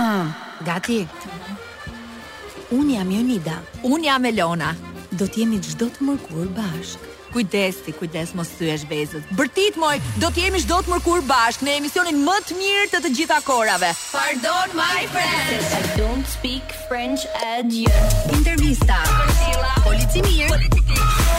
Ah. 0.00 0.24
Gati. 0.64 1.06
Un 2.78 2.86
jam 2.96 3.08
Jonida. 3.16 3.56
Un 3.82 4.02
jam 4.04 4.24
Elona. 4.30 4.70
Do 5.20 5.26
të 5.28 5.42
jemi 5.42 5.58
çdo 5.60 5.90
të 5.92 6.06
mërkur 6.08 6.46
bashk. 6.56 7.02
Kujdes 7.34 7.82
ti, 7.84 7.92
kujdes 7.98 8.32
mos 8.38 8.48
thyesh 8.56 8.86
vezët. 8.90 9.26
Bërtit 9.38 9.76
moj, 9.82 9.98
do 10.22 10.30
të 10.32 10.46
jemi 10.46 10.62
çdo 10.64 10.78
të 10.82 10.94
mërkur 10.94 11.20
bashk 11.28 11.60
në 11.66 11.74
emisionin 11.82 12.22
më 12.24 12.38
të 12.46 12.56
mirë 12.62 12.86
të 12.94 13.02
të 13.04 13.12
gjitha 13.18 13.38
korave. 13.48 13.92
Pardon 14.16 14.72
my 14.80 15.04
friends. 15.12 15.68
I 15.76 15.84
don't 16.00 16.24
speak 16.36 16.72
French 16.88 17.28
at 17.52 17.68
you. 17.68 17.92
Intervista. 18.40 19.02
Polici 19.84 20.24
mir. 20.24 20.48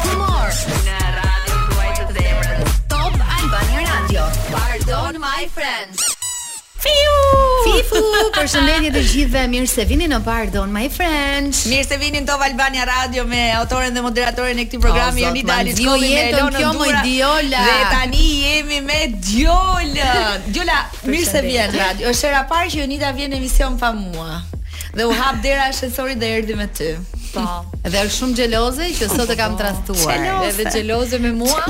Humor. 0.05 0.53
Në 0.85 0.99
radio 1.17 1.65
Kuwait 1.65 2.07
the 2.13 2.29
Emirates. 2.29 2.77
Top 2.93 3.17
Albania 3.41 3.87
Radio. 3.91 4.29
Pardon 4.53 5.21
my 5.25 5.49
friends. 5.57 6.10
Fiu! 6.81 7.17
Fifu, 7.69 7.99
përshëndetje 8.35 8.89
të 8.95 9.01
gjithëve, 9.09 9.41
mirë 9.51 9.67
se 9.69 9.83
vini 9.85 10.07
në 10.09 10.17
Pardon 10.25 10.71
My 10.73 10.87
Friends. 10.89 11.59
Mirë 11.69 11.85
se 11.85 11.99
vini 12.01 12.23
në 12.23 12.29
Top 12.31 12.41
Albania 12.45 12.87
Radio 12.89 13.25
me 13.29 13.41
autoren 13.59 13.93
dhe 13.93 14.01
moderatoren 14.01 14.57
e 14.63 14.65
këtij 14.65 14.81
programi 14.87 15.21
Joni 15.21 15.43
Dalit 15.45 15.77
Kodi 15.77 16.09
me 16.15 16.23
Elonën 16.31 16.67
Dura. 16.79 17.03
Diola. 17.05 17.61
Dhe 17.69 17.93
tani 17.93 18.25
jemi 18.47 18.81
me 18.87 18.99
Diola. 19.13 20.19
Diola, 20.55 20.79
mirë 21.05 21.29
se 21.29 21.45
vjen 21.45 21.69
në 21.77 21.81
radio. 21.85 22.09
Është 22.15 22.31
era 22.33 22.43
parë 22.49 22.73
që 22.73 22.81
Jonita 22.83 23.13
vjen 23.19 23.33
në 23.35 23.41
emision 23.43 23.77
pa 23.81 23.93
mua. 23.97 24.41
Dhe 24.97 25.05
u 25.05 25.13
hap 25.21 25.37
dera 25.45 25.69
ascensori 25.69 26.17
dhe 26.19 26.33
erdhi 26.41 26.57
me 26.59 26.65
ty. 26.79 26.95
Po. 27.31 27.43
Dhe 27.89 27.99
është 28.01 28.15
shumë 28.17 28.37
xheloze 28.39 28.87
që 28.97 29.07
sot 29.13 29.29
e 29.31 29.37
kam 29.39 29.53
tradhtuar. 29.59 30.25
Edhe 30.49 30.65
xheloze 30.73 31.19
me 31.25 31.31
mua. 31.37 31.61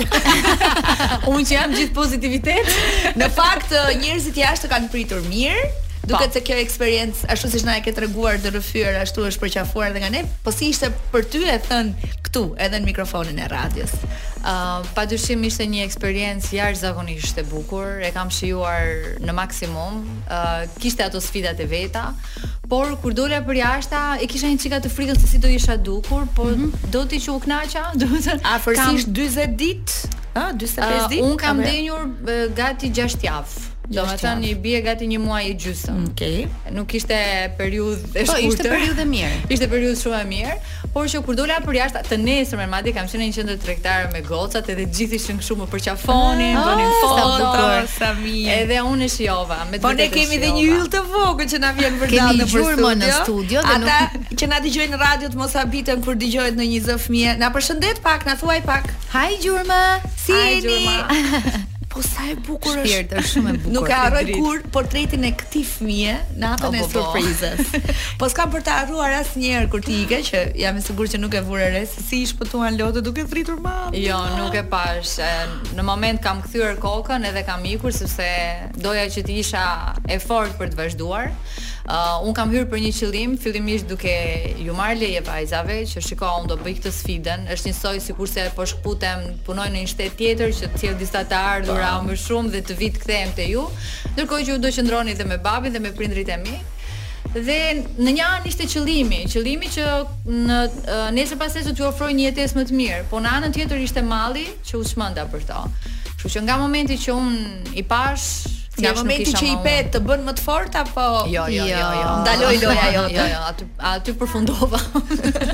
Unë 1.32 1.44
që 1.46 1.54
jam 1.54 1.76
gjithë 1.78 1.94
pozitivitet. 1.98 2.74
Në 3.22 3.30
fakt 3.38 3.76
njerëzit 4.02 4.42
jashtë 4.42 4.72
kanë 4.74 4.92
pritur 4.94 5.22
mirë, 5.30 5.62
Duket 6.02 6.34
se 6.34 6.42
kjo 6.44 6.58
eksperiencë 6.58 7.28
ashtu 7.30 7.50
siç 7.54 7.64
na 7.68 7.76
e 7.78 7.82
ke 7.86 7.92
treguar 7.94 8.40
dhe 8.42 8.50
rrëfyer 8.56 8.96
ashtu 9.04 9.22
është 9.28 9.42
përqafuar 9.44 9.92
dhe 9.94 10.02
nga 10.02 10.10
ne, 10.10 10.24
po 10.44 10.50
si 10.54 10.72
ishte 10.74 10.90
për 11.14 11.28
ty 11.30 11.42
e 11.46 11.58
thën 11.62 11.92
këtu 12.26 12.42
edhe 12.58 12.80
në 12.82 12.88
mikrofonin 12.88 13.38
e 13.44 13.50
radios. 13.52 13.94
Ë, 14.42 14.42
uh, 14.42 14.88
padyshim 14.98 15.44
ishte 15.46 15.68
një 15.70 15.84
eksperiencë 15.86 16.56
jashtëzakonisht 16.58 17.38
e 17.38 17.46
bukur. 17.52 18.02
E 18.02 18.10
kam 18.16 18.32
shijuar 18.34 19.22
në 19.22 19.36
maksimum. 19.38 20.02
Ë, 20.26 20.40
uh, 20.40 20.64
kishte 20.82 21.06
ato 21.06 21.22
sfidat 21.22 21.62
e 21.62 21.68
veta, 21.70 22.08
por 22.72 22.96
kur 23.04 23.14
dola 23.14 23.44
për 23.46 23.62
jashta, 23.62 24.02
e 24.24 24.30
kisha 24.32 24.50
një 24.50 24.58
çika 24.64 24.80
të 24.82 24.90
frikës 24.96 25.22
se 25.22 25.30
si 25.36 25.42
do 25.44 25.52
isha 25.54 25.76
dukur, 25.78 26.26
por 26.34 26.50
mm 26.56 26.72
-hmm. 26.74 26.90
do 26.96 27.06
ti 27.06 27.20
që 27.22 27.30
u 27.36 27.40
kënaqa, 27.44 27.84
do 28.02 28.08
të 28.08 28.24
thënë. 28.26 28.42
Afërsisht 28.58 29.14
40 29.14 29.54
ditë, 29.62 30.16
ë, 30.34 30.48
45 30.58 31.12
ditë. 31.14 31.22
Un 31.30 31.38
kam 31.38 31.58
jo? 31.62 31.70
denjur 31.70 32.02
uh, 32.02 32.56
gati 32.56 32.90
6 32.90 33.22
javë. 33.30 33.70
Do 33.92 34.04
të 34.08 34.14
thonë 34.22 34.48
i 34.48 34.52
bie 34.64 34.80
gati 34.86 35.08
një 35.12 35.18
muaj 35.20 35.42
i 35.50 35.54
gjysmë. 35.60 35.94
Mm, 35.94 36.12
okej. 36.14 36.36
Okay. 36.48 36.72
Nuk 36.76 36.94
ishte 36.96 37.16
periudhë 37.60 38.12
e 38.22 38.24
shkurtër. 38.28 38.30
Po 38.30 38.54
ishte 38.54 38.68
periudhë 38.72 39.04
e 39.04 39.08
mirë. 39.10 39.32
Ishte 39.56 39.68
periudhë 39.72 39.98
shumë 40.00 40.20
e 40.22 40.28
mirë, 40.30 40.54
por 40.94 41.10
që 41.12 41.20
kur 41.26 41.36
dola 41.36 41.58
për 41.66 41.78
jashtë 41.82 42.04
të 42.08 42.18
nesër 42.22 42.62
me 42.62 42.68
Madi 42.72 42.94
kam 42.96 43.10
qenë 43.12 43.22
në 43.22 43.28
një 43.28 43.38
qendër 43.40 43.58
tregtare 43.64 44.12
me 44.14 44.22
gocat 44.28 44.70
edhe 44.72 44.86
të 44.86 44.98
gjithë 44.98 45.18
ishin 45.20 45.42
këtu 45.42 45.58
më 45.60 45.68
për 45.74 45.84
qafonin, 45.88 46.56
bënin 46.56 46.86
ah, 46.86 47.02
foto. 47.04 47.66
sa 47.98 48.14
mirë. 48.22 48.62
Edhe 48.62 48.80
unë 48.88 49.10
shijova 49.12 49.60
me 49.74 49.82
Po 49.84 49.92
ne 49.98 50.08
kemi 50.14 50.40
edhe 50.40 50.54
një 50.56 50.64
yll 50.78 50.88
të 50.96 51.04
vogël 51.12 51.52
që 51.52 51.62
na 51.66 51.74
vjen 51.82 52.00
për 52.00 52.16
dalë 52.16 52.46
në 52.46 52.48
studio. 52.48 52.86
Kemi 52.96 53.12
studio 53.20 53.66
dhe 53.68 53.76
nuk 53.84 54.32
që 54.40 54.52
na 54.54 54.64
dëgjojnë 54.64 55.02
radio 55.04 55.34
të 55.36 55.42
mos 55.44 55.58
habiten 55.60 56.06
kur 56.06 56.16
dëgjohet 56.22 56.56
në 56.62 56.72
një 56.76 56.80
zë 56.88 56.98
fëmie. 57.08 57.36
Na 57.44 57.52
përshëndet 57.56 58.00
pak, 58.06 58.24
na 58.30 58.40
thuaj 58.40 58.62
pak. 58.70 58.88
Hi 59.12 59.36
Gjurmë. 59.44 59.84
Si 60.24 60.38
jeni? 60.62 61.76
Po 61.92 62.00
sa 62.00 62.24
e 62.32 62.38
bukur 62.40 62.78
është. 62.80 62.84
Shpirt 62.88 63.14
është 63.20 63.28
shumë 63.30 63.52
e 63.52 63.58
bukur. 63.66 63.74
Nuk 63.76 63.90
e 63.92 63.96
harroj 64.00 64.22
kur 64.32 64.62
portretin 64.78 65.26
e 65.28 65.32
këtij 65.36 65.66
fëmie 65.68 66.14
atën 66.52 66.78
e 66.80 66.84
surprizës. 66.88 67.74
Po 68.22 68.30
s'kam 68.32 68.54
për 68.54 68.64
të 68.68 68.78
harruar 68.78 69.18
asnjëherë 69.18 69.68
kur 69.74 69.84
ti 69.84 69.98
ike 70.06 70.22
që 70.30 70.44
jam 70.62 70.80
e 70.80 70.84
sigurt 70.86 71.12
që 71.12 71.20
nuk 71.20 71.36
e 71.36 71.42
vurë 71.50 71.68
re 71.74 71.82
se 71.92 72.06
si 72.08 72.22
i 72.24 72.30
shpëtuan 72.30 72.80
lotë 72.80 73.04
duke 73.10 73.26
thritur 73.34 73.60
mamën. 73.66 73.98
Jo, 74.06 74.22
nuk 74.40 74.56
e 74.56 74.64
pash. 74.72 75.18
Në 75.76 75.86
moment 75.90 76.24
kam 76.24 76.40
kthyer 76.46 76.80
kokën 76.86 77.28
edhe 77.28 77.44
kam 77.52 77.68
ikur 77.74 77.92
sepse 77.96 78.32
doja 78.80 79.04
që 79.12 79.26
të 79.28 79.38
isha 79.44 79.66
e 80.16 80.22
fortë 80.24 80.62
për 80.62 80.72
të 80.78 80.82
vazhduar. 80.86 81.32
Uh, 81.82 82.20
un 82.30 82.36
kam 82.38 82.52
hyrë 82.54 82.68
për 82.70 82.78
një 82.84 82.90
qëllim, 82.94 83.32
fillimisht 83.42 83.88
duke 83.90 84.12
ju 84.62 84.74
marr 84.78 84.94
leje 85.02 85.24
vajzave 85.26 85.80
që 85.90 86.04
shikoa 86.06 86.36
un 86.38 86.44
do 86.52 86.58
bëj 86.62 86.76
këtë 86.78 86.92
sfidën. 86.94 87.48
Është 87.56 87.68
një 87.72 87.78
soj 87.80 88.02
sikurse 88.06 88.44
po 88.56 88.68
shkputem, 88.70 89.24
punoj 89.48 89.66
në 89.74 89.80
një 89.82 89.90
shtet 89.94 90.14
tjetër 90.20 90.54
që 90.60 90.70
të 90.76 90.82
cilë 90.84 91.00
disa 91.00 91.24
të 91.32 91.40
ardhur 91.54 91.82
më 92.06 92.20
shumë 92.22 92.54
dhe 92.54 92.62
të 92.70 92.78
vit 92.84 93.00
kthehem 93.02 93.34
te 93.40 93.48
ju. 93.50 93.66
Ndërkohë 94.14 94.46
që 94.46 94.54
ju 94.56 94.60
do 94.62 94.70
të 94.70 94.76
qëndroni 94.78 95.18
dhe 95.18 95.28
me 95.32 95.40
babin 95.48 95.74
dhe 95.74 95.82
me 95.82 95.94
prindrit 95.98 96.30
e 96.30 96.38
mi. 96.44 96.54
Dhe 97.34 97.58
në 97.98 98.12
një 98.14 98.28
anë 98.30 98.52
ishte 98.54 98.70
qëllimi, 98.76 99.24
qëllimi 99.34 99.74
që 99.74 99.90
në 100.46 100.62
uh, 100.70 101.06
nesër 101.18 101.42
pas 101.42 101.58
nesër 101.58 101.74
t'ju 101.74 101.90
ofroj 101.90 102.14
një 102.14 102.30
jetesë 102.30 102.62
më 102.62 102.68
të 102.70 102.78
mirë, 102.80 103.02
po 103.10 103.24
në 103.24 103.34
anën 103.40 103.58
tjetër 103.58 103.82
ishte 103.88 104.06
malli 104.06 104.46
që 104.70 104.78
u 104.78 104.86
shmënda 104.94 105.26
për 105.34 105.48
to. 105.50 105.66
Kështu 106.14 106.36
që 106.38 106.46
nga 106.46 106.60
momenti 106.62 107.00
që 107.02 107.16
un 107.18 107.32
i 107.74 107.82
pash, 107.88 108.60
në 108.80 108.92
momentin 108.96 109.34
që 109.36 109.48
i 109.52 109.56
pet 109.66 109.90
të 109.96 110.00
bën 110.08 110.22
më 110.24 110.34
të 110.40 110.44
fort 110.46 110.76
apo 110.80 111.04
jo 111.28 111.44
jo 111.52 111.66
jo 111.68 111.82
jo 111.92 112.04
ndaloj 112.24 112.54
loja 112.64 112.88
jo 112.96 113.02
jo 113.14 113.26
jo 113.32 113.40
aty 113.50 113.66
aty 113.92 114.14
përfundova 114.16 114.80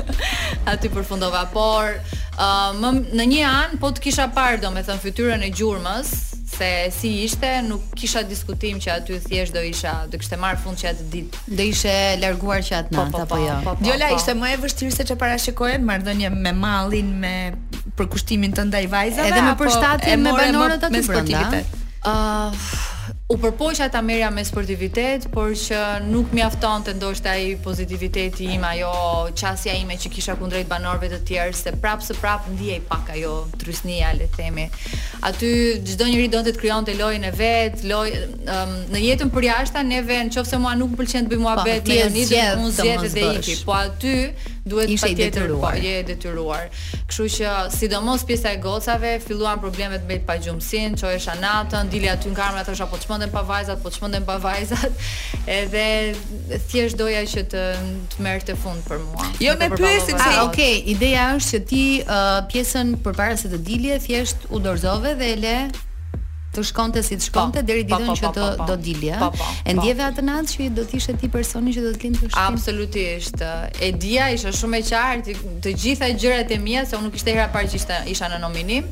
aty 0.74 0.88
përfundova 0.94 1.40
por 1.52 1.96
uh, 2.38 2.70
më, 2.78 2.92
në 3.18 3.26
një 3.34 3.40
an 3.50 3.74
po 3.82 3.90
të 3.96 4.04
kisha 4.06 4.28
parë 4.36 4.60
domethën 4.62 5.02
fytyrën 5.02 5.42
e 5.42 5.50
gjurmës 5.50 6.12
se 6.58 6.70
si 6.94 7.10
ishte 7.26 7.50
nuk 7.66 7.90
kisha 7.98 8.22
diskutim 8.26 8.78
që 8.82 8.92
aty 9.00 9.18
thjesht 9.26 9.54
do 9.54 9.64
isha 9.66 9.94
do 10.12 10.18
kishte 10.18 10.38
marr 10.40 10.56
fund 10.62 10.78
që 10.80 10.92
atë 10.94 11.06
ditë 11.12 11.42
do 11.58 11.66
ishte 11.74 11.92
larguar 12.22 12.62
që 12.68 12.76
atë 12.84 12.94
po, 12.94 13.02
natë 13.02 13.18
po, 13.34 13.38
apo 13.38 13.38
po, 13.38 13.74
jo 13.82 13.96
Diola 13.96 14.12
ishte 14.14 14.36
më 14.38 14.52
e 14.54 14.60
vështirë 14.62 14.94
se 15.00 15.08
çe 15.10 15.16
parashikohet 15.20 15.82
marrdhënie 15.90 16.30
me 16.38 16.54
mallin 16.62 17.10
me 17.24 17.34
përkushtimin 17.98 18.54
të 18.54 18.68
ndaj 18.70 18.84
vajzave 18.94 19.32
edhe 19.34 19.42
me 19.50 19.58
përshtatjen 19.64 20.22
me 20.26 20.36
banorët 20.38 20.88
aty 20.90 21.02
për 21.10 21.22
ndaj 21.26 21.64
ë 22.06 22.94
u 23.28 23.36
përpoqja 23.36 23.90
ta 23.92 24.00
merja 24.02 24.30
me 24.32 24.40
sportivitet, 24.44 25.26
por 25.32 25.50
që 25.62 25.78
nuk 26.08 26.30
mjaftonte 26.32 26.94
ndoshta 26.96 27.34
ai 27.36 27.58
pozitiviteti 27.64 28.46
im, 28.54 28.64
ajo 28.64 28.92
qasja 29.36 29.74
ime 29.76 29.98
që 30.00 30.08
kisha 30.14 30.32
kundrejt 30.40 30.70
banorve 30.70 31.10
të 31.12 31.18
tjerë, 31.28 31.58
se 31.60 31.74
prapë 31.76 32.06
së 32.08 32.16
prapë 32.22 32.54
ndiej 32.54 32.78
pak 32.88 33.10
ajo 33.18 33.34
trysnia, 33.60 34.14
le 34.16 34.30
të 34.32 34.38
themi. 34.40 34.64
Aty 35.28 35.50
çdo 35.92 36.08
njeri 36.08 36.30
donte 36.32 36.54
të 36.56 36.62
krijonte 36.62 36.94
lojën 36.96 37.28
e 37.28 37.34
vet, 37.36 37.84
lojë 37.90 38.26
um, 38.48 38.72
në 38.94 39.04
jetën 39.10 39.28
për 39.28 39.42
përjashta 39.44 39.84
neve, 39.84 40.22
nëse 40.30 40.62
mua 40.64 40.72
nuk 40.80 40.96
pëlqen 40.96 41.28
të 41.28 41.34
bëj 41.34 41.44
muhabet 41.46 41.84
po, 41.84 41.96
me 41.96 42.28
një 42.32 42.44
unë 42.62 42.72
zgjedh 42.78 43.10
dhe 43.12 43.26
iki, 43.42 43.58
po 43.68 43.76
aty 43.76 44.16
duhet 44.68 44.90
Ishe 44.92 45.06
patjetër 45.08 45.52
po 45.60 45.68
je 45.80 45.98
detyruar. 46.08 46.72
Kështu 47.08 47.28
që 47.36 47.52
sidomos 47.72 48.24
pjesa 48.28 48.50
e 48.52 48.58
gocave 48.60 49.14
filluan 49.24 49.60
problemet 49.62 50.02
me 50.08 50.18
pagjumsin, 50.30 50.96
çojesha 51.00 51.36
natën, 51.40 51.88
dili 51.92 52.08
aty 52.12 52.28
në 52.32 52.36
kamerë 52.36 52.76
apo 52.84 53.00
po 53.08 53.17
çmenden 53.20 53.30
pa 53.32 53.48
vajzat, 53.48 53.82
po 53.82 53.90
çmenden 53.90 54.24
pa 54.24 54.42
vajzat. 54.42 54.90
Edhe 55.46 56.14
thjesht 56.68 56.98
doja 56.98 57.22
që 57.24 57.42
të 57.52 57.62
të 58.18 58.22
merrte 58.24 58.54
fund 58.60 58.82
për 58.88 59.02
mua. 59.10 59.26
Jo 59.40 59.54
me 59.58 59.70
pyesin 59.74 60.18
se 60.18 60.30
ok, 60.44 60.60
ideja 60.94 61.30
është 61.36 61.48
që 61.48 61.62
ti 61.70 61.84
uh, 62.04 62.38
pjesën 62.50 62.96
përpara 63.04 63.36
se 63.40 63.48
të 63.52 63.58
dilje 63.66 63.98
thjesht 64.06 64.48
u 64.50 64.60
dorzove 64.60 65.14
dhe 65.20 65.32
le 65.42 65.58
të 66.54 66.62
shkonte 66.64 67.02
si 67.04 67.14
të 67.14 67.20
po, 67.22 67.28
shkonte 67.28 67.60
deri 67.68 67.84
po, 67.86 67.98
ditën 67.98 68.08
po, 68.08 68.16
që 68.18 68.30
të 68.34 68.66
do 68.70 68.76
dilje. 68.82 69.18
E 69.68 69.74
ndjeve 69.76 70.06
atë 70.10 70.24
natë 70.24 70.54
që 70.54 70.68
do 70.76 70.86
të 70.88 70.96
ishte 70.98 71.14
ti 71.20 71.28
personi 71.30 71.74
që 71.76 71.84
do 71.84 71.92
të 71.94 72.02
lindë 72.06 72.24
ushtrim. 72.24 72.38
Absolutisht. 72.56 73.44
E 73.84 73.92
dia 74.00 74.30
isha 74.34 74.52
shumë 74.56 74.80
e 74.80 74.86
qartë 74.88 75.36
të 75.64 75.74
gjitha 75.84 76.08
gjërat 76.18 76.54
e 76.54 76.58
mia 76.58 76.86
se 76.88 76.96
unë 76.96 77.08
nuk 77.10 77.18
ishte 77.20 77.34
hera 77.36 77.50
parë 77.52 77.70
që 77.72 77.82
ishte, 77.82 78.00
isha 78.14 78.30
në 78.32 78.40
nominim, 78.42 78.88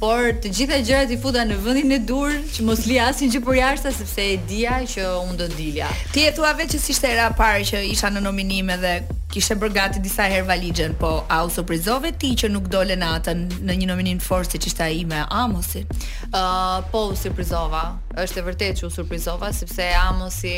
por 0.00 0.30
të 0.42 0.50
gjitha 0.56 0.78
gjërat 0.86 1.12
i 1.14 1.18
futa 1.22 1.44
në 1.46 1.58
vendin 1.64 1.92
e 1.96 1.98
dur 2.08 2.32
që 2.54 2.64
mos 2.66 2.84
li 2.88 2.98
asnjë 3.02 3.28
gjë 3.34 3.42
për 3.46 3.58
jashtë 3.60 3.92
sepse 3.98 4.26
e 4.32 4.38
dija 4.50 4.78
që 4.94 5.06
unë 5.24 5.36
do 5.42 5.50
dilja. 5.56 5.90
Ti 6.14 6.26
e 6.28 6.32
thua 6.36 6.54
vetë 6.58 6.76
që 6.76 6.82
si 6.82 6.94
ishte 6.96 7.10
era 7.12 7.30
parë 7.38 7.66
që 7.70 7.84
isha 7.92 8.10
në 8.14 8.24
nominim 8.26 8.72
edhe 8.74 8.96
kishte 9.34 9.56
bër 9.58 9.72
gati 9.74 10.00
disa 10.02 10.22
herë 10.30 10.46
valixhen, 10.46 10.92
po 11.00 11.08
a 11.26 11.40
u 11.42 11.48
surprizove 11.50 12.12
ti 12.22 12.30
që 12.38 12.52
nuk 12.54 12.68
dole 12.70 12.94
natën 13.00 13.40
në 13.66 13.76
një 13.80 13.88
nominim 13.90 14.20
fort 14.22 14.54
siç 14.54 14.68
ishte 14.70 14.86
ai 14.86 15.02
me 15.10 15.24
Amosi? 15.42 15.82
Ë 16.30 16.38
uh, 16.38 16.76
po 16.92 17.08
u 17.10 17.16
surprizova. 17.18 17.84
Është 18.22 18.44
vërtet 18.46 18.78
që 18.78 18.86
u 18.86 18.92
surprizova 18.94 19.50
sepse 19.62 19.88
Amosi 20.04 20.54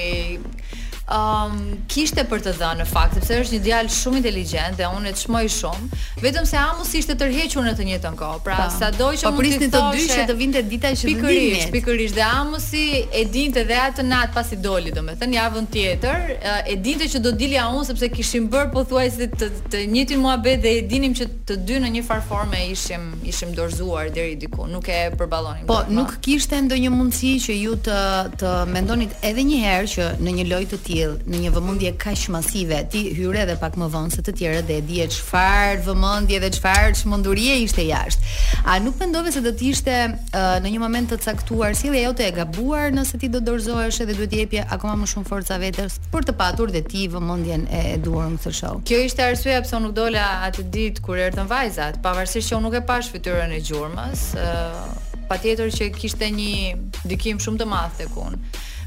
Um, 1.07 1.61
kishte 1.87 2.25
për 2.27 2.41
të 2.43 2.53
dhënë 2.59 2.81
në 2.81 2.85
fakt 2.91 3.13
sepse 3.15 3.37
është 3.39 3.55
një 3.55 3.59
djalë 3.63 3.93
shumë 3.95 4.17
inteligjent 4.19 4.81
dhe 4.81 4.89
unë 4.91 5.13
e 5.13 5.13
çmoj 5.21 5.43
shumë, 5.55 5.99
vetëm 6.25 6.49
se 6.51 6.57
ajo 6.59 6.87
ishte 6.99 7.15
tërhequr 7.21 7.63
në 7.63 7.75
të 7.79 7.85
njëjtën 7.87 8.17
kohë. 8.19 8.41
Pra, 8.43 8.57
po. 8.59 8.73
sado 8.75 9.13
që 9.15 9.23
po 9.23 9.31
mund 9.37 9.63
të 9.63 9.69
thoshë, 9.71 9.93
të 9.93 10.01
dy 10.01 10.09
që 10.17 10.25
të 10.33 10.37
vinte 10.41 10.63
dita 10.67 10.91
që 10.91 11.07
pikërish, 11.13 11.37
të 11.37 11.61
dinë. 11.61 11.69
Pikërisht 11.77 12.19
dhe 12.19 12.25
Amosi 12.27 12.83
e 13.15 13.23
dinte 13.37 13.63
dhe 13.71 13.79
atë 13.85 14.03
natë 14.09 14.35
pasi 14.41 14.59
doli, 14.67 14.91
domethënë 14.99 15.39
javën 15.39 15.71
tjetër, 15.77 16.25
e 16.73 16.75
dinte 16.89 17.07
që 17.15 17.23
do 17.29 17.37
dilja 17.45 17.69
unë 17.71 17.87
sepse 17.93 18.11
kishim 18.19 18.51
bër 18.57 18.66
bërë 18.67 18.75
pothuajse 18.75 19.27
të 19.31 19.37
të, 19.37 19.49
të 19.71 19.81
njëjtin 19.91 20.21
muhabet 20.23 20.61
dhe 20.63 20.73
e 20.79 20.83
dinim 20.89 21.13
që 21.17 21.27
të 21.49 21.57
dy 21.67 21.79
në 21.83 21.89
një 21.97 22.03
far 22.07 22.23
forme 22.25 22.59
ishim 22.71 23.09
ishim 23.27 23.53
dorzuar 23.55 24.11
deri 24.15 24.35
diku. 24.37 24.67
Nuk 24.69 24.89
e 24.89 25.13
përballonim. 25.19 25.67
Po, 25.69 25.81
dhe, 25.87 25.95
nuk 25.95 26.15
kishte 26.25 26.59
ndonjë 26.67 26.91
mundësi 26.95 27.33
që 27.47 27.57
ju 27.57 27.75
të 27.87 27.99
të 28.41 28.53
mendonit 28.73 29.15
edhe 29.27 29.45
një 29.49 29.61
herë 29.65 29.91
që 29.95 30.09
në 30.23 30.35
një 30.39 30.47
lojë 30.53 30.69
të 30.75 30.79
tillë, 30.87 31.19
në 31.31 31.43
një 31.45 31.53
vëmendje 31.57 31.93
kaq 32.03 32.27
masive, 32.37 32.81
ti 32.93 33.05
hyre 33.19 33.43
edhe 33.47 33.57
pak 33.61 33.77
më 33.81 33.91
vonë 33.95 34.15
se 34.17 34.25
të 34.27 34.37
tjerët 34.41 34.69
dhe 34.69 34.79
e 34.81 34.85
di 34.89 35.01
çfarë 35.17 35.85
vëmendje 35.87 36.41
dhe 36.45 36.53
çfarë 36.59 36.95
çmendurie 37.01 37.57
ishte 37.63 37.85
jashtë. 37.87 38.33
A 38.67 38.79
nuk 38.83 38.99
mendove 39.01 39.33
se 39.33 39.43
do 39.45 39.53
të 39.55 39.69
ishte 39.73 39.97
uh, 40.11 40.47
në 40.65 40.75
një 40.77 40.83
moment 40.83 41.11
të 41.13 41.21
caktuar 41.25 41.77
sillja 41.79 42.07
jote 42.09 42.27
e 42.27 42.33
gabuar 42.41 42.91
nëse 42.97 43.21
ti 43.23 43.31
do 43.33 43.41
dorzohesh 43.45 44.01
edhe 44.05 44.17
duhet 44.19 44.33
të 44.35 44.41
jepje 44.43 44.67
akoma 44.75 44.97
më 45.05 45.11
shumë 45.13 45.29
forca 45.29 45.59
vetes 45.63 46.01
për 46.13 46.27
të 46.29 46.35
patur 46.41 46.75
dhe 46.75 46.83
ti 46.87 47.07
vëmendjen 47.13 47.67
e 47.71 47.85
duhur 48.03 48.25
show. 48.57 48.81
Kjo 48.89 49.01
ishte 49.07 49.25
arsyeja 49.27 49.63
pse 49.65 49.81
nuk 49.83 49.95
dola 49.97 50.27
atë 50.49 50.65
ditë 50.77 51.03
kur 51.05 51.21
erdhën 51.21 51.49
vajzat, 51.51 52.01
pavarësisht 52.05 52.51
që 52.51 52.59
unë 52.61 52.69
nuk 52.69 52.79
e 52.81 52.85
pash 52.91 53.11
fytyrën 53.15 53.53
e 53.57 53.61
gjurmës, 53.67 54.27
uh, 54.41 54.87
patjetër 55.31 55.73
që 55.77 55.91
kishte 55.99 56.31
një 56.33 57.11
dikim 57.13 57.41
shumë 57.43 57.63
të 57.65 57.69
madh 57.73 58.01
tek 58.03 58.17
unë. 58.23 58.41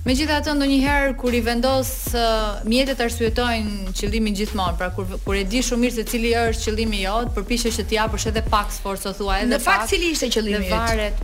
Megjithatë 0.05 0.53
ndonjëherë 0.55 1.15
kur 1.19 1.35
i 1.35 1.41
vendos 1.43 1.89
uh, 2.17 2.59
mjetet 2.71 3.01
arsyetojnë 3.03 3.91
qëllimin 3.99 4.37
gjithmonë, 4.39 4.77
pra 4.79 4.87
kur 4.95 5.09
kur 5.25 5.37
e 5.37 5.43
di 5.51 5.59
shumë 5.65 5.83
mirë 5.85 5.97
se 5.99 6.05
cili 6.09 6.31
është 6.39 6.69
qëllimi 6.69 7.01
i 7.01 7.03
jot, 7.05 7.33
përpiqesh 7.35 7.81
t'i 7.83 7.99
japësh 7.99 8.29
edhe 8.31 8.45
pak 8.49 8.71
sforcë, 8.77 9.13
thua 9.19 9.41
edhe 9.43 9.51
pak. 9.51 9.57
Në 9.57 9.63
fakt 9.67 9.91
cili 9.91 10.13
ishte 10.15 10.31
qëllimi 10.37 10.71
Varet, 10.71 11.19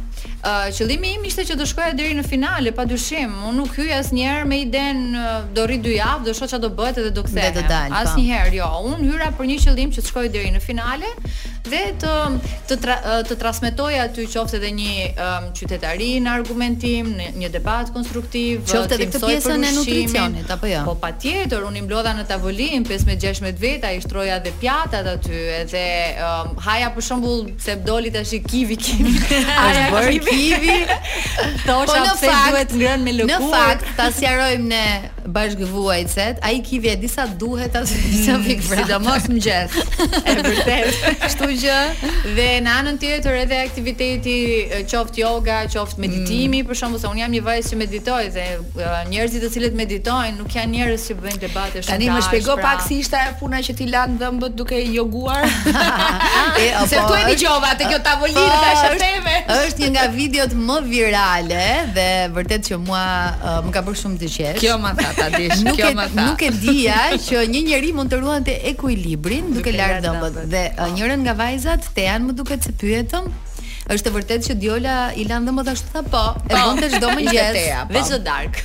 Uh, 0.46 0.68
qëllimi 0.70 1.10
im 1.18 1.24
ishte 1.26 1.42
që 1.50 1.56
do 1.58 1.66
shkoja 1.66 1.96
deri 1.98 2.14
në 2.20 2.24
finale, 2.30 2.70
padyshim. 2.78 3.32
Unë 3.50 3.56
nuk 3.58 3.72
hyj 3.80 3.92
asnjëherë 3.98 4.46
me 4.52 4.60
iden 4.62 5.00
do 5.58 5.64
rri 5.66 5.80
dy 5.82 5.96
javë, 5.98 6.26
do 6.28 6.36
shoh 6.38 6.50
çfarë 6.52 6.62
do 6.62 6.70
bëhet 6.78 7.00
edhe 7.02 7.12
do 7.18 7.24
kthehem. 7.26 7.56
Po. 7.66 8.02
Asnjëherë, 8.02 8.54
jo. 8.60 8.68
Unë 8.92 9.10
hyra 9.10 9.32
për 9.40 9.50
një 9.50 9.58
qëllim 9.64 9.94
që 9.96 10.04
të 10.04 10.12
shkoj 10.14 10.28
deri 10.36 10.52
në 10.54 10.62
finale 10.62 11.10
dhe 11.66 11.80
të 11.98 12.10
të 12.70 12.76
tra, 12.78 12.96
të 13.26 13.36
transmetoj 13.42 13.94
aty 14.04 14.28
qoftë 14.30 14.60
edhe 14.60 14.70
një 14.78 14.92
um, 15.16 15.48
qytetari 15.58 16.12
në 16.22 16.34
argumentim, 16.36 17.08
në 17.18 17.32
një 17.42 17.48
debat 17.56 17.90
konstruktiv, 17.96 18.60
qoftë 18.70 19.00
edhe 19.00 19.08
këtë 19.16 19.22
pjesën 19.32 19.66
e 19.66 19.72
nutricionit 19.80 20.52
apo 20.54 20.70
jo. 20.70 20.84
Po 20.86 20.94
patjetër, 21.02 21.66
unë 21.72 21.82
i 21.82 21.86
mblodha 21.88 22.14
në 22.20 22.28
tavolinë 22.30 22.86
15-16 22.86 23.58
veta, 23.66 23.90
i 23.98 24.04
shtroja 24.06 24.38
dhe 24.46 24.54
pjatat 24.62 25.10
aty, 25.16 25.40
edhe 25.64 25.82
um, 26.28 26.52
haja 26.68 26.92
për 26.94 27.08
shembull 27.10 27.48
se 27.66 27.80
doli 27.88 28.14
tash 28.14 28.36
kivi 28.46 28.78
kivi. 28.78 29.18
Ai 29.58 30.06
kivi. 30.24 30.80
Po 31.66 31.80
në 31.90 32.16
fakt, 32.20 32.24
duhet 32.24 32.80
ngrënë 32.80 33.04
me 33.04 33.18
lëkurë. 33.20 33.36
Në 33.36 33.52
fakt, 33.56 33.92
ta 33.98 34.12
sqarojmë 34.18 34.70
ne 34.72 34.84
bashkëvuajtset, 35.26 36.38
ai 36.46 36.60
kivje 36.66 36.94
disa 37.02 37.26
duhet 37.42 37.76
atë 37.76 37.98
disa 38.14 38.36
mm, 38.38 38.46
pikë 38.46 38.68
vrap. 38.70 38.86
Sidomos 38.86 39.26
mëngjes. 39.32 39.80
E 40.26 40.34
vërtet. 40.40 41.00
Kështu 41.22 41.48
që 41.62 41.76
dhe 42.38 42.46
në 42.66 42.72
anën 42.72 42.98
tjetër 43.02 43.38
edhe 43.44 43.58
aktiviteti 43.66 44.36
qoftë 44.92 45.22
yoga, 45.22 45.58
qoftë 45.74 46.02
meditimi, 46.04 46.62
mm. 46.62 46.70
për 46.70 46.80
shembull 46.82 47.02
se 47.02 47.10
un 47.10 47.20
jam 47.22 47.34
një 47.34 47.42
vajzë 47.46 47.72
që 47.74 47.80
meditoj 47.82 48.22
dhe 48.36 48.46
njerëzit 49.12 49.46
të 49.46 49.50
cilët 49.56 49.78
meditojnë 49.80 50.36
nuk 50.40 50.56
janë 50.58 50.72
njerëz 50.76 51.06
që 51.10 51.18
bëjnë 51.24 51.42
debate 51.46 51.82
shumë. 51.82 51.90
Tani 51.94 52.10
më 52.14 52.20
shpjego 52.28 52.58
pra. 52.60 52.72
pak 52.76 52.86
si 52.88 53.00
ishte 53.04 53.18
ajo 53.20 53.38
puna 53.42 53.62
që 53.66 53.78
ti 53.80 53.90
lan 53.92 54.18
dhëmbët 54.22 54.56
duke 54.60 54.82
joguar. 54.94 55.46
e, 55.48 56.70
apo, 56.76 56.88
se 56.92 57.02
tu 57.08 57.18
e 57.20 57.24
dëgjova 57.32 57.74
te 57.80 57.90
kjo 57.92 58.02
tavolinë 58.06 58.46
tash 58.66 59.00
teve. 59.02 59.36
Është 59.62 59.82
një 59.86 59.92
nga 59.96 60.08
videot 60.14 60.56
më 60.68 60.80
virale 60.90 61.66
dhe 61.96 62.10
vërtet 62.36 62.70
që 62.70 62.80
mua 62.84 63.04
uh, 63.38 63.60
më 63.66 63.74
ka 63.78 63.86
bërë 63.86 64.02
shumë 64.04 64.22
të 64.24 64.34
qesh. 64.36 64.64
Kjo 64.64 64.80
ma 64.82 64.94
tha 64.98 65.15
ta 65.20 65.30
dish. 65.38 65.64
Nuk 65.68 65.80
e 65.80 65.94
nuk 66.18 66.42
e 66.48 66.52
dija 66.66 66.98
që 67.28 67.46
një 67.54 67.62
njeri 67.70 67.92
mund 67.98 68.14
të 68.14 68.20
ruante 68.24 68.56
ekuilibrin 68.74 69.52
duke, 69.56 69.72
duke 69.72 69.76
larë 69.80 70.00
dhëmbët. 70.06 70.40
Dhe 70.54 70.64
njërën 70.98 71.20
nga 71.26 71.36
vajzat 71.42 71.90
Tean 71.98 72.28
më 72.28 72.36
duket 72.40 72.64
se 72.68 72.74
pyetëm, 72.84 73.32
është 73.94 74.12
vërtet 74.16 74.46
që 74.48 74.56
Diola 74.58 74.96
i 75.22 75.26
lan 75.30 75.46
dhe 75.46 75.54
më 75.54 75.64
ashtu 75.70 75.92
tha 75.94 76.02
po, 76.10 76.22
e 76.48 76.54
po. 76.54 76.58
bën 76.58 76.80
të 76.82 76.88
po. 76.88 76.96
çdo 76.98 77.10
mëngjes. 77.12 77.58
Veç 77.94 78.10
do 78.16 78.20
dark. 78.26 78.56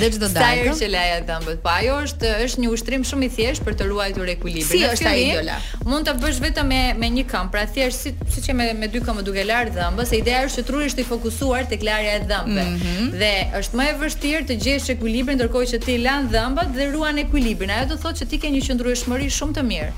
Veç 0.00 0.14
çdo 0.16 0.28
dark. 0.32 0.38
Sa 0.38 0.48
herë 0.56 0.74
që 0.78 0.88
laja 0.94 1.18
të 1.26 1.34
ambët. 1.36 1.58
Po 1.66 1.72
ajo 1.74 1.98
është 2.06 2.30
është 2.46 2.62
një 2.64 2.70
ushtrim 2.74 3.04
shumë 3.10 3.26
i 3.26 3.30
thjeshtë 3.36 3.66
për 3.68 3.76
të 3.80 3.88
ruajtur 3.90 4.32
ekuilibrin. 4.36 4.68
Si 4.70 4.80
në 4.80 4.94
është 4.94 5.10
ai 5.10 5.16
Diola? 5.26 5.58
Mund 5.90 6.08
ta 6.08 6.14
bësh 6.22 6.40
vetëm 6.46 6.70
me 6.72 6.80
me 7.02 7.12
një 7.18 7.26
këmbë, 7.32 7.52
pra 7.52 7.66
thjesht 7.68 8.06
si 8.06 8.14
siç 8.38 8.48
me 8.56 8.70
me 8.80 8.88
dy 8.92 9.04
këmbë 9.04 9.24
duke 9.28 9.44
larë 9.50 9.74
dhëmbë, 9.76 10.08
se 10.08 10.22
ideja 10.22 10.48
është 10.48 10.62
që 10.62 10.66
truri 10.72 10.88
është 10.92 11.04
i 11.04 11.08
fokusuar 11.12 11.68
tek 11.74 11.84
larja 11.88 12.16
e 12.20 12.24
dhëmbëve. 12.32 12.68
Mm 12.72 12.82
-hmm. 12.82 13.12
Dhe 13.20 13.32
është 13.60 13.80
më 13.80 13.84
e 13.92 13.94
vështirë 14.00 14.42
të 14.50 14.54
gjesh 14.64 14.86
ekuilibrin 14.96 15.36
ndërkohë 15.40 15.68
që 15.76 15.84
ti 15.84 15.98
lan 16.06 16.28
dhëmbat 16.32 16.68
dhe 16.76 16.84
ruan 16.96 17.18
ekuilibrin. 17.20 17.70
Ajo 17.76 17.86
do 17.92 17.96
thotë 18.02 18.18
që 18.24 18.32
ti 18.32 18.36
ke 18.42 18.48
një 18.54 18.60
qëndrueshmëri 18.66 19.28
shumë 19.36 19.54
të 19.60 19.68
mirë. 19.70 19.92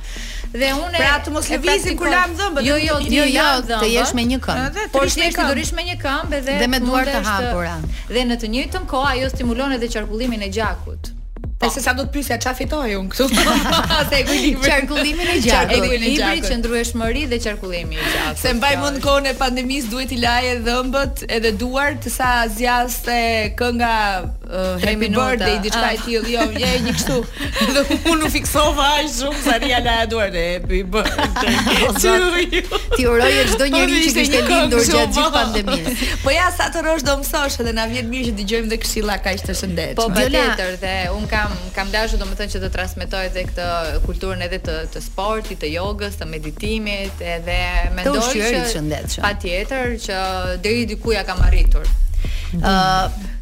Dhe 0.52 0.68
unë 0.76 0.98
pra 1.00 1.14
të 1.24 1.32
mos 1.32 1.46
lëvizim 1.48 1.96
kur 1.96 2.10
lajm 2.12 2.34
dhëmbë. 2.36 2.62
Jo, 2.66 2.74
jo, 2.84 2.96
jo, 3.08 3.24
jo, 3.32 3.46
të 3.80 3.86
jesh 3.88 4.12
me 4.18 4.24
një 4.34 4.38
këmbë. 4.44 4.84
Po 4.92 5.04
ishte 5.08 5.30
sigurisht 5.32 5.76
me 5.78 5.84
një 5.88 5.94
këmbë 6.02 6.40
edhe 6.42 6.58
dhe 6.60 6.68
me 6.74 6.82
duar 6.84 7.08
të 7.08 7.22
hapura. 7.24 7.78
Dhe 8.12 8.26
në 8.28 8.36
të 8.42 8.50
njëjtën 8.54 8.84
kohë 8.90 9.14
ajo 9.14 9.30
stimulon 9.32 9.72
edhe 9.78 9.88
qarkullimin 9.94 10.44
e 10.44 10.50
gjakut. 10.52 11.10
Po 11.62 11.68
se 11.72 11.78
sa 11.80 11.92
do 11.96 12.02
të 12.04 12.12
pyesja 12.18 12.36
çfarë 12.42 12.58
fitoi 12.58 12.92
unë 12.98 13.12
këtu? 13.14 13.28
Atë 13.80 14.18
e 14.18 14.22
qarkullimin 14.64 15.28
e 15.38 15.38
gjakut. 15.46 15.72
E 15.72 15.88
kujtim 15.88 16.28
e 16.28 16.46
qëndrueshmëri 16.50 17.22
dhe 17.32 17.38
qarkullimi 17.46 17.96
i 17.96 18.02
gjakut. 18.12 18.42
Se 18.44 18.52
mbaj 18.58 18.76
mend 18.82 19.00
kohën 19.06 19.30
e 19.32 19.34
pandemisë 19.40 19.92
duhet 19.94 20.12
i 20.16 20.20
laje 20.24 20.56
dhëmbët 20.68 21.24
edhe 21.38 21.54
duar 21.64 21.96
të 22.02 22.10
sa 22.12 22.34
zjaste 22.58 23.20
kënga 23.62 23.94
uh, 24.52 24.78
happy 24.78 25.08
birthday 25.22 25.56
ah. 25.58 25.62
diçka 25.66 25.88
e 25.88 25.96
tillë 26.04 26.32
jo 26.34 26.42
je 26.62 26.72
një 26.86 26.94
kështu 26.98 27.16
dhe 27.76 27.96
unë 28.12 28.30
fiksova 28.36 28.88
aq 28.98 29.08
shumë 29.16 29.40
sa 29.46 29.56
ria 29.62 29.78
la 29.86 29.94
duart 30.12 30.36
happy 30.38 30.82
birthday 30.94 31.56
ti 31.98 33.08
uroj 33.14 33.30
çdo 33.54 33.68
njeri 33.74 34.02
që 34.04 34.12
kishte 34.18 34.42
lindur 34.48 34.84
gjatë 34.88 35.16
gjithë 35.16 35.32
pandemisë 35.38 36.08
po 36.26 36.34
ja 36.36 36.50
sa 36.56 36.68
të 36.74 36.84
rrosh 36.86 37.06
do 37.08 37.16
mësosh 37.22 37.58
edhe 37.64 37.74
na 37.78 37.86
vjen 37.94 38.10
mirë 38.12 38.30
që 38.30 38.36
dëgjojmë 38.42 38.72
dhe 38.74 38.80
këshilla 38.84 39.16
kaq 39.26 39.42
të 39.48 39.56
shëndetshme 39.62 40.00
po 40.02 40.08
patjetër 40.18 40.76
dhe 40.84 40.94
un 41.16 41.26
kam 41.32 41.56
kam 41.78 41.92
dashur 41.94 42.20
domethënë 42.22 42.56
që 42.56 42.62
të 42.66 42.72
transmetoj 42.78 43.24
edhe 43.30 43.46
këtë 43.50 43.68
kulturën 44.06 44.44
edhe 44.48 44.60
të 44.68 44.78
të 44.94 45.04
sportit 45.08 45.62
të 45.64 45.72
jogës 45.78 46.20
të 46.20 46.28
meditimit 46.28 47.24
edhe 47.36 47.58
mendoj 47.98 48.26
që 48.30 48.54
të 48.58 48.64
shëndetshëm 48.76 49.24
patjetër 49.28 49.96
që 50.08 50.20
deri 50.64 50.84
diku 50.92 51.14
ja 51.16 51.24
kam 51.28 51.40
arritur 51.48 51.86
mhm. 51.88 52.64
ë 52.64 52.76
uh, 52.76 53.40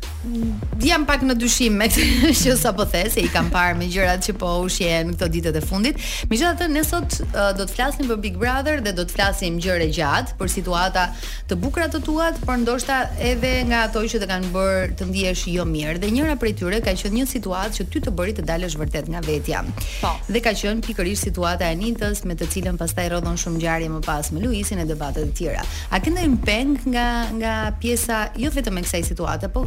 jam 0.85 1.05
pak 1.09 1.23
në 1.25 1.35
dyshim 1.41 1.77
me 1.81 1.87
këtë 1.91 2.31
që 2.43 2.55
sa 2.61 2.73
po 2.77 2.85
the, 2.93 3.03
se 3.13 3.23
i 3.25 3.29
kam 3.33 3.49
parë 3.53 3.77
me 3.79 3.87
gjërat 3.91 4.25
që 4.27 4.35
po 4.41 4.51
u 4.61 4.69
këto 4.71 5.29
ditët 5.33 5.57
e 5.57 5.61
fundit. 5.65 5.99
Megjithatë, 6.29 6.67
ne 6.73 6.83
sot 6.85 7.21
uh, 7.31 7.51
do 7.57 7.65
të 7.67 7.73
flasim 7.75 8.09
për 8.11 8.21
Big 8.25 8.37
Brother 8.41 8.81
dhe 8.85 8.93
do 8.97 9.05
të 9.09 9.15
flasim 9.17 9.59
gjëra 9.63 9.89
gjatë 9.97 10.37
për 10.41 10.51
situata 10.53 11.07
të 11.49 11.57
bukura 11.63 11.89
të 11.93 12.01
tua, 12.05 12.31
por 12.45 12.59
ndoshta 12.63 13.01
edhe 13.19 13.55
nga 13.71 13.85
ato 13.89 14.03
që 14.13 14.21
të 14.23 14.29
kanë 14.31 14.51
bërë 14.57 14.83
të 15.01 15.09
ndihesh 15.11 15.47
jo 15.55 15.65
mirë. 15.69 15.97
Dhe 16.03 16.13
njëra 16.15 16.37
prej 16.41 16.55
tyre 16.61 16.83
ka 16.85 16.95
qenë 17.03 17.21
një 17.21 17.29
situatë 17.33 17.79
që 17.81 17.89
ty 17.93 18.03
të 18.07 18.15
bëri 18.19 18.37
të 18.39 18.45
dalësh 18.49 18.77
vërtet 18.81 19.09
nga 19.13 19.23
vetja. 19.27 19.65
Po. 20.03 20.13
Dhe 20.29 20.43
ka 20.45 20.55
qenë 20.61 20.85
pikërisht 20.87 21.31
situata 21.31 21.69
e 21.73 21.79
Nintës 21.81 22.23
me 22.29 22.37
të 22.39 22.49
cilën 22.55 22.79
pastaj 22.81 23.09
rrodhon 23.13 23.39
shumë 23.41 23.61
ngjarje 23.61 23.93
më 23.97 24.03
pas 24.07 24.31
me 24.35 24.43
Luisin 24.45 24.83
e 24.85 24.89
debatet 24.89 25.25
e 25.27 25.33
tjera. 25.39 25.65
A 25.91 26.01
kendo 26.03 26.25
peng 26.45 26.77
nga 26.85 27.09
nga 27.41 27.55
pjesa 27.81 28.29
jo 28.41 28.51
vetëm 28.53 28.81
e 28.83 28.87
kësaj 28.87 29.03
situate, 29.13 29.49
po 29.53 29.67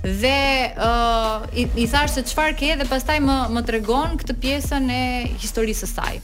dhe 0.00 0.72
uh, 0.80 1.44
i, 1.52 1.66
i 1.76 1.84
thash 1.86 2.16
se 2.16 2.24
çfarë 2.32 2.54
ke 2.60 2.70
dhe 2.82 2.86
pastaj 2.92 3.18
më 3.26 3.36
më 3.56 3.62
tregon 3.70 4.14
këtë 4.20 4.36
pjesën 4.44 4.88
e 4.96 5.02
historisë 5.44 5.80
së 5.80 5.88
saj. 5.90 6.20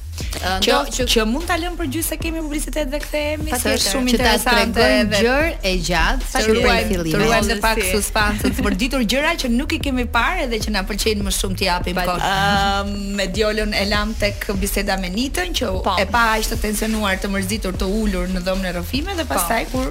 që, 0.66 0.76
që, 0.96 1.04
që 1.12 1.24
mund 1.28 1.44
ta 1.48 1.58
lëm 1.60 1.74
për 1.76 1.90
gjysë 1.94 2.08
se 2.12 2.16
kemi 2.20 2.40
publicitet 2.44 2.88
dhe 2.92 3.00
kthehemi 3.04 3.52
se 3.62 3.74
është 3.76 3.92
shumë 3.94 4.12
interesante 4.14 4.84
dhe 5.12 5.18
gjërë 5.24 5.50
e 5.68 5.72
gjatë 5.88 6.42
që 6.46 6.56
ruaj 6.58 6.78
fillimin. 6.92 7.50
të 7.50 7.56
pak 7.64 7.82
suspancën 7.90 8.56
për 8.64 8.76
ditur 8.82 9.04
gjëra 9.12 9.34
që 9.44 9.50
nuk 9.52 9.76
i 9.76 9.80
kemi 9.86 10.06
parë 10.16 10.46
dhe 10.54 10.60
që 10.66 10.72
na 10.76 10.84
pëlqejnë 10.88 11.26
më 11.28 11.34
shumë 11.38 11.58
t'i 11.62 11.68
japim 11.70 12.00
kohë. 12.04 12.30
Uh, 12.30 12.54
Ëm 12.76 12.94
me 13.18 13.26
Diolën 13.36 13.76
e 13.76 13.84
lam 13.88 14.14
tek 14.20 14.46
biseda 14.60 14.96
me 15.00 15.10
Nitën 15.12 15.52
që 15.58 15.68
pa. 15.74 15.84
Po. 15.90 15.94
e 16.00 16.06
pa 16.16 16.24
aq 16.36 16.48
të 16.52 16.58
tensionuar, 16.64 17.16
të 17.20 17.28
mërzitur, 17.32 17.76
të 17.82 17.86
ulur 17.98 18.26
në 18.32 18.40
dhomën 18.48 18.65
e 18.66 18.72
rrëfime 18.74 19.14
dhe 19.14 19.24
po. 19.24 19.34
pastaj 19.34 19.64
pa. 19.66 19.70
kur 19.70 19.90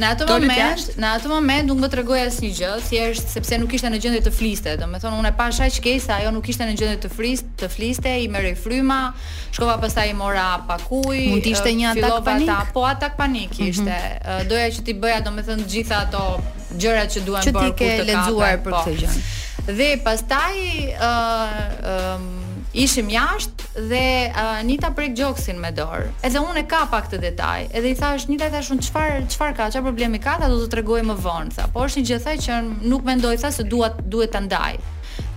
në 0.00 0.08
atë 0.16 0.26
moment, 0.30 0.88
në 1.02 1.10
atë 1.18 1.30
moment 1.30 1.68
nuk 1.72 1.80
më 1.84 1.90
tregoi 1.92 2.20
asnjë 2.24 2.50
gjë, 2.58 2.70
thjesht 2.88 3.32
sepse 3.34 3.58
nuk 3.60 3.74
ishte 3.76 3.90
në 3.92 4.00
gjendje 4.04 4.22
të 4.28 4.32
fliste. 4.34 4.74
Domethënë 4.80 5.18
unë 5.20 5.30
e 5.30 5.36
pasha 5.38 5.66
aq 5.70 5.76
keq 5.84 6.00
se 6.06 6.14
ajo 6.16 6.32
nuk 6.34 6.48
ishte 6.52 6.66
në 6.70 6.76
gjendje 6.80 7.00
të 7.04 7.10
fris, 7.14 7.44
të 7.60 7.68
fliste, 7.74 8.14
i 8.24 8.28
merri 8.32 8.54
fryma, 8.58 9.00
shkova 9.52 9.76
pastaj 9.84 10.08
i 10.10 10.16
mora 10.18 10.46
pakuj. 10.70 11.20
Mund 11.34 11.44
të 11.44 11.52
ishte 11.54 11.74
një 11.82 11.92
atak 11.94 12.18
panik. 12.26 12.48
Ta, 12.50 12.58
po 12.74 12.86
atak 12.88 13.16
panik 13.20 13.52
mhm. 13.60 13.68
ishte. 13.70 13.82
Mm 13.84 14.18
-hmm. 14.18 14.50
Doja 14.50 14.68
që 14.76 14.80
ti 14.88 14.92
bëja 15.04 15.20
domethënë 15.28 15.64
gjitha 15.72 15.94
ato 16.08 16.24
gjërat 16.80 17.08
që 17.14 17.20
duan 17.28 17.42
bërë 17.44 17.54
kur 17.54 17.72
të 17.72 17.74
ke 17.78 17.90
lexuar 18.10 18.56
po. 18.64 18.70
për 18.70 18.72
këtë 18.72 19.00
gjë. 19.00 19.16
Dhe 19.78 19.90
pastaj 20.04 20.54
ë 20.96 21.10
uh, 21.10 22.14
um, 22.16 22.28
ishim 22.72 23.08
jashtë, 23.10 23.59
dhe 23.88 24.30
uh, 24.34 24.60
Anita 24.60 24.90
prek 24.94 25.14
gjoksin 25.16 25.58
me 25.60 25.72
dorë. 25.72 26.10
Edhe 26.26 26.42
unë 26.44 26.64
e 26.64 26.66
kapa 26.70 27.00
këtë 27.06 27.20
detaj. 27.24 27.60
Edhe 27.72 27.92
i 27.94 27.98
thash 27.98 28.28
Anita 28.28 28.50
thash 28.52 28.72
unë 28.74 28.84
çfar 28.86 29.18
çfar 29.32 29.54
ka, 29.56 29.70
çfarë 29.74 29.88
problemi 29.88 30.20
ka, 30.22 30.36
ta 30.42 30.48
do 30.52 30.60
të 30.64 30.70
tregoj 30.76 31.02
më 31.10 31.18
vonë. 31.24 31.54
Tha, 31.56 31.68
po 31.72 31.86
është 31.88 32.02
një 32.02 32.08
gjë 32.12 32.20
thaj 32.28 32.36
që 32.46 32.60
nuk 32.92 33.08
mendoj 33.08 33.36
tha 33.44 33.50
se 33.54 33.64
duat 33.66 34.00
duhet 34.06 34.32
ta 34.34 34.40
ndaj. 34.44 34.78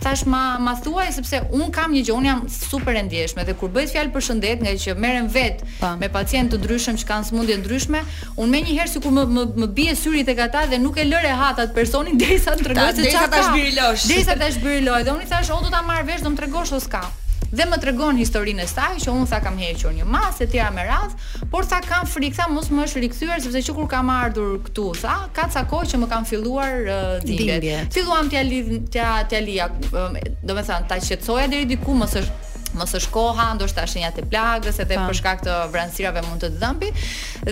Thash 0.04 0.26
ma 0.28 0.60
ma 0.60 0.74
thuaj 0.84 1.14
sepse 1.16 1.40
un 1.56 1.70
kam 1.72 1.94
një 1.96 2.02
gjë, 2.10 2.16
un 2.18 2.26
jam 2.28 2.42
super 2.52 2.96
e 3.00 3.04
ndjeshme 3.08 3.46
dhe 3.48 3.54
kur 3.60 3.72
bëhet 3.72 3.94
fjalë 3.96 4.12
për 4.16 4.26
shëndet, 4.28 4.62
nga 4.66 4.74
që 4.84 4.96
merrem 5.00 5.30
vet 5.32 5.64
pa. 5.80 5.94
me 6.00 6.10
pacientë 6.12 6.56
të 6.58 6.60
ndryshëm 6.62 7.00
që 7.00 7.08
kanë 7.08 7.30
sëmundje 7.30 7.58
ndryshme, 7.64 8.02
un 8.36 8.52
më 8.52 8.62
njëherë 8.68 8.92
sikur 8.96 9.14
më 9.16 9.24
më, 9.38 9.44
më 9.64 9.68
bie 9.80 9.96
syri 10.00 10.24
tek 10.28 10.44
ata 10.50 10.66
dhe 10.76 10.80
nuk 10.84 11.00
e 11.00 11.08
lër 11.08 11.32
hat 11.40 11.64
atë 11.64 11.74
personin 11.78 12.20
derisa 12.20 12.52
të 12.52 12.68
tregoj 12.68 12.92
se 13.00 13.10
çfarë 13.16 13.16
ka. 13.16 13.16
Derisa 13.16 13.26
ta 13.32 13.44
shbyrë 13.48 13.74
lësh. 13.80 14.08
Derisa 14.12 14.36
ta 14.44 14.52
shbyrë 14.60 14.84
lësh. 14.92 15.04
Dhe 15.08 15.16
un 15.18 15.24
i 15.24 15.28
thash, 15.36 15.50
"O 15.56 15.62
do 15.64 15.70
ta 15.72 15.82
marr 15.88 16.04
vesh, 16.08 16.22
do 16.28 16.36
më 16.36 16.42
tregosh 16.44 16.74
ose 16.76 16.88
ka?" 17.00 17.06
dhe 17.54 17.66
më 17.70 17.78
tregon 17.84 18.18
historinë 18.18 18.66
e 18.66 18.70
saj 18.70 18.96
që 19.06 19.14
unë 19.14 19.30
tha 19.30 19.40
kam 19.46 19.60
hequr 19.62 19.94
një 20.00 20.08
masë 20.10 20.46
e 20.46 20.50
tjera 20.56 20.70
me 20.74 20.86
radh, 20.88 21.14
por 21.54 21.68
sa 21.70 21.80
kam 21.86 22.08
frikë 22.10 22.40
sa 22.40 22.48
mos 22.50 22.72
më 22.74 22.88
është 22.88 23.04
rikthyer 23.06 23.44
sepse 23.46 23.62
që 23.68 23.76
kur 23.78 23.88
kam 23.94 24.10
ardhur 24.14 24.56
këtu, 24.68 24.88
tha, 25.04 25.16
ka 25.38 25.46
ca 25.54 25.66
kohë 25.70 25.92
që 25.92 26.00
më 26.04 26.10
kanë 26.16 26.30
filluar 26.32 26.88
uh, 26.88 27.12
dhimbjet. 27.24 27.94
Filluam 27.94 28.32
tja 28.34 28.42
lidh 28.48 28.74
t'ja 28.94 29.12
t'ja 29.30 29.44
lija, 29.46 29.70
do 29.84 29.94
të 29.94 30.56
them, 30.56 30.90
ta 30.90 30.98
qetësoja 31.00 31.46
deri 31.54 31.70
diku, 31.76 31.94
mos 32.02 32.18
është 32.24 32.42
mos 32.74 32.90
është 32.98 33.12
koha, 33.14 33.52
ndoshta 33.54 33.84
shenjat 33.86 34.16
e 34.18 34.24
plagës 34.32 34.80
edhe 34.82 34.96
po. 34.98 35.04
për 35.12 35.18
shkak 35.20 35.44
të 35.46 35.58
vranësirave 35.76 36.24
mund 36.26 36.42
të 36.42 36.48
dhëmbi. 36.58 36.88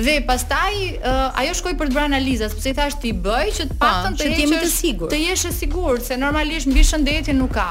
Dhe 0.01 0.15
pastaj 0.25 0.73
uh, 0.97 1.37
ajo 1.43 1.53
shkoi 1.59 1.75
për 1.77 1.91
të 1.91 1.97
bërë 1.99 2.09
analiza, 2.09 2.49
sepse 2.49 2.71
i 2.71 2.73
thash 2.79 2.97
ti 3.03 3.11
bëj 3.13 3.51
që 3.59 3.67
të 3.69 3.75
po, 3.77 3.81
paktën 3.85 4.17
të 4.17 4.31
jesh 4.33 4.55
të 4.63 4.69
sigurt. 4.73 5.13
Të 5.13 5.21
jesh 5.27 5.45
e 5.51 5.57
sigurt 5.59 6.09
se 6.09 6.17
normalisht 6.17 6.73
mbi 6.73 6.81
shëndetin 6.89 7.37
nuk 7.37 7.53
ka. 7.53 7.67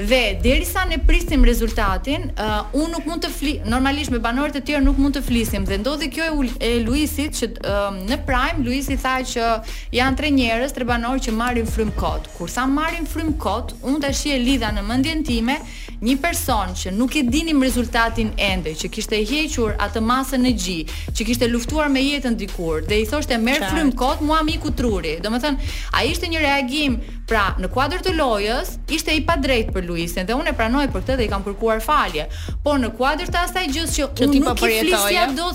Dhe 0.00 0.38
derisa 0.42 0.84
ne 0.88 0.96
prisim 1.06 1.44
rezultatin, 1.44 2.32
uh, 2.38 2.82
un 2.82 2.86
nuk 2.94 3.02
mund 3.06 3.24
të 3.24 3.30
flis, 3.34 3.62
normalisht 3.66 4.12
me 4.14 4.20
banorët 4.22 4.60
e 4.60 4.60
tjerë 4.62 4.84
nuk 4.86 5.00
mund 5.02 5.16
të 5.18 5.24
flisim. 5.26 5.64
Dhe 5.66 5.74
ndodhi 5.82 6.06
kjo 6.14 6.28
e, 6.44 6.52
e 6.68 6.70
Luisit 6.86 7.34
që 7.34 7.48
uh, 7.48 7.98
në 8.06 8.18
Prime 8.28 8.62
Luisi 8.62 8.94
tha 8.94 9.16
që 9.26 9.48
janë 9.98 10.20
tre 10.20 10.30
njerëz, 10.36 10.76
tre 10.76 10.86
banorë 10.86 11.24
që 11.26 11.34
marrin 11.40 11.66
frym 11.66 11.90
kot. 11.98 12.30
Kur 12.36 12.46
sa 12.52 12.68
marrin 12.70 13.10
frym 13.10 13.32
kot, 13.42 13.74
un 13.90 13.98
tash 14.04 14.22
e 14.30 14.38
lidha 14.38 14.70
në 14.78 14.86
mendjen 14.86 15.24
time 15.26 15.58
një 15.98 16.14
person 16.22 16.76
që 16.78 16.94
nuk 16.94 17.18
e 17.18 17.24
dinim 17.26 17.66
rezultatin 17.66 18.30
ende, 18.38 18.76
që 18.78 18.92
kishte 18.94 19.18
hequr 19.26 19.74
atë 19.82 19.98
masën 20.06 20.46
e 20.46 20.54
gji, 20.54 20.78
që 21.10 21.26
kishte 21.26 21.50
luftuar 21.50 21.90
me 21.90 22.06
jetën 22.06 22.38
dikur, 22.38 22.86
dhe 22.86 23.02
i 23.02 23.08
thoshte 23.10 23.34
merë 23.42 23.74
frym 23.74 23.90
kot, 23.98 24.22
mua 24.22 24.44
miku 24.46 24.70
truri. 24.70 25.18
Do 25.18 25.34
më 25.34 25.42
thënë, 25.42 25.74
a 25.98 26.06
ishte 26.06 26.30
një 26.30 26.46
reagim 26.48 27.00
Pra, 27.28 27.50
në 27.60 27.68
kuadër 27.68 28.00
të 28.06 28.12
lojës 28.16 28.68
ishte 28.96 29.12
i 29.12 29.20
padrejt 29.28 29.68
për 29.74 29.84
Luisin 29.84 30.24
dhe 30.24 30.32
unë 30.32 30.54
e 30.54 30.54
pranoj 30.56 30.86
për 30.94 31.02
këtë 31.02 31.16
dhe 31.20 31.24
i 31.26 31.28
kam 31.28 31.42
kërkuar 31.44 31.82
falje. 31.84 32.24
Po 32.64 32.72
në 32.80 32.88
kuadër 32.96 33.28
të 33.34 33.42
asaj 33.44 33.64
gjës 33.74 33.96
që 33.98 34.06
unë 34.24 34.40
nuk 34.40 34.54
po 34.62 34.68
e 34.68 34.78
flis 34.78 35.04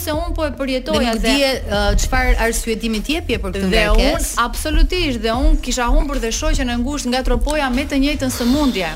se 0.05 0.13
unë 0.13 0.35
po 0.37 0.45
e 0.45 0.51
përjetoj 0.59 0.99
atë. 1.15 1.23
Dhe 1.23 1.97
çfarë 2.03 2.35
uh, 2.35 2.43
arsye 2.45 2.75
dimi 2.83 3.01
ti 3.07 3.17
jepje 3.17 3.39
për 3.41 3.55
këtë 3.55 3.71
vekë? 3.71 3.97
Dhe 3.97 4.13
unë 4.13 4.29
absolutisht 4.45 5.25
dhe 5.25 5.33
unë 5.33 5.57
kisha 5.65 5.89
humbur 5.95 6.21
dhe 6.21 6.29
shoqën 6.41 6.69
e 6.69 6.77
ngushtë 6.83 7.09
nga 7.15 7.23
tropoja 7.31 7.71
me 7.73 7.87
të 7.89 8.03
njëjtën 8.05 8.35
sëmundje. 8.37 8.93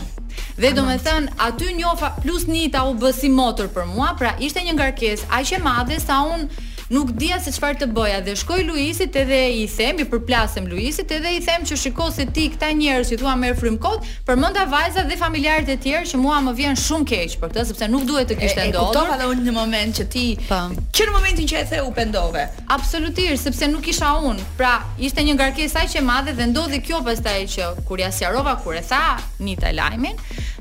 Dhe 0.61 0.73
do 0.77 0.85
me 0.85 0.99
thënë, 1.01 1.33
aty 1.47 1.73
njofa 1.81 2.13
plus 2.21 2.45
një 2.45 2.67
ta 2.77 2.85
u 2.85 2.93
bësi 3.01 3.33
motor 3.33 3.73
për 3.73 3.89
mua, 3.89 4.13
pra 4.21 4.35
ishte 4.45 4.61
një 4.67 4.77
ngarkes, 4.77 5.25
a 5.33 5.41
ishe 5.41 5.57
madhe 5.65 5.97
sa 6.03 6.21
unë 6.29 6.66
nuk 6.89 7.11
dija 7.19 7.39
se 7.43 7.51
çfarë 7.51 7.81
të 7.81 7.87
bëja 7.95 8.19
dhe 8.23 8.35
shkoj 8.39 8.61
Luisit 8.67 9.15
edhe 9.19 9.37
i 9.59 9.65
them, 9.71 9.99
i 9.99 10.05
përplasem 10.07 10.67
Luisit 10.71 11.11
edhe 11.13 11.33
i 11.35 11.41
them 11.43 11.65
që 11.67 11.75
shiko 11.81 12.07
se 12.15 12.25
ti 12.35 12.47
këta 12.53 12.69
njerëz 12.79 13.09
që 13.11 13.17
thua 13.21 13.33
merr 13.39 13.67
kot, 13.83 14.05
përmenda 14.27 14.63
vajzat 14.71 15.09
dhe 15.11 15.17
familjarët 15.19 15.71
e 15.73 15.77
tjerë 15.83 16.05
që 16.13 16.21
mua 16.21 16.39
më 16.47 16.53
vjen 16.61 16.79
shumë 16.85 17.09
keq 17.11 17.35
për 17.41 17.51
këtë 17.51 17.65
sepse 17.73 17.89
nuk 17.91 18.05
duhet 18.07 18.31
të 18.31 18.37
kishte 18.39 18.69
ndodhur. 18.71 18.71
E, 18.71 18.77
e 18.77 18.95
kuptova 18.95 19.17
edhe 19.17 19.27
unë 19.33 19.47
në 19.49 19.55
moment 19.55 19.99
që 19.99 20.07
ti 20.13 20.25
pa. 20.47 20.61
Po. 20.71 20.87
që 20.95 21.07
në 21.09 21.15
momentin 21.17 21.49
që 21.51 21.59
e 21.59 21.65
the 21.73 21.81
u 21.83 21.91
pendove. 21.97 22.45
Absolutisht, 22.75 23.43
sepse 23.49 23.67
nuk 23.71 23.87
isha 23.91 24.13
unë. 24.31 24.47
Pra, 24.59 24.77
ishte 25.03 25.25
një 25.27 25.35
ngarkesë 25.37 25.83
aq 25.83 25.97
e 25.99 26.05
madhe 26.07 26.35
dhe 26.39 26.47
ndodhi 26.53 26.79
kjo 26.87 27.03
pastaj 27.05 27.41
që 27.55 27.71
kur 27.89 27.99
ja 28.01 28.11
sjarova, 28.13 28.55
kur 28.63 28.79
e 28.79 28.83
tha 28.85 29.17
Nita 29.43 29.73
Lajmin, 29.75 30.15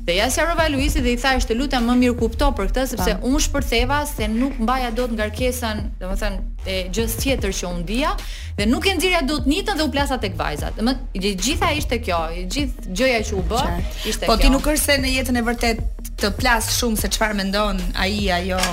Dhe 0.07 0.13
ja 0.15 0.29
sjarova 0.31 0.67
Luisi 0.71 1.01
dhe 1.03 1.11
i 1.11 1.17
tha, 1.19 1.33
"Është 1.35 1.55
lutem 1.59 1.83
më 1.83 1.93
mirë 2.01 2.15
kupto 2.21 2.47
për 2.55 2.69
këtë 2.69 2.83
sepse 2.93 3.13
pa. 3.19 3.25
unë 3.27 3.39
shpërtheva 3.45 3.97
se 4.07 4.27
nuk 4.31 4.53
mbaja 4.63 4.91
dot 4.95 5.11
ngarkesën, 5.17 5.81
domethënë 5.99 6.37
e 6.75 6.89
gjës 6.95 7.13
tjetër 7.23 7.51
që 7.57 7.65
unë 7.73 7.83
dija 7.89 8.11
dhe 8.57 8.65
nuk 8.71 8.87
e 8.87 8.93
nxirja 8.95 9.25
dot 9.27 9.43
nitën 9.51 9.75
dhe 9.77 9.83
u 9.83 9.89
plasa 9.91 10.15
tek 10.17 10.37
vajzat. 10.39 10.77
Domethën 10.79 11.35
gjitha 11.43 11.67
ishte 11.77 11.99
kjo, 12.05 12.21
gjithë 12.53 12.79
gjëja 12.97 13.19
që 13.27 13.33
u 13.39 13.43
bë 13.49 13.65
ishte 14.07 14.23
po, 14.25 14.25
kjo. 14.25 14.27
Po 14.31 14.37
ti 14.37 14.49
nuk 14.49 14.65
është 14.71 14.85
se 14.85 14.95
në 15.01 15.09
jetën 15.17 15.37
e 15.37 15.43
vërtet 15.49 15.77
të 16.21 16.31
plas 16.39 16.65
shumë 16.79 16.97
se 17.01 17.07
çfarë 17.15 17.35
mendon 17.41 17.75
ai 17.99 18.13
ajo 18.39 18.63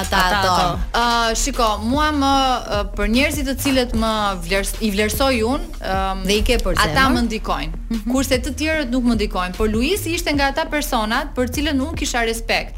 Ata 0.00 0.16
ato. 0.16 0.48
ato. 0.52 0.68
Uh, 0.72 1.34
shiko, 1.36 1.68
mua 1.90 2.10
më 2.14 2.30
uh, 2.44 2.82
për 2.96 3.08
njerëzit 3.14 3.48
të 3.50 3.54
cilët 3.64 3.94
më 3.98 4.12
vlers 4.46 4.70
i 4.86 4.90
vlersoj 4.94 5.40
unë 5.48 5.82
um, 5.94 6.22
dhe 6.28 6.36
i 6.38 6.44
ke 6.46 6.58
për 6.62 6.78
zemër. 6.78 6.94
Ata 6.94 7.08
më 7.16 7.24
ndikojnë. 7.26 7.72
Mm 7.74 7.96
-hmm. 7.96 8.12
Kurse 8.14 8.38
të 8.46 8.54
tjerët 8.60 8.92
nuk 8.94 9.04
më 9.10 9.18
ndikojnë, 9.18 9.54
por 9.58 9.68
Luisi 9.74 10.10
ishte 10.16 10.30
nga 10.36 10.46
ata 10.52 10.64
personat 10.74 11.26
për 11.36 11.46
cilën 11.54 11.78
un 11.86 11.94
kisha 11.98 12.20
respekt 12.30 12.76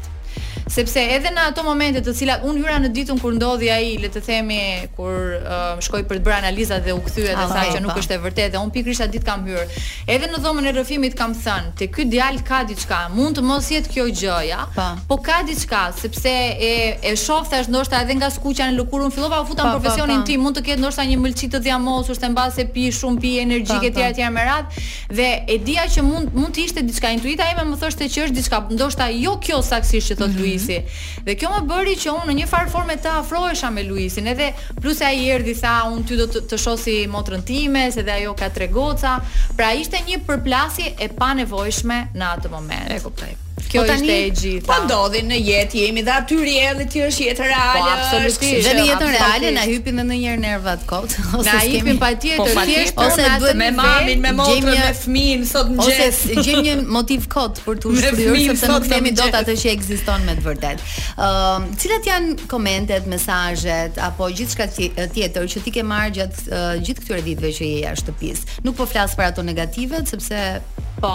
sepse 0.71 0.99
edhe 1.15 1.31
në 1.33 1.43
ato 1.51 1.63
momente 1.65 2.01
të 2.03 2.13
cilat 2.17 2.43
un 2.47 2.57
hyra 2.59 2.77
në 2.81 2.91
ditën 2.95 3.19
kur 3.21 3.35
ndodhi 3.35 3.69
ai, 3.73 3.95
le 4.01 4.09
të 4.11 4.21
themi, 4.25 4.59
kur 4.97 5.35
uh, 5.39 5.81
shkoi 5.83 6.03
për 6.09 6.19
të 6.19 6.25
bërë 6.25 6.37
analizat 6.41 6.85
dhe 6.85 6.95
u 6.95 7.01
kthye 7.05 7.25
dhe 7.29 7.43
ah, 7.43 7.51
tha 7.51 7.63
që 7.73 7.81
nuk 7.83 7.99
është 8.01 8.17
e 8.17 8.21
vërtetë 8.23 8.53
dhe 8.55 8.61
un 8.61 8.71
pikrisht 8.73 9.03
atë 9.05 9.15
ditë 9.17 9.27
kam 9.27 9.45
hyrë. 9.47 9.65
Edhe 10.15 10.29
në 10.31 10.41
dhomën 10.43 10.69
e 10.69 10.73
rrëfimit 10.77 11.17
kam 11.19 11.35
thënë 11.37 11.73
te 11.81 11.87
ky 11.93 12.05
djalë 12.11 12.43
ka 12.47 12.61
diçka, 12.69 13.01
mund 13.13 13.39
të 13.39 13.45
mos 13.45 13.69
jetë 13.73 13.91
kjo 13.93 14.07
gjëja, 14.21 14.61
po 15.09 15.19
ka 15.25 15.41
diçka 15.47 15.83
sepse 15.99 16.33
e 16.33 16.73
e 17.05 17.13
shoh 17.19 17.45
thash 17.51 17.69
ndoshta 17.71 18.01
edhe 18.05 18.17
nga 18.19 18.29
skuqja 18.35 18.69
në 18.71 18.77
lukurun 18.79 19.13
fillova 19.13 19.41
u 19.43 19.49
futa 19.51 19.67
në 19.67 19.75
profesionin 19.77 20.25
tim, 20.27 20.43
mund 20.45 20.59
të 20.59 20.65
ketë 20.69 20.83
ndoshta 20.83 21.05
një 21.09 21.19
mëlçi 21.25 21.49
të 21.53 21.63
djamos 21.67 22.09
ose 22.13 22.29
mbase 22.31 22.67
pi 22.73 22.89
shumë 22.99 23.21
pi 23.21 23.35
energjike 23.43 23.93
të 23.95 24.09
tjera 24.17 24.31
me 24.33 24.45
radhë 24.47 24.85
dhe 25.17 25.29
e 25.55 25.59
dija 25.65 25.85
që 25.97 26.03
mund 26.05 26.35
mund 26.35 26.55
të 26.55 26.65
ishte 26.69 26.85
diçka 26.85 27.11
intuita 27.15 27.47
ime 27.53 27.67
më 27.71 27.77
thoshte 27.81 28.05
që 28.09 28.27
është 28.27 28.37
diçka 28.39 28.61
ndoshta 28.75 29.09
jo 29.15 29.35
kjo 29.43 29.61
saksisht 29.65 30.11
që 30.13 30.17
thotë 30.21 30.31
mhm. 30.37 30.44
Luisi. 30.45 30.81
Dhe 31.25 31.35
kjo 31.39 31.49
më 31.55 31.63
bëri 31.71 31.95
që 32.03 32.11
unë 32.13 32.27
në 32.29 32.35
një 32.39 32.47
farë 32.51 32.71
forme 32.75 32.95
të 33.01 33.11
afrohesha 33.23 33.71
me 33.73 33.83
Luisin, 33.89 34.29
edhe 34.31 34.51
plus 34.81 35.01
e 35.03 35.09
ai 35.09 35.27
erdhi 35.35 35.55
sa 35.61 35.75
unë 35.89 36.05
ty 36.09 36.19
do 36.21 36.27
të, 36.31 36.45
të 36.51 36.61
shoh 36.65 36.77
si 36.85 36.97
motrën 37.17 37.43
time, 37.51 37.87
se 37.95 38.05
dhe 38.07 38.13
ajo 38.19 38.35
ka 38.41 38.51
tre 38.59 38.69
goca. 38.77 39.17
Pra 39.59 39.73
ishte 39.81 40.05
një 40.07 40.21
përplasje 40.29 40.93
e 41.01 41.09
panevojshme 41.21 42.03
në 42.15 42.33
atë 42.37 42.53
moment. 42.57 42.93
E 42.93 43.01
kuptoj 43.07 43.33
kjo 43.71 43.83
po 43.85 43.93
ishte 43.93 44.13
e 44.25 44.29
gjitha. 44.37 44.65
Po 44.71 44.77
ndodhi 44.85 45.21
në 45.25 45.39
jetë 45.41 45.79
jemi 45.81 46.03
dhe 46.07 46.13
aty 46.15 46.37
rielli 46.41 46.85
ti 46.91 47.01
është 47.05 47.27
jetë 47.29 47.47
reale. 47.49 47.79
Po 47.79 47.87
absolutisht. 47.91 48.67
Dhe 48.67 48.73
në 48.79 48.85
jetën 48.89 49.13
reale 49.15 49.51
na 49.55 49.63
hypin 49.69 49.95
edhe 49.99 50.05
ndonjëherë 50.09 50.41
nervat 50.43 50.85
kot 50.89 51.15
ose 51.39 51.45
na 51.47 51.61
hypin 51.63 51.99
patjetër 52.01 52.41
po, 52.41 52.65
thjesht 52.69 52.99
ose 53.05 53.27
duhet 53.41 53.59
me 53.59 53.69
mamin, 53.77 54.21
me 54.23 54.33
motrën, 54.39 54.81
me 54.81 54.91
fëmin, 55.01 55.45
sot 55.49 55.71
në 55.75 55.87
jetë. 55.89 56.37
Ose 56.41 56.57
një 56.67 56.77
motiv 56.97 57.27
kot 57.31 57.61
për 57.65 57.81
të 57.83 57.89
ushtruar 57.91 58.39
sepse 58.51 58.71
nuk 58.73 58.87
kemi 58.91 59.13
dot 59.19 59.39
atë 59.41 59.57
që 59.63 59.73
ekziston 59.73 60.27
me 60.29 60.37
të 60.39 60.45
vërtetë. 60.45 60.89
Ëm, 61.27 61.67
cilat 61.83 62.09
janë 62.11 62.49
komentet, 62.51 63.09
mesazhet 63.11 64.01
apo 64.09 64.29
gjithçka 64.35 64.69
tjetër 64.75 65.49
që 65.55 65.65
ti 65.65 65.75
ke 65.79 65.85
marr 65.85 66.13
gjatë 66.15 66.63
gjithë 66.85 67.05
këtyre 67.05 67.25
ditëve 67.31 67.53
që 67.57 67.69
je 67.71 67.83
jashtë 67.87 68.03
shtëpis. 68.13 68.45
Nuk 68.65 68.77
po 68.77 68.85
flas 68.91 69.15
për 69.17 69.29
ato 69.31 69.43
negative, 69.45 70.01
sepse 70.09 70.43
po, 70.99 71.11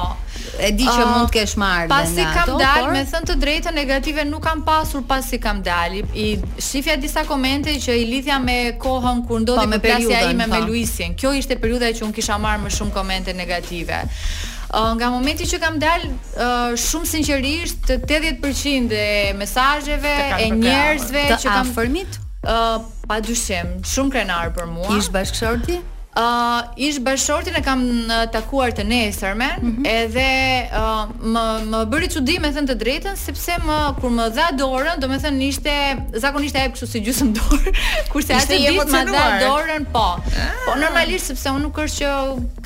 e 0.61 0.71
di 0.76 0.85
që 0.85 1.00
uh, 1.02 1.11
mund 1.14 1.30
të 1.30 1.35
kesh 1.38 1.54
marrë. 1.61 1.88
Pasi 1.90 2.25
ka 2.35 2.39
kam 2.47 2.59
dal, 2.59 2.85
por... 2.88 2.92
me 2.97 3.02
thënë 3.11 3.28
të 3.30 3.35
drejtë 3.42 3.73
negative 3.76 4.25
nuk 4.28 4.42
kam 4.44 4.62
pasur 4.66 5.02
pas 5.09 5.26
si 5.28 5.38
kam 5.42 5.61
dal 5.66 5.97
I 6.00 6.26
shifja 6.61 6.97
disa 7.00 7.25
komente 7.28 7.75
që 7.85 7.97
i 8.02 8.06
lidhja 8.11 8.38
me 8.44 8.59
kohën 8.82 9.23
kur 9.28 9.42
ndodhi 9.44 9.66
me 9.70 9.80
plasja 9.82 10.23
ime 10.30 10.47
me 10.49 10.62
Luisin. 10.64 11.14
Kjo 11.18 11.32
ishte 11.40 11.59
periudha 11.61 11.90
që 11.97 12.06
un 12.06 12.14
kisha 12.16 12.38
marrë 12.40 12.64
më 12.66 12.73
shumë 12.76 12.92
komente 12.94 13.32
negative. 13.37 14.00
Uh, 14.70 14.92
nga 14.94 15.09
momenti 15.11 15.47
që 15.50 15.59
kam 15.62 15.78
dal, 15.82 16.04
uh, 16.06 16.75
shumë 16.78 17.09
sinqerisht 17.12 17.90
80% 17.97 18.94
e 18.99 19.06
mesazheve 19.38 20.12
e 20.44 20.50
njerëzve 20.61 21.25
që 21.37 21.40
kam 21.49 21.73
afërmit 21.73 22.20
uh, 22.42 22.76
padyshim 23.11 23.76
shumë 23.94 24.14
krenar 24.18 24.52
për 24.59 24.70
mua. 24.76 25.00
Ishtë 25.00 25.16
bashkëshorti? 25.16 25.80
Uh, 26.17 26.62
ish 26.76 26.99
bashortin 26.99 27.55
e 27.55 27.61
kam 27.62 27.83
takuar 28.35 28.73
të 28.75 28.83
nesërme 28.83 29.47
mm 29.62 29.75
-hmm. 29.75 29.85
Edhe 29.88 30.31
uh, 30.76 31.05
më, 31.35 31.45
më 31.71 31.81
bëri 31.90 32.09
çudi 32.14 32.35
me 32.43 32.49
thënë 32.55 32.67
të 32.71 32.75
drejtën 32.83 33.17
Sepse 33.17 33.55
më, 33.67 33.76
kur 34.00 34.11
më 34.11 34.25
dha 34.37 34.47
dorën 34.61 34.99
Do 34.99 35.07
me 35.09 35.19
thënë 35.23 35.43
ishte 35.49 35.75
Zakon 36.19 36.43
ishte 36.45 36.59
e 36.59 36.67
kështu 36.71 36.87
si 36.93 36.99
gjusë 37.07 37.25
më 37.29 37.33
dorë 37.38 37.71
Kurse 38.12 38.33
atë 38.38 38.59
ditë 38.59 38.87
më 38.90 39.05
dha 39.12 39.26
dorën 39.47 39.85
po, 39.87 39.93
po 39.93 40.07
ah. 40.19 40.57
Po 40.67 40.75
normalisht 40.85 41.26
sepse 41.31 41.49
unë 41.55 41.62
nuk 41.64 41.79
është 41.85 41.99
që 41.99 42.14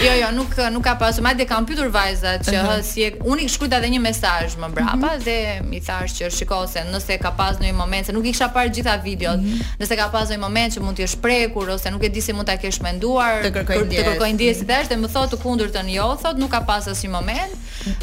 jo, 0.06 0.16
jo, 0.22 0.30
nuk 0.40 0.58
nuk 0.76 0.86
ka 0.88 0.96
pasur. 1.00 1.24
Madje 1.26 1.46
kam 1.52 1.66
pyetur 1.68 1.92
vajzat 1.94 2.44
që 2.48 2.56
uh 2.62 2.74
si 2.84 3.08
unë 3.22 3.46
i 3.46 3.50
shkruaj 3.52 3.78
edhe 3.80 3.92
një 3.96 4.02
mesazh 4.08 4.58
më 4.60 4.72
brapa 4.76 5.14
mhm. 5.16 5.24
dhe 5.26 5.38
mi 5.70 5.80
thash 5.84 6.18
që 6.20 6.30
shikose 6.38 6.84
se 7.02 7.11
Mhm. 7.12 7.12
nëse 7.12 7.18
ka 7.20 7.32
pas 7.36 7.58
në 7.58 7.66
një 7.70 7.76
moment 7.76 8.06
se 8.06 8.12
nuk 8.12 8.24
i 8.26 8.32
kisha 8.32 8.48
parë 8.54 8.72
gjitha 8.74 8.94
videot, 9.02 9.38
mm 9.38 9.44
-hmm. 9.44 9.80
nëse 9.80 9.96
ka 9.96 10.08
pas 10.10 10.28
në 10.28 10.34
një 10.34 10.40
moment 10.40 10.72
që 10.74 10.80
mund 10.80 10.96
t'i 10.96 11.16
prekur 11.20 11.68
ose 11.68 11.90
nuk 11.90 12.02
e 12.04 12.08
di 12.08 12.20
si 12.20 12.32
mund 12.32 12.46
ta 12.46 12.56
kesh 12.56 12.80
menduar, 12.80 13.42
të 13.44 13.50
kërkoj 13.52 13.76
për, 13.76 13.86
ndjesi, 13.86 14.32
ndjesi 14.32 14.64
thash 14.66 14.88
dhe 14.88 14.96
më 14.96 15.08
thot 15.12 15.30
të 15.32 15.36
kundërtën 15.42 15.88
jo, 15.94 16.16
thot 16.22 16.36
nuk 16.38 16.50
ka 16.50 16.60
pas 16.60 16.84
asnjë 16.88 17.10
moment. 17.10 17.52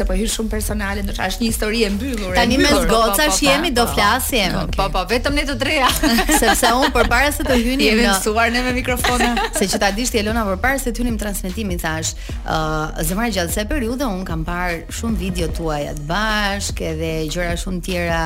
sepse 0.00 0.08
po 0.08 0.14
hyr 0.16 0.30
shumë 0.32 0.50
personale, 0.52 1.02
do 1.04 1.12
të 1.12 1.20
thash 1.20 1.38
një 1.40 1.46
histori 1.50 1.80
e 1.86 1.90
mbyllur. 1.92 2.34
Tani 2.36 2.58
me 2.60 2.70
zgocash 2.82 3.40
jemi 3.44 3.72
do 3.74 3.84
po. 3.86 3.94
flasim. 3.96 4.56
Po 4.72 4.88
po, 4.88 4.88
po, 4.94 5.02
vetëm 5.10 5.34
ne 5.36 5.44
të 5.48 5.56
treja. 5.60 5.88
Sepse 6.40 6.70
un 6.76 6.92
përpara 6.94 7.30
se 7.34 7.44
të 7.46 7.56
hyni 7.60 7.88
jemi 7.90 8.06
mësuar 8.08 8.50
ne 8.54 8.62
me 8.64 8.72
mikrofona. 8.76 9.30
Se 9.60 9.66
që 9.68 9.80
ta 9.82 9.90
dish 9.96 10.12
ti 10.14 10.20
Elona 10.22 10.44
përpara 10.48 10.78
se 10.80 10.92
të 10.94 11.02
hynim 11.02 11.16
transmetimin 11.20 11.80
thash, 11.82 12.14
ë 12.48 13.04
zemra 13.06 13.28
gjatë 13.34 13.52
se 13.56 13.64
periudhe 13.70 14.06
un 14.08 14.22
kam 14.28 14.42
parë 14.46 14.82
shumë 14.96 15.18
video 15.20 15.48
tuaja 15.56 15.92
të 15.98 16.06
bashkë 16.08 16.92
dhe 17.00 17.10
gjëra 17.34 17.56
shumë 17.60 17.80
tjera, 17.86 18.22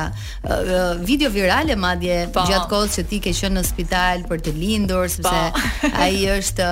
video 1.05 1.31
virale 1.33 1.75
madje 1.79 2.21
po. 2.35 2.45
gjatë 2.47 2.69
kohës 2.71 2.97
që 2.99 3.05
ti 3.11 3.19
ke 3.25 3.33
qenë 3.35 3.57
në 3.59 3.65
spital 3.67 4.25
për 4.29 4.43
të 4.47 4.55
lindur, 4.59 5.09
sepse 5.11 5.71
ai 6.05 6.23
është 6.37 6.69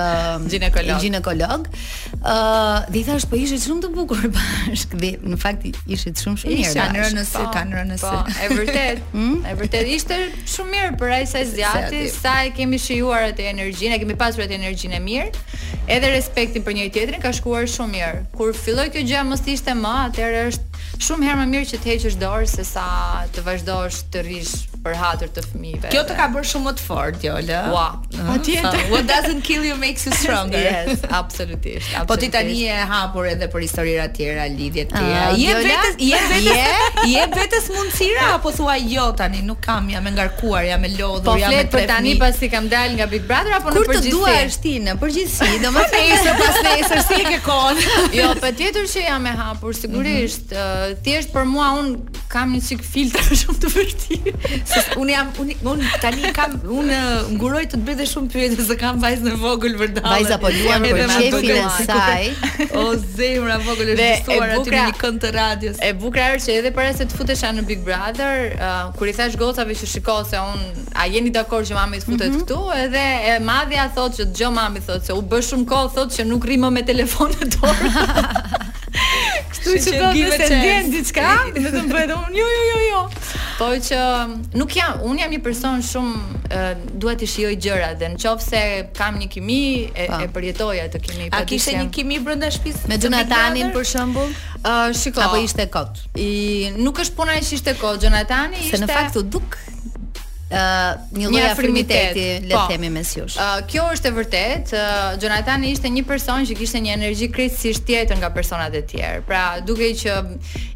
ginekolog. 0.54 1.02
Ginekolog. 1.04 1.68
Ë, 2.22 2.36
dhe 2.94 3.04
thash 3.10 3.28
po 3.30 3.40
ishte 3.42 3.60
shumë 3.66 3.86
të 3.88 3.92
bukur 3.98 4.24
bashk 4.40 4.93
dhe 4.98 5.10
në 5.22 5.38
fakt 5.40 5.64
ishit 5.68 6.20
shumë 6.22 6.40
shumë 6.42 6.54
mirë. 6.54 6.68
Isha 6.68 6.84
në 6.94 7.02
rënësi, 7.02 7.44
ka 7.54 7.62
në 7.68 7.78
rënësi. 7.78 8.04
Po, 8.04 8.20
po, 8.26 8.36
e 8.36 8.50
vërtet. 8.54 9.02
Hmm? 9.14 9.44
e 9.46 9.52
vërtet 9.56 9.88
ishte 9.94 10.16
shumë 10.50 10.70
mirë 10.72 10.92
për 10.98 11.12
ai 11.14 11.24
sa 11.30 11.40
zjati, 11.46 12.00
sa 12.10 12.32
e 12.46 12.50
kemi 12.56 12.78
shijuar 12.82 13.28
atë 13.30 13.46
energjinë, 13.52 13.94
e 13.96 14.00
kemi 14.02 14.16
pasur 14.18 14.44
atë 14.44 14.56
energjinë 14.58 14.98
mirë. 15.04 15.44
Edhe 15.94 16.10
respektin 16.16 16.64
për 16.66 16.76
njëri 16.78 16.92
tjetrin 16.96 17.22
ka 17.22 17.32
shkuar 17.38 17.66
shumë 17.70 17.94
mirë. 17.94 18.22
Kur 18.36 18.52
filloi 18.58 18.90
kjo 18.94 19.04
gjë 19.06 19.22
mos 19.28 19.44
ishte 19.54 19.76
më, 19.78 19.94
atëherë 20.08 20.44
është 20.50 20.84
shumë 21.06 21.28
herë 21.28 21.42
më 21.44 21.48
mirë 21.54 21.70
që 21.72 21.80
të 21.84 21.92
heqësh 21.94 22.18
dorë 22.24 22.50
sesa 22.56 22.86
të 23.36 23.46
vazhdosh 23.48 24.02
të 24.14 24.26
rrish 24.26 24.58
për 24.84 24.96
hatër 25.00 25.30
të 25.32 25.42
fëmijëve. 25.48 25.90
Kjo 25.94 26.00
të 26.04 26.14
ka 26.18 26.24
bërë 26.34 26.46
shumë 26.50 26.66
më 26.68 26.72
të 26.78 26.82
fortë, 26.84 27.20
Jola. 27.26 27.58
Po, 27.72 27.84
mhm. 27.94 28.24
patjetër. 28.28 28.74
Uh, 28.76 28.90
What 28.92 29.06
doesn't 29.08 29.44
kill 29.48 29.64
you 29.68 29.76
makes 29.80 30.04
you 30.06 30.12
stronger. 30.18 30.60
yes, 30.64 31.04
absolutely. 31.08 31.78
absolutisht. 31.78 32.08
po 32.10 32.18
ti 32.20 32.28
tani 32.34 32.58
e 32.74 32.82
hapur 32.90 33.30
edhe 33.30 33.48
për 33.52 33.64
historira 33.64 34.04
të 34.10 34.16
tjera, 34.18 34.44
lidhje 34.52 34.84
të 34.90 35.00
ah, 35.00 35.04
tjera. 35.06 35.38
Je 35.40 35.54
vetes, 35.68 35.96
je 36.08 36.20
vetes, 36.32 36.98
je 37.14 37.22
vetes 37.36 37.70
mundësira 37.72 38.26
apo 38.36 38.52
thua 38.58 38.74
jo 38.90 39.06
tani, 39.22 39.40
nuk 39.48 39.62
kam 39.64 39.88
jam 39.94 40.10
e 40.10 40.12
ngarkuar, 40.18 40.68
jam 40.68 40.84
e 40.84 40.92
lodhur, 40.98 41.30
po 41.32 41.38
jam 41.40 41.56
e 41.56 41.62
tepër. 41.62 41.70
Po 41.70 41.80
flet 41.80 41.90
tani 41.94 42.14
pasi 42.20 42.52
kam 42.52 42.68
dal 42.72 42.92
nga 42.98 43.08
Big 43.14 43.24
Brother 43.24 43.56
apo 43.62 43.72
në 43.72 43.86
përgjithësi? 43.86 43.88
Kur 43.88 44.04
të 44.04 44.14
dua 44.18 44.34
është 44.50 44.62
ti 44.68 44.74
në 44.84 44.98
përgjithësi, 45.00 45.58
domethënë 45.64 46.20
se 46.26 46.36
pas 46.42 46.60
nesër 46.68 47.04
si 47.08 47.22
e 47.22 47.24
ke 47.32 47.40
kohën. 47.48 47.82
Jo, 48.18 48.28
patjetër 48.44 48.92
që 48.92 49.08
jam 49.08 49.32
e 49.32 49.34
hapur, 49.40 49.72
sigurisht. 49.80 50.52
Mhm. 50.52 50.76
Uh, 50.92 51.00
thjesht 51.04 51.32
për 51.34 51.48
mua 51.54 51.72
un 51.80 51.92
kam 52.34 52.50
një 52.54 52.60
çik 52.66 52.80
filtra 52.82 53.36
shumë 53.40 53.60
të 53.62 53.70
vërtetë. 53.74 54.32
Unë 54.98 55.14
jam 55.14 55.28
unë 55.72 55.90
tani 56.02 56.32
kam 56.34 56.56
unë 56.74 56.98
nguroj 57.36 57.62
të 57.70 57.80
të 57.86 57.94
dhe 58.00 58.06
shumë 58.10 58.30
pyetje 58.32 58.66
se 58.70 58.76
kam 58.80 58.98
vajzën 59.02 59.30
e 59.30 59.36
vogël 59.42 59.76
për 59.78 59.92
dalë. 59.98 60.12
Vajza 60.16 60.38
po 60.42 60.50
luan 60.56 60.82
me 60.82 60.90
shefin 61.14 61.50
e 61.54 61.66
saj. 61.76 62.26
O 62.80 62.84
zemra 63.16 63.58
vogël 63.66 63.92
është 63.94 64.08
shtuar 64.24 64.54
aty 64.56 64.74
në 64.74 64.82
një 64.90 64.96
kënd 65.02 65.22
të 65.22 65.30
radios. 65.38 65.78
E 65.86 65.92
bukra 66.04 66.26
është 66.34 66.48
që 66.48 66.58
edhe 66.58 66.72
para 66.80 66.94
se 66.98 67.06
të 67.10 67.20
futesha 67.20 67.52
në 67.54 67.64
Big 67.70 67.84
Brother, 67.86 68.48
uh, 68.58 68.92
kur 68.98 69.10
i 69.10 69.14
thash 69.14 69.38
gocave 69.40 69.76
që 69.80 69.88
shikoj 69.94 70.26
se 70.32 70.40
un 70.42 70.66
a 70.98 71.06
jeni 71.14 71.30
dakord 71.34 71.68
që 71.68 71.78
mami 71.78 72.02
të 72.02 72.08
futet 72.08 72.32
mm 72.32 72.40
-hmm. 72.40 72.46
këtu, 72.48 72.62
edhe 72.86 73.04
e 73.30 73.34
madhja 73.50 73.86
thotë 73.96 74.16
që 74.20 74.24
dëgjoj 74.32 74.52
mami 74.58 74.80
thotë 74.88 75.06
se 75.10 75.18
u 75.18 75.22
bë 75.30 75.38
shumë 75.50 75.66
kohë 75.72 75.92
thotë 75.98 76.12
që 76.18 76.22
nuk 76.32 76.42
rrimë 76.50 76.68
me 76.76 76.82
telefonin 76.90 77.48
dorë. 77.54 77.88
Kështu 79.54 79.74
që 79.84 79.98
do 80.00 80.38
të 80.40 80.46
ndjen 80.50 80.88
diçka, 80.92 81.26
vetëm 81.64 81.90
bëhet 81.90 82.12
unë. 82.14 82.34
Jo, 82.38 82.46
jo, 82.54 82.62
jo, 82.68 82.78
jo. 82.88 83.02
Po 83.58 83.68
që 83.86 83.98
mm, 84.00 84.46
nuk 84.58 84.74
jam, 84.76 85.02
un 85.06 85.20
jam 85.22 85.30
një 85.34 85.40
person 85.44 85.84
shumë 85.86 86.40
Dua 87.02 87.14
të 87.18 87.26
shijoj 87.30 87.54
gjëra 87.64 87.92
dhe 87.98 88.08
në 88.14 88.18
qoftë 88.22 88.46
se 88.46 88.62
kam 88.98 89.16
një 89.18 89.28
kimi 89.32 89.60
e, 89.90 90.06
e 90.22 90.28
përjetoj 90.34 90.74
atë 90.86 91.00
kimi. 91.02 91.26
A 91.30 91.40
po 91.42 91.46
kishe 91.50 91.74
një 91.78 91.86
kimi 91.94 92.18
brenda 92.24 92.50
shtëpisë? 92.54 92.88
Me 92.92 92.98
Jonathanin 93.02 93.70
për 93.74 93.86
shembull? 93.90 94.30
Ë, 94.62 94.74
uh, 94.74 94.96
shiko. 94.98 95.22
Apo 95.24 95.40
ishte 95.42 95.66
kot. 95.74 96.02
I 96.20 96.30
nuk 96.80 97.00
është 97.02 97.18
puna 97.18 97.38
e 97.40 97.44
ishte 97.44 97.74
kot, 97.80 97.98
Jonathani 98.04 98.60
ishte 98.66 98.78
Se 98.80 98.84
në 98.86 98.90
fakt 98.92 99.18
u 99.22 99.24
duk 99.34 99.58
një 100.54 101.30
lloj 101.30 101.46
afrimiteti, 101.48 102.24
le 102.42 102.50
të 102.50 102.56
po. 102.56 102.62
themi 102.70 102.90
mes 102.92 103.10
jush. 103.16 103.38
kjo 103.70 103.84
është 103.94 104.08
e 104.10 104.12
vërtet, 104.18 104.72
uh, 104.76 105.02
Jonathan 105.22 105.64
ishte 105.68 105.90
një 105.90 106.04
person 106.06 106.44
që 106.46 106.56
kishte 106.58 106.80
një 106.84 106.92
energji 106.98 107.28
krejtësisht 107.32 107.84
tjetër 107.88 108.18
nga 108.22 108.30
personat 108.34 108.74
e 108.76 108.82
tjerë. 108.88 109.22
Pra, 109.28 109.42
duke 109.66 109.88
që 109.98 110.16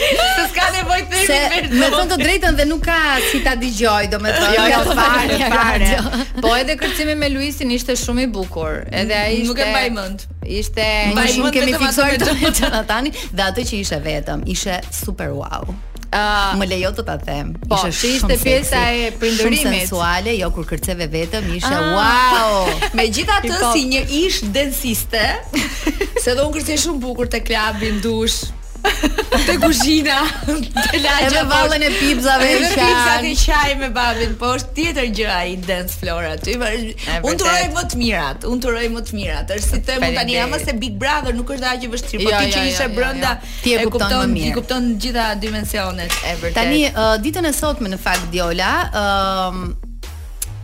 Se 0.00 0.44
s'ka 0.48 0.68
nevojë 0.72 1.02
për 1.12 1.24
themi 1.28 1.48
vetëm. 1.52 1.72
Me 1.76 1.88
thon 1.92 2.08
të 2.08 2.16
drejtën 2.22 2.56
dhe 2.56 2.64
nuk 2.70 2.86
ka 2.86 2.96
si 3.26 3.40
ta 3.44 3.52
dëgjoj, 3.60 4.06
do 4.14 4.20
jo, 4.32 4.62
jo 4.72 4.94
fare, 4.96 5.48
fare. 5.52 5.90
Po 6.40 6.54
edhe 6.56 6.76
kërcimi 6.80 7.18
me 7.20 7.28
Luisin 7.34 7.74
ishte 7.76 7.92
shumë 8.00 8.24
i 8.24 8.30
bukur. 8.32 8.78
Edhe 9.02 9.18
ai 9.18 9.39
ishte 9.40 9.52
nuk 9.52 9.58
e 9.64 9.66
mbaj 9.72 9.88
mend. 9.98 10.18
Ishte 10.58 10.86
një 11.16 11.26
shumë 11.36 11.52
kemi 11.56 11.74
fiksuar 11.82 12.16
të 12.22 12.34
me 12.40 13.12
dhe 13.36 13.46
atë 13.48 13.64
që 13.70 13.78
ishte 13.84 13.98
vetëm, 14.06 14.44
ishte 14.54 14.78
super 15.04 15.32
wow. 15.36 15.70
Uh, 16.10 16.56
më 16.58 16.66
lejo 16.72 16.88
të 16.96 17.02
ta 17.06 17.14
them. 17.22 17.52
Po, 17.70 17.76
ishte 17.78 17.94
shumë 17.96 18.16
ishte 18.18 18.36
pjesa 18.42 18.80
e 19.00 19.04
prindërimit. 19.18 19.64
Shumë 19.64 19.74
sensuale, 19.80 20.36
jo 20.40 20.50
kur 20.56 20.66
kërceve 20.72 21.06
vetëm, 21.14 21.50
ishte 21.60 21.74
ah, 21.78 21.92
wow. 21.96 22.70
Megjithatë 22.98 23.58
si 23.72 23.84
një 23.94 24.04
ish 24.22 24.40
densiste, 24.56 25.24
se 26.22 26.34
do 26.34 26.48
unë 26.48 26.58
kërcej 26.60 26.80
shumë 26.86 27.04
bukur 27.06 27.30
te 27.30 27.42
klubi 27.46 27.94
në 27.96 28.02
dush, 28.06 28.42
Te 29.48 29.56
kuzhina, 29.62 30.16
te 30.90 30.98
lagja 31.02 31.30
me 31.34 31.42
vallën 31.48 31.82
e 31.86 31.90
pipzave 31.98 32.48
e 32.48 32.52
çaj. 32.60 32.74
Me 32.74 32.76
pipzat 32.76 33.26
e 33.28 33.32
çaj 33.44 33.70
me 33.80 33.88
babin, 33.94 34.32
po 34.40 34.52
është 34.56 34.72
tjetër 34.76 35.08
gjë 35.18 35.26
ai 35.38 35.52
dance 35.68 35.98
floor 36.00 36.28
aty. 36.30 36.54
Unë 36.58 37.34
turoj 37.42 37.66
më 37.76 37.84
të 37.92 37.98
mirat, 38.00 38.46
unë 38.52 38.62
turoj 38.66 38.86
më 38.94 39.02
të 39.08 39.18
mirat. 39.18 39.52
Është 39.56 39.68
si 39.68 39.82
them 39.88 40.06
tani 40.18 40.38
ama 40.44 40.60
se 40.62 40.72
Big 40.84 40.96
Brother 41.02 41.36
nuk 41.36 41.52
është 41.56 41.68
aq 41.74 41.86
e 41.86 41.90
vështirë, 41.94 42.22
por 42.24 42.32
jo, 42.34 42.38
ti 42.40 42.48
jo, 42.50 42.54
që 42.56 42.62
jo, 42.62 42.70
ishe 42.72 42.88
brenda 42.96 43.34
e 43.38 43.88
kupton, 43.90 44.36
ti 44.40 44.52
kupton 44.56 44.88
të 44.94 45.00
gjitha 45.06 45.26
dimensionet 45.46 46.16
Tani 46.56 46.80
ditën 47.24 47.50
e 47.50 47.54
sotme 47.56 47.92
në 47.92 48.00
fakt 48.00 48.30
Diola, 48.34 48.72
ëm 49.04 49.68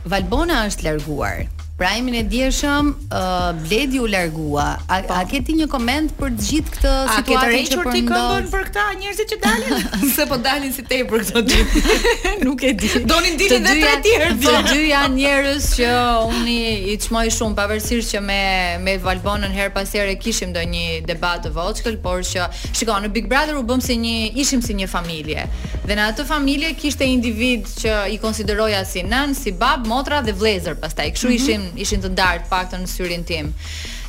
Valbona 0.06 0.62
është 0.70 0.86
larguar. 0.86 1.42
Prime-in 1.76 2.14
e 2.14 2.22
dieshëm, 2.26 2.86
uh, 3.12 3.48
Bledi 3.68 3.98
u 4.00 4.06
largua. 4.08 4.78
A, 4.86 5.00
po. 5.04 5.12
a 5.12 5.24
ke 5.28 5.42
ti 5.44 5.52
një 5.60 5.66
koment 5.68 6.12
për 6.16 6.30
gjithë 6.40 6.70
këtë 6.72 6.92
situatë 7.10 7.26
që 7.26 7.34
po 7.34 7.42
ndodh? 7.42 7.90
A 7.90 7.90
ti 7.90 8.06
këmbën 8.08 8.46
për 8.54 8.62
këtë 8.68 8.84
njerëzit 9.02 9.34
që 9.34 9.36
dalin? 9.42 10.06
Se 10.14 10.24
po 10.30 10.38
dalin 10.46 10.72
si 10.72 10.84
te 10.88 11.02
për 11.10 11.24
këtë 11.28 11.42
ditë. 11.50 11.98
Nuk 12.48 12.64
e 12.64 12.70
di. 12.80 12.90
Donin 13.10 13.36
ndilin 13.36 13.68
dhe 13.68 13.74
tre 13.82 13.90
tjerë. 14.06 14.28
Të 14.40 14.54
po. 14.54 14.62
dy 14.70 14.86
janë 14.88 15.16
njerëz 15.18 15.66
që 15.82 15.90
unë 16.30 16.54
i 16.94 16.94
çmoj 17.04 17.26
shumë 17.36 17.58
pavarësisht 17.60 18.16
që 18.16 18.24
me 18.30 18.40
me 18.86 18.96
Valbonën 19.04 19.52
her 19.58 19.68
pas 19.76 19.92
here 19.98 20.16
kishim 20.16 20.54
ndonjë 20.56 20.86
debat 21.12 21.44
të 21.44 21.52
vogël, 21.58 22.00
por 22.00 22.24
që 22.30 22.48
shikoj 22.72 23.02
në 23.04 23.12
Big 23.12 23.28
Brother 23.28 23.60
u 23.60 23.66
bëm 23.68 23.84
si 23.84 23.98
një 24.00 24.16
ishim 24.40 24.64
si 24.64 24.78
një 24.80 24.88
familje. 24.96 25.44
Dhe 25.86 25.92
në 25.94 26.08
atë 26.14 26.24
familje 26.26 26.72
kishte 26.80 27.04
individ 27.04 27.68
që 27.84 28.02
i 28.16 28.18
konsideroja 28.24 28.80
si 28.88 29.04
nën, 29.06 29.36
si 29.36 29.52
bab, 29.52 29.84
motra 29.86 30.24
dhe 30.24 30.32
vlezër. 30.32 30.80
Pastaj 30.80 31.12
kështu 31.14 31.28
mhm. 31.30 31.36
ishim 31.36 31.65
ishin 31.74 32.02
të 32.04 32.12
ndarë 32.14 32.46
pak 32.52 32.70
të 32.74 32.82
në 32.84 32.90
syrin 32.94 33.24
tim. 33.30 33.50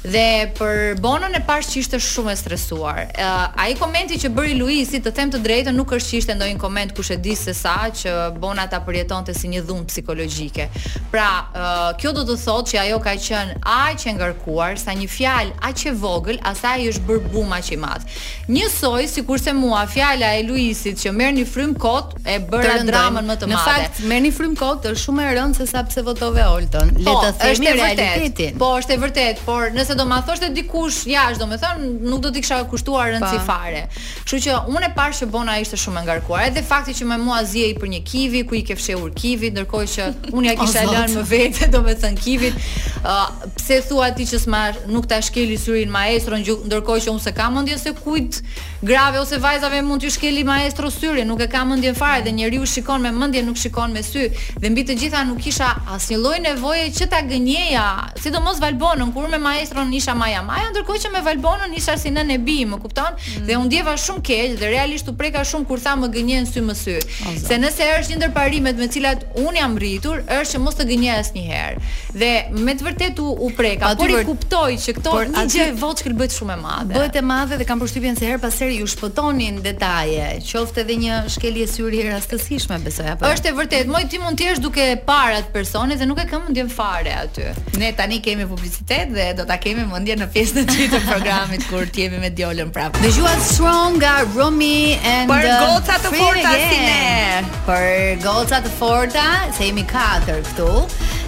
Dhe 0.07 0.47
për 0.55 0.99
Bonon 1.03 1.33
e 1.35 1.39
parë 1.43 1.65
që 1.67 1.79
ishte 1.81 1.97
shumë 2.01 2.31
e 2.33 2.37
stresuar. 2.39 2.99
Uh, 3.11 3.59
Ai 3.59 3.73
komenti 3.79 4.17
që 4.21 4.29
bëri 4.35 4.53
Luisi, 4.59 5.01
të 5.03 5.11
them 5.17 5.31
të 5.33 5.41
drejtën, 5.43 5.75
nuk 5.75 5.91
është 5.97 6.11
që 6.13 6.17
ishte 6.21 6.35
ndonjë 6.37 6.57
koment 6.61 6.93
kush 6.95 7.11
e 7.15 7.17
di 7.23 7.33
se 7.35 7.53
sa 7.57 7.73
që 8.01 8.13
Bona 8.39 8.65
ta 8.71 8.79
përjetonte 8.85 9.35
si 9.35 9.49
një 9.51 9.63
dhunë 9.67 9.87
psikologjike. 9.91 10.69
Pra, 11.11 11.27
uh, 11.31 11.83
kjo 11.99 12.13
do 12.15 12.23
të 12.29 12.37
thotë 12.45 12.71
që 12.73 12.79
ajo 12.85 12.99
ka 13.03 13.15
qenë 13.25 13.57
aq 13.73 14.05
e 14.07 14.13
ngarkuar 14.19 14.79
sa 14.83 14.95
një 14.97 15.09
fjalë 15.11 15.57
aq 15.71 15.85
e 15.91 15.93
vogël, 16.03 16.39
asaj 16.51 16.85
i 16.85 16.87
është 16.93 17.07
bërë 17.09 17.33
bum 17.33 17.51
aq 17.57 17.73
i 17.75 17.79
madh. 17.83 18.07
Njësoj 18.51 19.09
sikurse 19.11 19.53
mua 19.57 19.83
fjala 19.91 20.31
e 20.39 20.45
Luisit 20.47 21.01
që 21.03 21.11
merrni 21.19 21.43
një 21.43 21.51
frym 21.51 21.75
kot 21.75 22.15
e 22.23 22.37
bëra 22.53 22.79
dramën 22.87 23.27
më 23.27 23.39
të 23.41 23.51
madhe. 23.51 23.57
Në 23.57 23.65
fakt, 23.67 24.01
merrni 24.07 24.31
frym 24.39 24.55
kot 24.59 24.87
është 24.87 25.03
shumë 25.03 25.27
e 25.27 25.35
rëndë 25.41 25.59
se 25.61 25.67
sa 25.73 25.83
pse 25.83 26.05
votove 26.07 26.47
Olton. 26.47 26.95
Le 26.95 27.03
po, 27.09 27.19
të 27.25 27.33
themi 27.43 27.73
realitetin. 27.75 28.57
Po, 28.61 28.71
është 28.79 28.95
e 28.95 28.99
vërtet, 29.03 29.43
por 29.45 29.67
nëse 29.75 29.96
do 29.97 30.05
ma 30.05 30.21
thoshte 30.21 30.47
dikush 30.55 30.97
me 31.09 31.33
domethënë 31.41 31.87
nuk 32.11 32.21
do 32.23 32.31
t'i 32.33 32.43
kisha 32.43 32.61
kushtuar 32.71 33.09
rëndësi 33.15 33.41
fare. 33.47 33.81
Kështu 34.21 34.39
që 34.45 34.57
unë 34.71 34.89
e 34.89 34.91
parë 34.97 35.17
që 35.19 35.27
Bona 35.33 35.55
ishte 35.63 35.79
shumë 35.81 36.03
ngarkuar. 36.05 36.45
Edhe 36.51 36.63
fakti 36.69 36.93
që 36.99 37.07
me 37.11 37.17
mua 37.21 37.41
zihej 37.49 37.75
për 37.81 37.91
një 37.95 38.01
kivi 38.11 38.41
ku 38.47 38.57
i 38.59 38.61
ke 38.67 38.77
fshehur 38.79 39.11
kivit, 39.17 39.55
ndërkohë 39.57 39.89
që 39.95 40.07
unë 40.37 40.51
ja 40.51 40.55
kisha 40.61 40.85
lënë 40.87 41.17
më 41.17 41.25
vete 41.31 41.69
domethënë 41.73 42.23
kivit. 42.23 42.59
Uh, 43.01 43.23
pse 43.57 43.81
thua 43.89 44.11
ti 44.17 44.27
që 44.29 44.39
s'ma 44.45 44.63
nuk 44.93 45.09
ta 45.11 45.19
shkeli 45.27 45.57
syrin 45.61 45.91
maestron 45.93 46.45
ndërkohë 46.45 47.05
që 47.07 47.13
unë 47.15 47.25
se 47.27 47.33
kam 47.41 47.57
mundje 47.57 47.79
se 47.81 47.95
kujt 48.03 48.41
grave 48.87 49.17
ose 49.19 49.39
vajzave 49.41 49.81
mund 49.81 50.03
t'ju 50.05 50.11
shkeli 50.19 50.43
maestro 50.47 50.91
syrin, 50.93 51.25
nuk 51.31 51.41
e 51.41 51.47
kam 51.51 51.71
mendjen 51.73 51.95
fare 51.97 52.21
dhe 52.25 52.29
njeriu 52.37 52.65
shikon 52.69 53.01
me 53.01 53.09
mendje 53.15 53.41
nuk 53.47 53.57
shikon 53.57 53.95
me 53.95 54.03
sy 54.05 54.27
dhe 54.61 54.69
mbi 54.69 54.83
të 54.85 54.97
gjitha 55.01 55.23
nuk 55.25 55.39
kisha 55.41 55.69
asnjë 55.95 56.19
lloj 56.21 56.37
nevoje 56.43 56.83
që 56.99 57.07
ta 57.09 57.23
gënjeja, 57.25 57.85
sidomos 58.21 58.61
Valbonën 58.61 59.09
kur 59.15 59.25
me 59.33 59.39
maestron 59.41 59.86
Valbonën 59.87 59.95
isha 59.97 60.13
Maja 60.13 60.41
Maja, 60.45 60.69
ndërkohë 60.71 61.01
që 61.05 61.09
me 61.13 61.21
Valbonën 61.25 61.73
isha 61.77 61.95
si 61.99 62.11
nën 62.13 62.31
e 62.33 62.37
bimë, 62.43 62.77
kupton? 62.81 63.15
Mm. 63.15 63.47
Dhe 63.47 63.57
u 63.57 63.63
ndjeva 63.65 63.93
shumë 63.99 64.23
keq 64.25 64.55
dhe 64.59 64.69
realisht 64.71 65.09
u 65.11 65.15
preka 65.17 65.43
shumë 65.47 65.65
kur 65.69 65.79
tha 65.83 65.95
më 65.99 66.09
gënjen 66.15 66.47
sy 66.49 66.63
më 66.65 66.75
sy. 66.77 66.95
Se 67.41 67.57
nëse 67.61 67.87
është 67.99 68.13
një 68.15 68.19
ndër 68.21 68.33
parimet 68.35 68.77
me 68.79 68.87
të 68.87 68.97
cilat 68.97 69.25
un 69.43 69.57
jam 69.57 69.77
rritur, 69.79 70.23
është 70.27 70.57
që 70.57 70.61
mos 70.63 70.77
të 70.79 70.87
gënjej 70.91 71.17
asnjëherë. 71.23 71.93
Dhe 72.17 72.31
me 72.67 72.75
të 72.79 72.87
vërtetë 72.87 73.23
u, 73.27 73.31
u 73.47 73.51
preka, 73.57 73.91
pa, 73.91 73.99
por 73.99 74.11
i 74.15 74.21
kuptoj 74.27 74.77
që 74.85 74.95
këto 74.99 75.15
por, 75.15 75.29
një 75.33 75.45
gjë 75.55 75.65
e 75.67 75.75
vogël 75.81 76.15
bëhet 76.19 76.35
shumë 76.35 76.55
e 76.55 76.61
madhe. 76.63 76.95
Bëhet 76.97 77.19
e 77.21 77.25
madhe 77.31 77.59
dhe 77.61 77.67
kam 77.69 77.81
përshtypjen 77.81 78.19
se 78.19 78.27
her 78.31 78.41
pas 78.43 78.57
herë 78.63 78.79
ju 78.81 78.89
shpëtonin 78.95 79.61
detaje, 79.65 80.27
qoftë 80.49 80.83
edhe 80.83 80.97
një 81.03 81.19
shkelje 81.35 81.67
syri 81.75 82.03
rastësishme 82.09 82.81
besoj 82.85 83.11
apo. 83.13 83.27
Jo? 83.27 83.37
Është 83.37 83.51
e 83.53 83.57
vërtetë, 83.61 83.91
moj 83.93 84.05
ti 84.11 84.21
mund 84.21 84.39
të 84.41 84.49
jesh 84.51 84.63
duke 84.63 84.87
parë 85.07 85.41
atë 85.43 85.53
personi 85.55 85.97
dhe 85.99 86.07
nuk 86.09 86.21
e 86.23 86.25
kam 86.31 86.47
ndjen 86.51 86.71
fare 86.73 87.13
aty. 87.23 87.47
Ne 87.77 87.91
tani 87.97 88.17
kemi 88.25 88.47
publicitet 88.49 89.13
dhe 89.15 89.29
do 89.37 89.45
ta 89.45 89.59
kemi 89.67 89.83
mendje 89.89 90.15
në 90.21 90.27
pjesën 90.31 90.59
e 90.61 90.65
dytë 90.67 90.89
të 90.95 90.99
programit 91.09 91.65
kur 91.67 91.87
të 91.91 92.05
jemi 92.05 92.21
me 92.21 92.29
Djolën 92.37 92.69
prapë. 92.75 93.01
Dëgjuat 93.03 93.41
Strong 93.49 93.97
nga 93.99 94.13
Romi 94.35 94.95
and 95.03 95.27
Për 95.27 95.47
goca 95.63 95.97
të 96.05 96.11
forta 96.15 96.53
si 96.69 96.79
ne. 96.79 97.45
Për 97.67 97.95
goca 98.23 98.61
të 98.63 98.71
forta, 98.79 99.25
se 99.57 99.67
jemi 99.71 99.83
katër 99.91 100.39
këtu. 100.51 100.71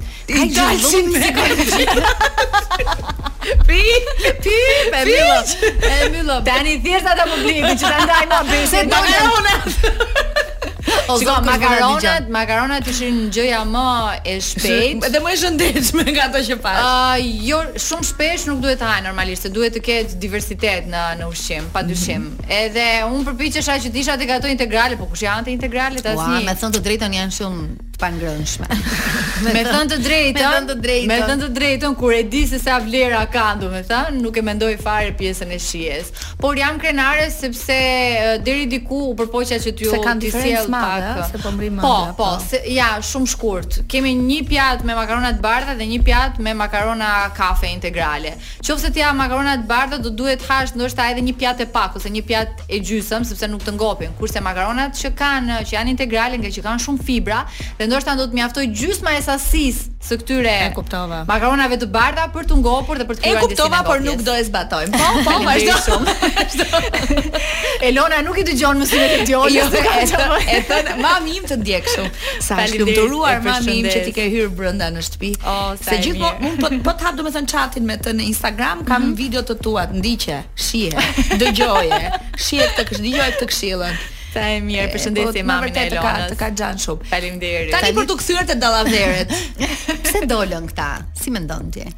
Ka 0.55 1.55
ishë 1.59 3.09
Pi, 3.67 3.83
pi, 4.43 4.59
pe 4.91 4.99
mylla. 5.05 5.43
E 5.95 6.09
mylla. 6.11 6.41
Tani 6.45 6.75
thjesht 6.85 7.07
ata 7.13 7.25
po 7.31 7.37
që 7.47 7.79
ta 7.91 7.99
ndajmë 8.07 8.41
mbi. 8.47 8.61
O 11.13 11.17
makaronat, 11.23 12.29
makaronat 12.31 12.87
ishin 12.91 13.29
gjëja 13.33 13.61
më 13.67 13.87
e 14.33 14.37
shpejt. 14.43 15.07
dhe 15.13 15.21
më 15.25 15.33
e 15.33 15.37
shëndetshme 15.43 16.03
nga 16.15 16.25
ato 16.29 16.41
që 16.49 16.55
pash. 16.63 16.83
Ëh, 16.83 17.47
jo, 17.49 17.59
shumë 17.89 18.07
shpesh 18.11 18.45
nuk 18.51 18.61
duhet 18.65 18.81
të 18.81 18.89
haj 18.91 19.01
normalisht, 19.09 19.47
se 19.47 19.51
duhet 19.55 19.75
të 19.77 19.83
ketë 19.87 20.19
diversitet 20.23 20.89
në 20.93 21.05
në 21.21 21.29
ushqim, 21.31 21.69
padyshim. 21.75 22.27
Mhm. 22.31 22.63
Edhe 22.63 22.87
un 23.07 23.25
përpiqesha 23.27 23.77
që 23.85 23.93
disha 23.99 24.17
të 24.21 24.29
gatoj 24.33 24.51
integrale, 24.57 24.97
por 24.99 25.09
kush 25.13 25.25
janë 25.27 25.45
të 25.49 25.55
integralet 25.59 26.03
t'asni. 26.03 26.41
një. 26.41 26.43
Ua, 26.43 26.49
me 26.49 26.55
thënë 26.61 26.75
të 26.77 26.81
drejtën 26.89 27.13
janë 27.21 27.35
shumë 27.41 27.69
pa 28.01 28.09
Me 29.45 29.63
thënë 29.73 29.89
të 29.93 29.97
drejtën, 30.01 30.39
me 30.41 30.41
thënë 30.41 30.69
të 30.73 30.77
drejtën, 30.85 31.09
me 31.09 31.19
thënë 31.29 31.43
të 31.43 31.49
drejtën 31.59 31.95
kur 32.01 32.13
e 32.17 32.23
di 32.33 32.47
se 32.49 32.57
sa 32.59 32.79
vlera 32.81 33.21
ka, 33.29 33.55
domethënë, 33.61 33.89
thënë, 33.91 34.21
nuk 34.25 34.37
e 34.41 34.43
mendoj 34.43 34.71
fare 34.85 35.11
pjesën 35.21 35.51
e 35.53 35.59
shijes. 35.61 36.07
Por 36.41 36.57
jam 36.57 36.81
krenare 36.81 37.27
sepse 37.31 37.77
deri 38.47 38.65
diku 38.73 39.03
u 39.11 39.13
përpoqja 39.21 39.57
që 39.61 39.75
ti 39.77 39.87
u 39.93 40.01
sjell 40.33 40.71
pak. 40.83 40.99
Po, 41.17 41.39
se 41.39 41.39
po 41.39 41.51
po, 41.81 41.81
po, 41.81 42.15
po, 42.25 42.29
se 42.49 42.61
ja, 42.73 42.89
shumë 43.05 43.31
shkurt. 43.35 43.79
Kemë 43.91 44.13
një 44.21 44.39
pjatë 44.51 44.89
me 44.89 44.97
makarona 44.99 45.33
të 45.37 45.45
bardha 45.45 45.75
dhe 45.79 45.87
një 45.93 45.99
pjatë 46.07 46.45
me 46.47 46.55
makarona 46.59 47.11
kafe 47.37 47.71
integrale. 47.75 48.33
Qoftë 48.63 48.83
se 48.87 48.93
ti 48.97 49.05
ha 49.05 49.13
makarona 49.17 49.57
të 49.63 49.69
bardha, 49.71 50.01
do 50.05 50.13
duhet 50.21 50.43
të 50.45 50.49
hash 50.51 50.75
ndoshta 50.79 51.09
edhe 51.13 51.25
një 51.27 51.37
pjatë 51.41 51.69
pak 51.75 51.99
ose 52.01 52.13
një 52.15 52.25
pjatë 52.31 52.69
e 52.71 52.81
gjysmë 52.91 53.29
sepse 53.31 53.51
nuk 53.53 53.65
të 53.67 53.77
ngopin. 53.79 54.15
Kurse 54.21 54.43
makaronat 54.45 54.97
që 55.01 55.13
kanë, 55.21 55.61
që 55.69 55.77
janë 55.77 55.95
integrale, 55.97 56.41
nga 56.41 56.53
që 56.55 56.67
kanë 56.67 56.85
shumë 56.87 57.07
fibra, 57.09 57.43
dhe 57.79 57.89
ndoshta 57.91 58.17
do 58.19 58.29
të 58.31 58.41
mjaftoj 58.41 58.69
gjysma 58.71 59.17
e 59.19 59.23
sasisë 59.27 59.89
së 60.07 60.17
këtyre. 60.23 60.55
E 60.71 60.71
kuptova. 60.75 61.23
Makaronave 61.29 61.77
të 61.83 61.89
bardha 61.93 62.29
për 62.35 62.47
të 62.51 62.61
ngopur 62.63 62.99
dhe 63.03 63.07
për 63.09 63.19
të 63.21 63.25
krijuar. 63.25 63.43
E 63.43 63.45
kuptova, 63.45 63.83
por 63.85 64.01
nuk 64.05 64.23
do 64.25 64.33
e 64.35 64.45
zbatojmë. 64.47 65.01
Po, 65.01 65.25
po, 65.27 65.35
vazhdo. 65.51 67.27
Elona 67.91 68.23
nuk 68.25 68.41
i 68.41 68.45
dëgjon 68.49 68.81
mësimet 68.81 69.19
e 69.19 69.21
djalit. 69.29 69.77
Jo, 69.77 70.39
e 70.41 70.63
Tan 70.71 71.03
mami 71.03 71.37
im 71.43 71.47
të 71.51 71.57
ndjek 71.61 71.89
shumë 71.95 72.43
Sa 72.47 72.61
është 72.65 72.79
lumturuar 72.85 73.43
mami 73.45 73.77
im 73.83 73.89
që 73.91 74.05
ti 74.07 74.13
ke 74.17 74.27
hyrë 74.33 74.53
brenda 74.57 74.87
në 74.95 75.03
shtëpi. 75.09 75.33
Se 75.83 75.99
gjithmonë 76.05 76.53
un 76.53 76.59
po 76.61 76.71
po 76.87 76.95
të 76.95 77.09
hap 77.09 77.19
domethënë 77.19 77.51
chatin 77.51 77.89
me 77.91 77.99
të 77.99 78.15
në 78.21 78.29
Instagram, 78.31 78.85
kam 78.89 79.05
mhm. 79.09 79.17
video 79.19 79.43
të 79.51 79.59
tua 79.65 79.89
ndiqe, 79.91 80.39
shihe, 80.55 81.05
dëgjoje, 81.41 82.01
shihe 82.47 82.71
të 82.79 82.87
kësh 82.91 83.03
dëgjoje 83.07 83.39
këshillën. 83.43 83.99
Sa 84.31 84.45
e 84.47 84.61
mirë, 84.63 84.85
po, 84.87 84.95
përshëndetje 84.95 85.43
mami 85.47 85.73
e 85.75 85.87
Lona. 85.97 86.29
Të 86.31 86.37
ka 86.39 86.53
xhan 86.55 86.79
shumë. 86.85 87.09
Faleminderit. 87.11 87.73
Tani 87.75 87.91
për 87.97 88.07
të 88.13 88.19
kthyer 88.23 88.47
te 88.47 88.57
dallaverët. 88.63 89.35
Pse 90.07 90.23
dolën 90.31 90.71
këta? 90.71 90.91
Si 91.19 91.35
mendon 91.35 91.67
ti? 91.75 91.89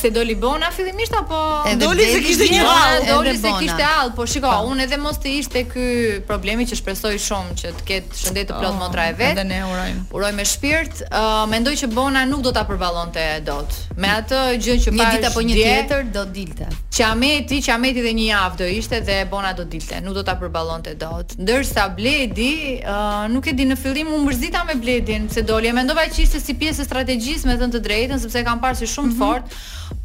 se 0.00 0.08
doli 0.10 0.34
Bona 0.34 0.70
fillimisht 0.70 1.12
apo 1.14 1.38
edhe 1.68 1.84
doli 1.84 2.06
se 2.12 2.20
kishte 2.24 2.46
një 2.52 2.62
hall, 2.64 2.98
doli 3.08 3.32
se 3.36 3.50
kishte 3.60 3.84
hall, 3.84 4.12
po 4.16 4.24
shiko, 4.32 4.48
po. 4.48 4.70
un 4.72 4.80
edhe 4.84 4.96
mos 5.00 5.18
të 5.20 5.32
ishte 5.42 5.62
ky 5.72 5.86
problemi 6.28 6.64
që 6.70 6.78
shpresoj 6.80 7.14
shumë 7.24 7.56
që 7.62 7.72
të 7.80 7.86
ketë 7.90 8.20
shëndet 8.22 8.48
të 8.50 8.56
plot 8.62 8.70
oh, 8.72 8.78
motra 8.80 9.08
e 9.12 9.16
vet. 9.18 9.34
Edhe 9.34 9.44
ne 9.50 9.58
urojmë. 9.68 10.04
Uroj 10.16 10.30
me 10.38 10.46
shpirt, 10.48 11.02
uh, 11.08 11.26
mendoj 11.52 11.74
që 11.82 11.90
Bona 11.92 12.22
nuk 12.30 12.40
do 12.46 12.52
ta 12.56 12.62
përballonte 12.68 13.26
dot. 13.46 13.76
Me 14.00 14.10
atë 14.22 14.38
gjë 14.64 14.78
që 14.86 14.94
pa 14.96 15.00
një 15.02 15.10
ditë 15.18 15.28
apo 15.30 15.44
një 15.50 15.58
tjetër 15.58 16.08
do 16.16 16.24
dilte. 16.38 16.70
Qameti, 17.00 17.60
Qameti 17.64 18.04
dhe 18.04 18.14
një 18.16 18.24
javë 18.30 18.58
do 18.62 18.70
ishte 18.78 19.02
dhe 19.06 19.18
Bona 19.32 19.52
do 19.58 19.64
dilte, 19.68 20.00
nuk 20.04 20.16
do 20.16 20.24
ta 20.30 20.36
përballonte 20.40 20.96
dot. 21.00 21.36
Ndërsa 21.40 21.90
Bledi, 21.98 22.54
uh, 22.80 23.26
nuk 23.36 23.52
e 23.52 23.56
di 23.60 23.68
në 23.68 23.76
fillim 23.84 24.08
u 24.16 24.22
mërzita 24.24 24.64
me 24.68 24.78
Bledin 24.80 25.28
se 25.32 25.44
doli. 25.52 25.72
Mendova 25.76 26.08
që 26.08 26.24
ishte 26.24 26.40
si 26.40 26.56
pjesë 26.56 26.88
strategjisë 26.88 27.50
me 27.52 27.60
thënë 27.60 27.76
të 27.76 27.84
drejtën 27.84 28.24
sepse 28.24 28.46
kam 28.48 28.62
parë 28.64 28.80
si 28.80 28.88
shumë 28.88 29.12
mm 29.12 29.16
-hmm. 29.16 29.20
fort. 29.20 29.60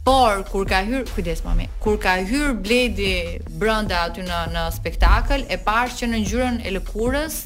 Por 0.05 0.43
kur 0.51 0.65
ka 0.71 0.79
hyr, 0.87 1.03
kujdes 1.15 1.39
mami, 1.43 1.63
kur 1.83 1.95
ka 1.97 2.11
hyr 2.31 2.51
Bledi 2.65 3.15
brenda 3.61 4.01
aty 4.07 4.21
në 4.27 4.41
në 4.53 4.65
spektakël, 4.75 5.45
e 5.49 5.57
parë 5.69 5.97
që 6.01 6.09
në 6.11 6.19
ngjyrën 6.27 6.59
e 6.69 6.73
lëkurës 6.75 7.37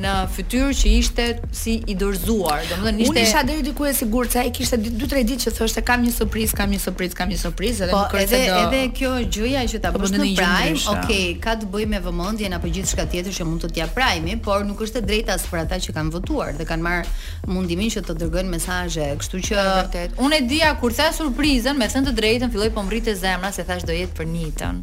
në 0.00 0.12
fytyrë 0.32 0.72
që 0.76 0.90
ishte 0.98 1.24
si 1.54 1.74
i 1.88 1.94
dorzuar. 2.00 2.62
Domethënë 2.70 3.02
ishte 3.04 3.10
Unë 3.12 3.24
isha 3.26 3.40
deri 3.44 3.64
diku 3.66 3.86
e 3.88 3.92
sigurt 3.96 4.32
se 4.32 4.38
ai 4.40 4.52
kishte 4.56 4.78
2-3 4.80 5.24
ditë 5.28 5.46
që 5.46 5.52
thoshte 5.58 5.82
kam 5.84 6.04
një 6.06 6.12
surprizë, 6.14 6.56
kam 6.56 6.70
një 6.72 6.78
surprizë, 6.84 7.18
kam 7.18 7.32
një 7.32 7.40
surprizë 7.42 7.84
edhe 7.86 7.92
po, 7.94 8.00
më 8.00 8.12
Po 8.12 8.20
edhe 8.22 8.40
do... 8.46 8.60
edhe 8.62 8.80
kjo 8.98 9.12
gjëja 9.36 9.64
që 9.74 9.82
ta 9.84 9.92
po, 9.92 10.00
po, 10.00 10.06
bësh 10.06 10.14
në 10.16 10.28
prime, 10.38 10.84
okay, 10.94 11.26
ka 11.44 11.56
të 11.60 11.68
bëjë 11.74 11.90
me 11.92 12.00
vëmendjen 12.06 12.56
apo 12.56 12.72
gjithçka 12.72 13.06
tjetër 13.12 13.36
që 13.36 13.48
mund 13.50 13.66
të 13.66 13.72
tja 13.76 13.88
prime, 13.96 14.38
por 14.46 14.64
nuk 14.68 14.80
është 14.86 15.02
e 15.02 15.06
drejtë 15.10 15.36
as 15.36 15.44
për 15.52 15.64
ata 15.66 15.80
që 15.84 15.96
kanë 15.98 16.16
votuar 16.16 16.56
dhe 16.56 16.68
kanë 16.70 16.88
marrë 16.88 17.52
mundimin 17.52 17.92
që 17.92 18.06
të 18.08 18.16
dërgojnë 18.22 18.56
mesazhe. 18.56 19.10
Kështu 19.20 19.42
që 19.50 19.66
vërtet. 19.68 20.16
Unë 20.24 20.40
e 20.40 20.46
dija 20.54 20.72
kur 20.80 20.96
tha 20.96 21.10
surprizën, 21.12 21.76
me 21.76 21.90
thënë 21.92 22.08
të 22.12 22.16
drejtën, 22.20 22.52
filloi 22.54 22.72
po 22.72 22.84
mrrite 22.88 23.14
zemra 23.20 23.52
se 23.52 23.66
thash 23.68 23.84
do 23.84 23.94
jetë 23.96 24.16
për 24.16 24.30
Nitën. 24.32 24.78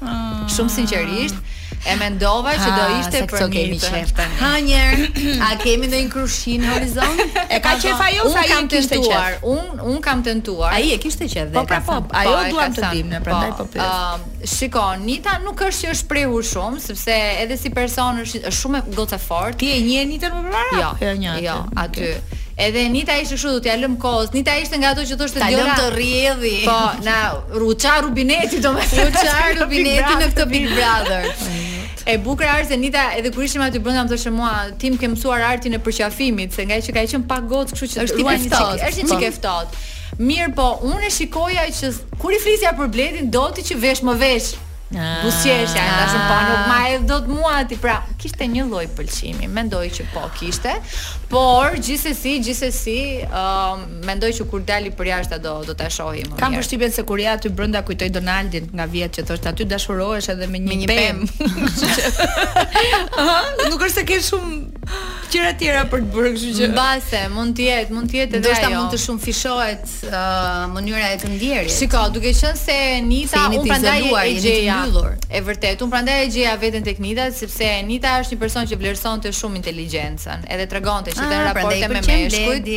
Ah. 0.00 0.46
Shumë 0.48 0.70
sinqerisht, 0.72 1.36
e 1.84 1.94
mendova 2.00 2.54
që 2.56 2.68
do 2.76 2.84
ishte 3.00 3.20
për 3.28 3.42
mitë. 3.52 3.52
Kemi 3.52 3.80
qef 3.82 4.12
tani. 4.16 4.38
Ha 4.40 4.50
njerë, 4.64 5.08
a 5.44 5.50
kemi 5.60 5.90
ndonjë 5.90 6.06
një 6.06 6.12
krushin 6.14 6.64
horizon? 6.64 7.20
E 7.54 7.60
ka 7.64 7.74
qef 7.82 8.00
ajo 8.06 8.30
sa 8.32 8.44
i 8.46 8.50
kishte 8.72 9.00
qef. 9.04 9.44
Unë 9.52 9.84
un 9.92 10.00
kam 10.04 10.22
tentuar. 10.24 10.72
A 10.72 10.80
i 10.80 10.94
e 10.96 10.98
kishte 11.02 11.28
qef 11.28 11.52
dhe. 11.52 11.56
Po 11.58 11.66
pra 11.68 11.80
po, 11.84 11.98
po, 12.06 12.14
po 12.14 12.18
ajo 12.22 12.56
duam 12.56 12.74
të 12.78 12.90
dimë, 12.96 13.22
prandaj 13.26 13.52
po, 13.58 13.66
po 13.68 13.76
pyrës. 13.76 14.02
Um, 14.16 14.42
shiko, 14.56 14.86
Nita 15.04 15.36
nuk 15.44 15.60
është 15.68 15.86
që 15.88 15.94
është 15.96 16.10
prehur 16.16 16.48
shumë, 16.54 16.82
sepse 16.88 17.20
edhe 17.44 17.60
si 17.60 17.74
person 17.76 18.24
është 18.24 18.54
shumë 18.60 18.82
e 18.86 18.96
gotë 18.98 19.18
e 19.20 19.22
fort. 19.28 19.58
Ti 19.60 19.72
e 19.76 19.80
një 19.84 20.08
Nita 20.14 20.32
në 20.32 20.40
përmara? 20.48 20.76
Jo, 20.80 21.16
jo, 21.28 21.40
jo, 21.50 21.58
aty. 21.84 22.12
Edhe 22.60 22.82
Nita 22.92 23.14
ishte 23.16 23.36
kështu 23.38 23.52
do 23.56 23.60
t'ia 23.64 23.74
lëm 23.80 23.94
kohës. 24.02 24.28
Nita 24.36 24.52
ishte 24.60 24.76
nga 24.82 24.90
ato 24.94 25.04
që 25.08 25.16
thoshte 25.22 25.40
Diora. 25.40 25.72
Ta 25.72 25.80
lëm 25.80 25.80
të 25.80 25.90
rrjedhi. 25.96 26.54
Po, 26.66 26.78
na 27.06 27.16
ruça 27.62 27.94
rubineti 28.04 28.58
domethënë. 28.64 29.06
Ruça 29.08 29.36
rubineti 29.60 30.16
në 30.20 30.28
këtë 30.32 30.46
Big 30.50 30.66
Brother. 30.74 31.28
E 32.14 32.18
bukur 32.26 32.48
është 32.50 32.72
se 32.74 32.78
Nita 32.84 33.06
edhe 33.16 33.32
kur 33.34 33.46
ishim 33.46 33.64
aty 33.64 33.80
brenda 33.84 34.04
më 34.06 34.12
thoshte 34.12 34.32
mua, 34.36 34.52
ti 34.80 34.92
më 34.92 35.00
ke 35.02 35.10
mësuar 35.14 35.46
artin 35.52 35.76
e 35.78 35.82
përqafimit, 35.86 36.56
se 36.56 36.68
nga 36.68 36.78
që 36.84 36.96
ka 36.96 37.06
qenë 37.14 37.26
pak 37.32 37.48
gocë, 37.52 37.76
kështu 37.76 37.92
që 37.92 38.08
është 38.08 38.18
një 38.18 38.40
çik. 38.48 38.56
Është 38.90 39.04
një 39.04 39.14
po. 39.14 39.20
e 39.30 39.34
ftohtë. 39.38 39.86
Mirë, 40.28 40.50
po 40.58 40.68
unë 40.90 41.06
e 41.08 41.12
shikoja 41.16 41.64
që 41.78 41.92
kur 42.20 42.36
i 42.36 42.40
flisja 42.44 42.76
për 42.80 42.90
bletin, 42.96 43.30
do 43.36 43.46
ti 43.56 43.64
që 43.70 43.80
vesh 43.86 44.04
më 44.08 44.18
vesh. 44.26 44.50
Ah, 44.90 45.20
Busjesh, 45.22 45.70
ja, 45.78 45.82
në 45.86 46.22
po 46.26 46.36
nuk 46.50 46.62
ma 46.66 46.76
e 46.90 46.94
do 47.06 47.20
të 47.22 47.30
mua 47.30 47.52
pra, 47.78 47.92
kishte 48.18 48.46
një 48.50 48.64
lloj 48.66 48.88
pëlqimi, 48.98 49.46
mendoj 49.54 49.84
që 50.00 50.06
po 50.10 50.24
kishte, 50.34 50.72
por 51.30 51.76
gjithsesi, 51.78 52.32
gjithsesi, 52.42 52.96
ë 53.22 53.28
uh, 53.78 53.84
mendoj 54.08 54.32
që 54.40 54.48
kur 54.50 54.64
dali 54.66 54.90
për 54.98 55.12
jashtë 55.12 55.38
do 55.44 55.52
do 55.68 55.76
ta 55.78 55.86
shohim 55.94 56.26
më 56.32 56.34
mirë. 56.34 56.40
Kam 56.42 56.58
përshtypjen 56.58 56.96
se 56.96 57.04
kur 57.06 57.22
ja 57.22 57.36
aty 57.38 57.52
brenda 57.54 57.84
kujtoj 57.86 58.10
Donaldin 58.18 58.66
nga 58.74 58.88
vjetë 58.96 59.20
që 59.20 59.26
thoshtë, 59.30 59.52
aty 59.52 59.68
dashurohesh 59.70 60.32
edhe 60.34 60.50
me 60.50 60.58
një, 60.58 60.72
me 60.72 60.80
një 60.82 60.90
pem. 60.90 61.22
pem. 61.38 61.64
nuk 63.70 63.86
është 63.86 63.94
se 64.00 64.06
ke 64.10 64.18
shumë 64.32 64.58
qira 65.30 65.50
tjera 65.54 65.84
për 65.86 66.00
të 66.02 66.08
bërë 66.14 66.30
kështu 66.34 66.52
që. 66.58 66.68
Mbase, 66.72 67.18
mund 67.30 67.54
të 67.54 67.66
jetë, 67.68 67.94
mund 67.94 68.10
të 68.10 68.16
jetë 68.18 68.38
edhe 68.40 68.50
ajo. 68.50 68.62
Do 68.64 68.70
mund 68.74 68.94
të 68.96 68.98
shumë 69.04 69.20
fishohet 69.22 69.92
uh, 70.08 70.64
mënyra 70.74 71.10
e 71.14 71.18
të 71.22 71.28
ndjerit. 71.36 71.70
Shiko, 71.70 72.00
duke 72.14 72.32
qenë 72.34 72.58
se 72.58 72.78
Nita 73.06 73.44
se 73.52 73.60
prandaj 73.62 74.08
e 74.10 74.32
gjeja. 74.42 74.78
E 75.30 75.42
vërtet, 75.46 75.84
un 75.86 75.92
prandaj 75.92 76.16
e 76.24 76.32
gjeja 76.34 76.54
veten 76.58 76.84
tek 76.86 76.98
Nita 77.02 77.28
sepse 77.36 77.68
Nita 77.86 78.16
është 78.24 78.34
një 78.34 78.40
person 78.42 78.66
që 78.72 78.78
vlerësonte 78.80 79.32
shumë 79.38 79.60
inteligjencën, 79.60 80.48
edhe 80.50 80.66
tregonte 80.72 81.14
që 81.14 81.28
ah, 81.28 81.46
raporte 81.52 81.92
me 81.94 82.02
meshkujt. 82.08 82.72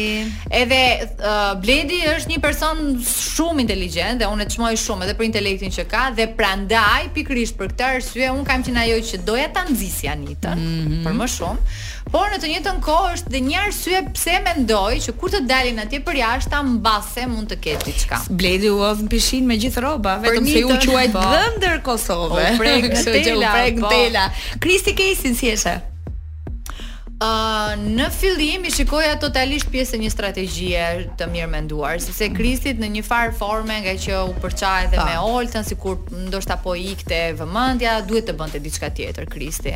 Edhe 0.61 0.79
uh, 1.07 1.41
Bledi 1.63 2.03
është 2.13 2.35
një 2.35 2.39
person 2.43 2.83
shumë 3.07 3.65
inteligjent 3.65 4.21
dhe 4.21 4.29
unë 4.29 4.45
e 4.45 4.49
çmoj 4.53 4.75
shumë 4.83 5.07
edhe 5.07 5.17
për 5.17 5.29
intelektin 5.31 5.73
që 5.73 5.87
ka 5.91 6.05
dhe 6.17 6.29
prandaj 6.37 7.07
pikërisht 7.17 7.57
për 7.57 7.73
këtë 7.73 7.89
arsye 7.95 8.29
un 8.35 8.45
kam 8.45 8.61
qenë 8.65 8.85
ajo 8.85 9.01
që 9.09 9.21
doja 9.25 9.49
ta 9.55 9.65
nxisja 9.69 10.13
Nitën 10.23 10.61
mm 10.61 10.77
-hmm. 10.77 11.03
për 11.07 11.13
më 11.21 11.27
shumë. 11.39 11.75
Por 12.11 12.27
në 12.29 12.37
të 12.41 12.49
njëjtën 12.51 12.79
kohë 12.83 13.11
është 13.15 13.31
dhe 13.33 13.39
një 13.45 13.59
arsye 13.67 14.01
pse 14.13 14.33
mendoj 14.45 14.91
që 15.05 15.13
kur 15.19 15.31
të 15.33 15.39
dalin 15.49 15.79
atje 15.81 16.01
për 16.05 16.19
jashtë 16.19 16.51
ta 16.51 16.59
mbase 16.67 17.27
mund 17.31 17.49
të 17.53 17.57
ketë 17.63 17.87
diçka. 17.87 18.19
Bledi 18.41 18.69
u 18.69 18.77
hodh 18.81 19.05
në 19.05 19.09
pishinë 19.13 19.49
me 19.49 19.57
gjithë 19.61 19.81
rroba, 19.81 20.17
vetëm 20.25 20.49
se 20.49 20.65
u 20.67 20.75
quaj 20.91 21.07
po. 21.13 21.23
dhëndër 21.31 21.79
Kosovë. 21.87 22.43
U 22.43 22.59
prek 22.59 22.85
se 22.97 23.15
u 23.33 23.39
prek 23.39 23.79
ndela. 23.79 24.27
Kristi 24.61 24.93
Kesin 24.97 25.35
si 25.39 25.49
jesh? 25.53 25.65
Uh, 27.23 27.77
në 27.79 28.09
fillim 28.11 28.65
i 28.67 28.71
shikoja 28.73 29.13
totalisht 29.21 29.69
pjesë 29.71 29.95
një 30.01 30.09
strategjie 30.11 30.87
të 31.15 31.27
mirë 31.31 31.47
menduar 31.47 32.01
sepse 32.03 32.27
kristit 32.35 32.75
mm. 32.75 32.81
në 32.83 32.89
një 32.97 33.03
farë 33.07 33.35
forme 33.39 33.77
nga 33.85 33.93
që 33.95 34.17
u 34.25 34.33
përqaj 34.43 34.89
dhe 34.91 34.97
pa. 34.99 35.05
me 35.07 35.15
oltën 35.21 35.63
Si 35.63 35.77
kur 35.79 35.95
ndoshta 36.11 36.57
po 36.59 36.73
i 36.75 36.95
këte 36.99 37.37
Duhet 38.07 38.27
të 38.27 38.35
bënte 38.35 38.59
diçka 38.59 38.89
tjetër 38.89 39.29
Kristi 39.31 39.71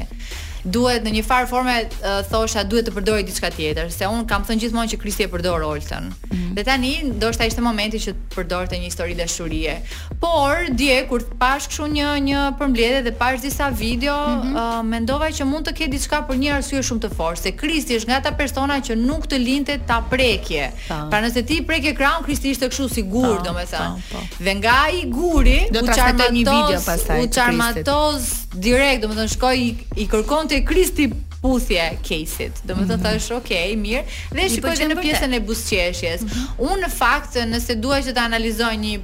duhet 0.72 1.06
në 1.08 1.14
një 1.18 1.24
far 1.28 1.48
forme 1.50 1.76
uh, 1.88 2.20
thosha 2.32 2.64
duhet 2.68 2.88
të 2.90 2.94
përdori 2.96 3.26
diçka 3.28 3.50
tjetër, 3.54 3.90
se 3.94 4.08
un 4.12 4.26
kam 4.30 4.46
thënë 4.48 4.66
gjithmonë 4.66 4.94
që 4.94 5.00
Kristi 5.02 5.26
e 5.28 5.32
përdor 5.34 5.66
Olsen. 5.70 6.12
Mm 6.32 6.44
Dhe 6.58 6.64
tani 6.66 6.90
ndoshta 7.06 7.46
ishte 7.46 7.62
momenti 7.62 8.00
që 8.02 8.12
të 8.18 8.32
përdorte 8.34 8.78
një 8.82 8.88
histori 8.90 9.14
dashurie. 9.14 9.76
Por 10.24 10.64
dje 10.74 10.96
kur 11.06 11.22
pash 11.38 11.68
kështu 11.70 11.86
një 11.94 12.08
një 12.26 12.40
përmbledhje 12.58 13.02
dhe 13.06 13.12
pash 13.20 13.44
disa 13.44 13.68
video, 13.78 14.16
mm 14.16 14.40
-hmm. 14.42 14.56
uh, 14.58 14.80
mendova 14.86 15.28
që 15.30 15.46
mund 15.46 15.68
të 15.70 15.74
ketë 15.78 15.92
diçka 15.94 16.24
për 16.30 16.40
një 16.42 16.56
arsye 16.56 16.82
shumë 16.88 17.02
të 17.06 17.10
fortë, 17.20 17.42
se 17.44 17.52
Kristi 17.60 18.00
është 18.00 18.10
nga 18.10 18.18
ata 18.24 18.32
persona 18.40 18.80
që 18.88 18.98
nuk 19.10 19.28
të 19.32 19.38
linte 19.50 19.74
ta 19.90 20.00
prekje. 20.10 20.72
Pra 21.10 21.20
nëse 21.24 21.42
ti 21.50 21.62
prekje 21.68 21.94
krahun 22.00 22.24
Kristi 22.26 22.48
ishte 22.58 22.66
kështu 22.74 22.88
sigurt, 22.96 23.42
domethënë. 23.46 24.18
Dhe 24.46 24.54
nga 24.62 24.74
ai 24.90 25.00
guri, 25.18 25.60
u 25.84 25.86
çarmatoz, 25.86 27.06
u 27.24 27.28
çarmatoz 27.38 28.22
direkt, 28.68 29.00
domethënë 29.06 29.34
shkoi 29.36 29.56
i, 29.68 30.02
i 30.02 30.08
kërkonte 30.12 30.57
ishte 30.58 30.66
Kristi 30.66 31.10
puthje 31.42 31.92
case-it. 32.04 32.62
Do 32.66 32.74
të 32.88 32.98
thash 33.04 33.30
ok, 33.36 33.60
mirë. 33.78 34.02
Dhe 34.34 34.48
shikoj 34.50 34.74
edhe 34.76 34.90
në 34.96 35.00
pjesën 35.04 35.36
e 35.36 35.40
buzqeshjes. 35.50 36.22
Mm 36.22 36.28
-hmm. 36.28 36.58
Unë 36.72 36.82
në 36.82 36.90
fakt, 36.98 37.36
nëse 37.54 37.76
duaj 37.84 38.02
që 38.10 38.14
të 38.18 38.24
analizoj 38.26 38.74
një 38.86 38.98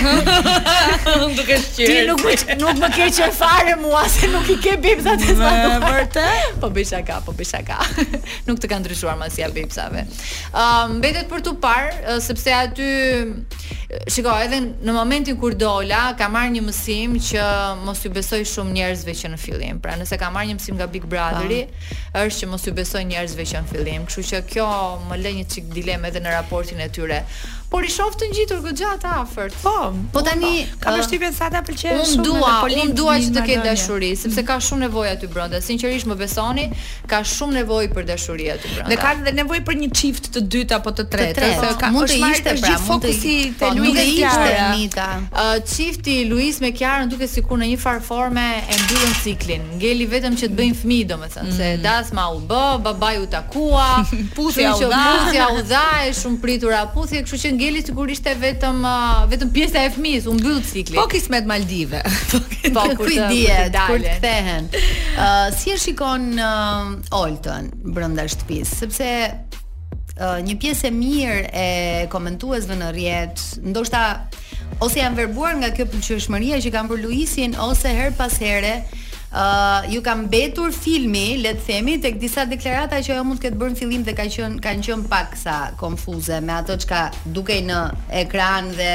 duke 1.38 1.58
shqyer. 1.64 2.04
Ti 2.04 2.04
nuk 2.10 2.24
nuk 2.60 2.82
më 2.84 2.92
ke 2.96 3.08
që 3.18 3.30
fare 3.40 3.78
mua 3.80 4.04
se 4.12 4.30
nuk 4.34 4.52
i 4.52 4.58
ke 4.66 4.76
bebzat 4.84 5.24
e 5.24 5.30
syve. 5.32 5.50
Me 5.76 5.80
vërtet? 5.84 6.50
Po 6.62 6.70
bëj 6.76 6.88
shaka, 6.92 7.18
po 7.26 7.34
bëj 7.38 7.50
shaka. 7.54 7.78
nuk 8.50 8.60
të 8.62 8.70
kanë 8.72 8.84
ndryshuar 8.86 9.18
madhësia 9.20 9.48
bebzave. 9.56 10.04
Ëm 10.52 10.96
um, 10.96 10.96
mbetet 11.00 11.30
për 11.32 11.46
tu 11.48 11.56
par 11.64 11.90
sepse 12.24 12.54
aty 12.62 12.92
Shiko, 14.10 14.32
edhe 14.42 14.56
në 14.82 14.92
momentin 14.94 15.36
kur 15.38 15.54
dola, 15.54 16.00
ka 16.18 16.26
marrë 16.30 16.52
një 16.56 16.62
mësim 16.66 17.12
që 17.22 17.42
mos 17.86 18.00
i 18.02 18.10
besoj 18.16 18.40
shumë 18.50 18.74
njerëzve 18.74 19.14
që 19.20 19.30
në 19.30 19.38
fillim. 19.38 19.78
Pra, 19.82 19.94
nëse 19.98 20.18
ka 20.18 20.26
marrë 20.34 20.50
një 20.50 20.56
mësim 20.58 20.74
nga 20.80 20.88
Big 20.90 21.06
Brotheri, 21.10 21.60
është 22.20 22.38
që 22.42 22.46
mos 22.52 22.64
ju 22.68 22.72
besojnë 22.78 23.08
njerëzve 23.10 23.46
që 23.50 23.60
në 23.62 23.70
fillim. 23.72 24.06
Kështu 24.10 24.24
që 24.30 24.40
kjo 24.52 24.66
më 25.10 25.18
lë 25.22 25.34
një 25.38 25.46
çik 25.54 25.70
dilemë 25.76 26.10
edhe 26.10 26.24
në 26.24 26.34
raportin 26.38 26.82
e 26.86 26.88
tyre. 26.98 27.20
Por 27.70 27.82
i 27.82 27.88
shoh 27.90 28.12
të 28.14 28.28
ngjitur 28.30 28.60
goxha 28.62 28.92
të 29.02 29.08
afërt. 29.24 29.54
Po, 29.64 29.72
po 30.14 30.20
tani 30.22 30.62
ka 30.82 30.92
vështirë 30.94 31.32
sa 31.34 31.48
ta 31.50 31.64
pëlqen 31.66 31.98
shumë. 31.98 32.22
Unë 32.22 32.26
dua, 32.26 32.50
unë 32.82 32.94
dua 32.94 33.14
që 33.22 33.32
të 33.34 33.42
ketë 33.48 33.64
dashuri, 33.66 34.10
sepse 34.18 34.44
ka 34.46 34.58
shumë 34.62 34.84
nevojë 34.84 35.14
aty 35.16 35.30
brenda. 35.32 35.58
Sinqerisht 35.64 36.06
më 36.06 36.14
besoni, 36.20 36.66
ka 37.10 37.24
shumë 37.26 37.56
nevojë 37.60 37.88
për 37.96 38.06
dashuri 38.12 38.46
aty 38.54 38.70
brenda. 38.70 38.90
Dhe 38.92 38.98
ka 39.02 39.12
edhe 39.16 39.32
nevojë 39.40 39.64
për 39.66 39.78
një 39.80 39.88
çift 39.98 40.28
të 40.36 40.42
dytë 40.54 40.76
apo 40.78 40.92
të 40.98 41.06
tretë, 41.14 41.48
se 41.64 41.72
ka 41.82 41.90
mund 41.96 42.12
të 42.12 42.20
ishte 42.20 42.52
pra, 42.52 42.70
mund 42.70 42.70
të 42.70 42.90
fokusi 43.16 43.34
te 43.42 43.58
po, 43.64 43.72
Luiz 43.80 43.98
dhe 44.14 44.54
Anita. 44.68 45.08
Çifti 45.74 46.16
Luiz 46.30 46.62
me 46.62 46.70
Kiarën 46.76 47.10
duket 47.16 47.34
sikur 47.34 47.58
në 47.64 47.72
një 47.72 47.80
farforme 47.82 48.46
e 48.62 48.78
mbyllën 48.84 49.18
ciklin. 49.26 49.66
Ngeli 49.80 50.06
vetëm 50.14 50.38
që 50.38 50.52
të 50.52 50.60
bëjnë 50.62 50.78
fëmijë, 50.84 51.10
domethënë, 51.14 51.58
se 51.58 51.72
mm. 51.74 51.82
dasma 51.84 52.28
u 52.30 52.38
bë, 52.46 52.62
babai 52.86 53.16
u 53.24 53.26
takua, 53.32 53.90
puthi 54.38 54.68
u 54.70 54.90
dha, 55.66 55.82
e 56.06 56.14
shumë 56.20 56.40
pritura 56.44 56.84
puthi, 56.92 57.22
kështu 57.24 57.40
që 57.46 57.54
Angeli 57.56 57.80
sigurisht 57.80 58.26
e 58.28 58.34
vetëm 58.42 58.82
vetëm 59.32 59.48
pjesa 59.54 59.80
e 59.86 59.90
fëmis, 59.94 60.26
u 60.28 60.34
mbyll 60.36 60.58
cikli. 60.66 60.98
Po 61.00 61.06
kismet 61.08 61.46
Maldive. 61.48 62.02
Po 62.76 62.82
kur 62.98 63.08
diet, 63.30 63.72
kur 63.88 64.02
kthehen. 64.04 64.66
Ë 64.68 64.96
uh, 65.16 65.46
si 65.56 65.72
e 65.72 65.78
shikon 65.80 66.26
uh, 66.36 66.92
Oltën 67.16 67.70
brenda 67.96 68.26
shtëpisë, 68.28 68.76
sepse 68.82 69.08
uh, 69.08 70.36
një 70.44 70.58
pjesë 70.66 70.90
e 70.90 70.92
mirë 70.98 71.46
e 71.48 71.66
komentuesve 72.12 72.76
në 72.76 72.90
rrjet, 72.92 73.46
ndoshta 73.72 74.02
ose 74.84 75.00
janë 75.00 75.16
verbuar 75.22 75.56
nga 75.62 75.72
kjo 75.72 75.88
pëlqyeshmëria 75.94 76.60
që 76.60 76.76
kanë 76.76 76.92
për 76.92 77.04
Luisin 77.06 77.56
ose 77.70 77.88
her 77.96 78.12
pas 78.20 78.36
here 78.42 78.82
uh, 79.42 79.84
ju 79.92 80.00
ka 80.02 80.14
mbetur 80.16 80.72
filmi, 80.74 81.28
le 81.42 81.52
të 81.58 81.64
themi, 81.68 81.98
tek 82.02 82.16
disa 82.22 82.46
deklarata 82.48 83.02
që 83.04 83.12
ajo 83.16 83.24
mund 83.26 83.40
të 83.40 83.46
ketë 83.48 83.60
bërë 83.60 83.74
në 83.74 83.80
fillim 83.82 84.04
dhe 84.06 84.14
kanë 84.16 84.34
qenë 84.46 84.62
kanë 84.64 84.86
qenë 84.88 85.10
pak 85.12 85.36
sa 85.40 85.56
konfuze 85.80 86.40
me 86.40 86.52
ato 86.56 86.76
çka 86.84 87.02
dukej 87.38 87.60
në 87.68 87.80
ekran 88.22 88.72
dhe 88.78 88.92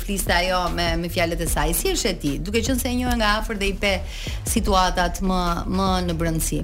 fliste 0.00 0.32
ajo 0.34 0.64
me 0.74 0.90
me 1.00 1.08
fjalët 1.08 1.40
e 1.40 1.46
saj. 1.48 1.70
Si 1.78 1.94
është 1.94 2.10
e 2.10 2.16
ti? 2.24 2.32
Duke 2.48 2.60
qenë 2.66 2.80
se 2.82 2.90
e 2.90 2.98
njeh 2.98 3.14
nga 3.20 3.36
afër 3.40 3.60
dhe 3.62 3.70
i 3.70 3.76
pe 3.84 3.94
situatat 4.50 5.22
më 5.30 5.40
më 5.78 5.88
në 6.10 6.18
brëndësi. 6.20 6.60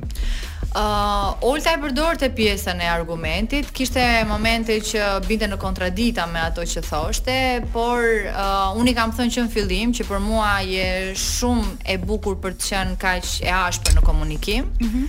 Uh, 0.77 1.33
Olta 1.49 1.73
e 1.73 1.79
përdorte 1.81 2.29
pjesën 2.37 2.81
e 2.85 2.89
argumentit, 2.93 3.71
kishte 3.73 4.03
momente 4.29 4.75
që 4.85 5.07
binte 5.25 5.49
në 5.49 5.57
kontradita 5.63 6.27
me 6.29 6.43
ato 6.51 6.67
që 6.69 6.83
thoshte, 6.85 7.37
por 7.73 8.05
uh, 8.29 8.75
unë 8.77 8.93
i 8.93 8.95
kam 8.99 9.15
thënë 9.17 9.33
që 9.39 9.45
në 9.47 9.51
fillim 9.55 9.95
që 9.97 10.07
për 10.11 10.21
mua 10.27 10.51
je 10.69 10.91
shumë 11.23 11.73
e 11.95 11.97
bukur 12.05 12.37
për 12.45 12.59
të 12.61 12.69
qenë 12.75 13.01
kaq 13.07 13.33
e 13.49 13.51
ashpër 13.63 13.97
në 13.97 14.05
komunikim. 14.11 14.69
Mhm. 14.85 15.09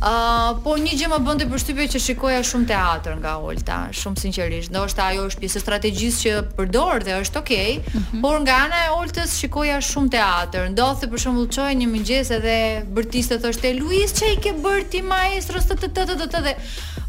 Uh, 0.00 0.54
po 0.64 0.78
një 0.80 0.94
gjë 0.96 1.08
më 1.12 1.16
bën 1.26 1.40
të 1.42 1.46
përshtypje 1.50 1.84
që 1.92 2.00
shikoja 2.00 2.38
shumë 2.48 2.68
teatr 2.70 3.18
nga 3.20 3.34
Olta, 3.44 3.80
shumë 3.92 4.20
sinqerisht. 4.22 4.70
Ndoshta 4.72 5.10
ajo 5.12 5.26
është 5.28 5.42
pjesë 5.42 5.60
strategjisë 5.60 6.20
që 6.22 6.36
përdor 6.56 7.04
dhe 7.04 7.18
është 7.20 7.40
okay, 7.42 7.74
mm 7.82 7.98
-hmm. 8.08 8.20
por 8.22 8.38
nga 8.40 8.54
ana 8.64 8.78
e 8.86 8.94
Oltës 8.96 9.34
shikoja 9.40 9.76
shumë 9.90 10.10
teatr. 10.16 10.62
Ndodhte 10.72 11.10
për 11.12 11.20
shembull 11.22 11.48
çoj 11.56 11.72
një 11.82 11.88
mëngjes 11.92 12.30
edhe 12.38 12.56
bërtiste 12.96 13.36
thoshte 13.42 13.74
Luis 13.78 14.10
çai 14.18 14.36
ke 14.42 14.52
bërë 14.64 14.88
ti 14.90 15.02
maestro 15.02 15.60
të 15.60 15.74
të 15.82 15.88
të 15.92 16.16
të 16.22 16.26
të 16.32 16.40
dhe 16.46 16.52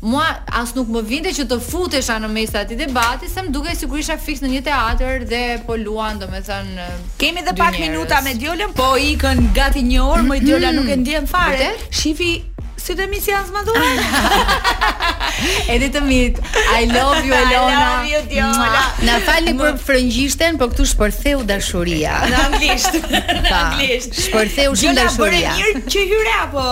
mua 0.01 0.27
as 0.61 0.75
nuk 0.75 0.87
më 0.89 1.01
vinte 1.07 1.29
që 1.37 1.43
të 1.49 1.57
futesha 1.71 2.19
në 2.19 2.27
mes 2.27 2.49
të 2.53 2.59
atij 2.59 2.75
debati, 2.77 3.29
sem 3.29 3.51
duke 3.51 3.75
sigurisht 3.75 4.09
isha 4.11 4.17
fiks 4.25 4.41
në 4.41 4.47
një 4.55 4.61
teatr 4.63 5.23
dhe 5.31 5.43
po 5.67 5.75
luan 5.75 6.19
domethënë 6.19 6.85
kemi 7.17 7.39
edhe 7.39 7.53
pak 7.57 7.79
minuta 7.79 8.21
me 8.21 8.31
Diolën, 8.41 8.71
po 8.73 8.95
ikën 8.97 9.53
gati 9.55 9.81
një 9.81 9.99
orë, 10.11 10.21
mm 10.21 10.25
-hmm. 10.25 10.31
më 10.31 10.45
Diola 10.45 10.71
mm-hmm. 10.71 10.75
nuk 10.75 10.89
e 10.89 10.95
ndjen 10.97 11.27
fare. 11.27 11.69
Shifi 11.91 12.50
Si 12.81 12.95
të 12.97 13.05
misi 13.11 13.29
janë 13.29 13.61
duhet? 13.67 14.71
Edhe 15.71 15.89
të 15.93 16.01
mit 16.05 16.39
I 16.77 16.81
love 16.89 17.21
you 17.27 17.35
Elona 17.35 17.77
I 17.77 17.77
love 17.77 18.09
you 18.09 18.21
Diola 18.31 18.81
Na 19.05 19.19
falni 19.21 19.53
për 19.59 19.77
frëngjishten 19.85 20.57
Për 20.57 20.63
po 20.65 20.71
këtu 20.73 20.87
shpërtheu 20.89 21.43
dashuria 21.49 22.15
Në 22.31 22.41
anglisht 22.47 22.97
Në 23.11 23.55
anglisht 23.59 24.17
Shpërtheu 24.25 24.73
shumë 24.81 24.97
dashuria 24.97 25.53
Gjona 25.53 25.55
bërë 25.61 25.71
mirë 25.77 25.95
që 25.95 26.05
hyre 26.09 26.35
apo 26.47 26.67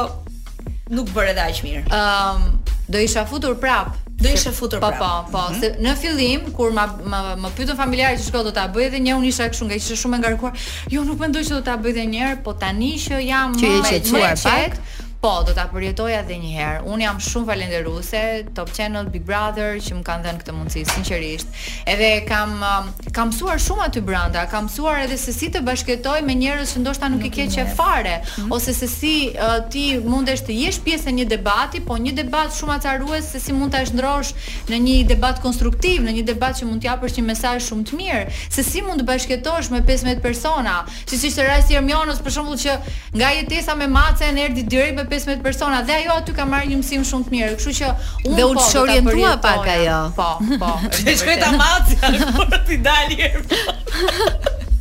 Nuk 0.98 1.14
bërë 1.14 1.36
edhe 1.36 1.46
aqë 1.48 1.66
mirë 1.68 1.88
um, 1.94 2.46
Do 2.90 3.02
isha 3.06 3.28
futur 3.30 3.58
prap 3.62 3.94
Do 4.20 4.28
isha 4.34 4.52
futur 4.52 4.82
po, 4.84 4.90
prap 4.92 5.00
Po, 5.00 5.12
po, 5.30 5.32
po 5.36 5.44
mm 5.52 5.60
-hmm. 5.62 5.78
Në 5.86 5.96
fillim 6.02 6.48
Kur 6.58 6.74
ma, 6.74 6.88
ma, 7.06 7.20
ma 7.36 7.52
pytën 7.58 7.78
familjarë 7.78 8.18
Që 8.18 8.26
shko 8.32 8.42
do 8.50 8.56
të 8.58 8.66
abëj 8.66 8.90
dhe 8.96 9.04
një 9.06 9.20
Unë 9.22 9.28
isha 9.34 9.50
këshu 9.54 9.70
nga 9.70 9.76
isha 9.78 9.94
shumë 10.02 10.16
e 10.18 10.24
ngarkuar 10.26 10.58
Jo, 10.90 11.04
nuk 11.06 11.20
mendoj 11.22 11.44
që 11.46 11.54
do 11.58 11.62
të 11.70 11.78
abëj 11.78 11.94
dhe 12.00 12.06
njerë 12.16 12.44
Po 12.44 12.54
tani 12.54 12.98
që 12.98 13.22
jam 13.30 13.54
me 13.62 13.78
i 13.98 14.74
Po, 15.20 15.44
do 15.44 15.52
ta 15.52 15.66
përjetoja 15.68 16.22
edhe 16.22 16.38
një 16.40 16.50
herë. 16.56 16.84
Un 16.88 17.02
jam 17.04 17.18
shumë 17.20 17.48
falënderuese 17.50 18.20
Top 18.56 18.70
Channel 18.72 19.10
Big 19.12 19.26
Brother 19.28 19.74
që 19.84 19.98
më 19.98 20.04
kanë 20.08 20.24
dhënë 20.24 20.40
këtë 20.40 20.54
mundësi 20.56 20.84
sinqerisht. 20.88 21.58
Edhe 21.92 22.12
kam 22.24 22.54
um, 22.64 22.86
kam 23.18 23.28
mësuar 23.34 23.60
shumë 23.60 23.84
aty 23.90 24.04
brenda, 24.08 24.46
kam 24.48 24.70
mësuar 24.70 25.02
edhe 25.04 25.18
se 25.20 25.34
si 25.36 25.50
të 25.52 25.60
bashkëtoj 25.68 26.22
me 26.24 26.38
njerëz 26.40 26.72
që 26.78 26.84
ndoshta 26.86 27.10
nuk, 27.12 27.20
nuk 27.20 27.28
i 27.28 27.32
ke 27.36 27.50
qe 27.52 27.66
fare 27.76 28.14
mm 28.20 28.30
-hmm. 28.36 28.56
ose 28.56 28.74
se 28.78 28.88
si 28.94 29.14
uh, 29.34 29.58
ti 29.70 29.84
mundesh 30.14 30.46
të 30.48 30.54
jesh 30.62 30.80
pjesë 30.86 31.10
e 31.12 31.14
një 31.20 31.26
debati, 31.36 31.82
po 31.84 31.98
një 32.06 32.14
debat 32.22 32.56
shumë 32.60 32.78
acarues 32.80 33.26
se 33.32 33.40
si 33.40 33.54
mund 33.54 33.72
ta 33.76 33.84
shndrosh 33.86 34.32
në 34.72 34.78
një 34.88 34.96
debat 35.12 35.42
konstruktiv, 35.42 36.00
në 36.02 36.12
një 36.18 36.24
debat 36.32 36.56
që 36.62 36.66
mund 36.70 36.82
të 36.84 36.88
japësh 36.92 37.20
një 37.20 37.24
mesazh 37.26 37.68
shumë 37.68 37.84
të 37.90 37.94
mirë, 38.00 38.26
se 38.50 38.64
si 38.64 38.82
mund 38.82 39.02
të 39.02 39.06
bashkëtohesh 39.12 39.70
me 39.72 39.80
15 39.82 40.22
persona, 40.22 40.86
siç 41.06 41.24
ishte 41.24 41.44
rasti 41.44 41.74
i 41.74 41.78
për 42.26 42.32
shembull 42.32 42.56
që 42.58 42.72
nga 43.18 43.30
jetesa 43.36 43.76
me 43.76 43.88
Macen 43.90 44.38
erdhi 44.38 44.64
direkt 44.64 45.09
15 45.10 45.42
persona 45.42 45.82
dhe 45.82 45.94
ajo 46.02 46.12
aty 46.22 46.34
ka 46.38 46.46
marrë 46.52 46.70
një 46.72 46.78
mësim 46.84 47.04
shumë 47.10 47.26
të 47.28 47.34
mirë. 47.36 47.50
Kështu 47.60 47.74
që 47.80 47.90
unë 47.90 48.36
dhe 48.36 48.44
po, 48.44 48.50
unë 48.54 49.00
po 49.10 49.18
dhe 49.18 49.34
pak 49.46 49.70
ajo. 49.76 49.98
Po, 50.20 50.30
po. 50.64 50.70
Ti 51.00 51.16
shkoj 51.24 51.38
ta 51.42 51.52
maci 51.58 51.98
ashtu 52.12 52.62
ti 52.70 52.78
dalje. 52.90 53.32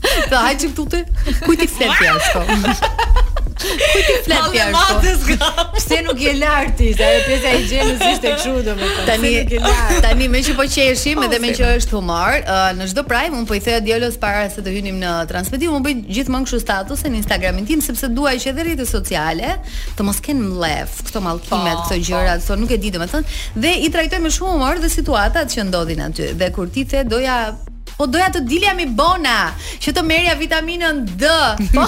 Po 0.04 0.44
hajtim 0.44 0.76
tutë. 0.78 1.02
Ku 1.46 1.56
ti 1.60 1.68
fletja 1.74 2.16
ashtu? 2.18 3.36
Ku 3.58 3.66
ti 3.74 4.14
flet 4.24 4.50
ti 4.54 4.58
ashtu? 4.64 5.36
Pse 5.76 5.96
nuk 6.06 6.18
je 6.22 6.32
lart 6.38 6.72
ti? 6.78 6.90
Sa 6.98 7.06
e 7.16 7.20
pesa 7.26 7.50
i 7.58 7.62
gjen 7.70 7.90
ishte 8.10 8.30
kështu 8.36 8.52
domethënë. 8.68 9.06
Tani 9.08 9.32
nuk 9.34 9.52
je 9.54 9.60
lart. 9.62 9.94
Tani 10.04 10.28
më 10.34 10.42
që 10.48 10.54
po 10.58 10.66
qeshim 10.74 11.18
po, 11.20 11.26
edhe 11.26 11.40
më 11.42 11.52
që 11.58 11.66
po. 11.66 11.70
është 11.78 11.96
humor, 11.98 12.36
uh, 12.40 12.68
në 12.78 12.88
çdo 12.92 13.04
prime 13.10 13.40
un 13.40 13.46
po 13.48 13.58
i 13.58 13.62
thoya 13.64 13.80
Diolos 13.86 14.18
para 14.22 14.44
se 14.52 14.62
të 14.66 14.74
hynim 14.76 15.00
në 15.02 15.14
transmetim, 15.30 15.74
un 15.76 15.84
bëj 15.86 15.98
gjithmonë 16.18 16.48
kështu 16.48 16.60
status 16.64 17.02
në 17.08 17.22
Instagramin 17.22 17.66
tim 17.70 17.82
sepse 17.84 18.10
dua 18.14 18.36
që 18.38 18.52
edhe 18.52 18.66
rrjetet 18.68 18.90
sociale 18.92 19.56
të 19.98 20.06
mos 20.06 20.20
kenë 20.26 20.52
mlef 20.52 21.00
këto 21.08 21.24
mallkimet, 21.26 21.82
po, 21.82 21.88
këto 21.88 22.00
gjëra, 22.10 22.38
so 22.44 22.58
nuk 22.58 22.72
e 22.74 22.78
di 22.82 22.92
domethënë, 22.94 23.38
dhe 23.58 23.74
i 23.88 23.90
trajtoj 23.94 24.22
me 24.24 24.32
shumë 24.34 24.54
humor 24.54 24.82
dhe 24.84 24.92
situatat 24.94 25.50
që 25.54 25.68
ndodhin 25.72 26.04
aty. 26.06 26.30
Dhe 26.42 26.52
kur 26.54 26.70
ti 26.70 26.86
the 26.94 27.02
doja 27.04 27.58
po 27.98 28.06
doja 28.06 28.28
të 28.34 28.44
dilja 28.46 28.72
mi 28.78 28.86
bona, 28.86 29.50
që 29.82 29.90
të 29.96 30.02
merja 30.06 30.36
vitaminën 30.38 31.02
D. 31.18 31.26
Po. 31.74 31.86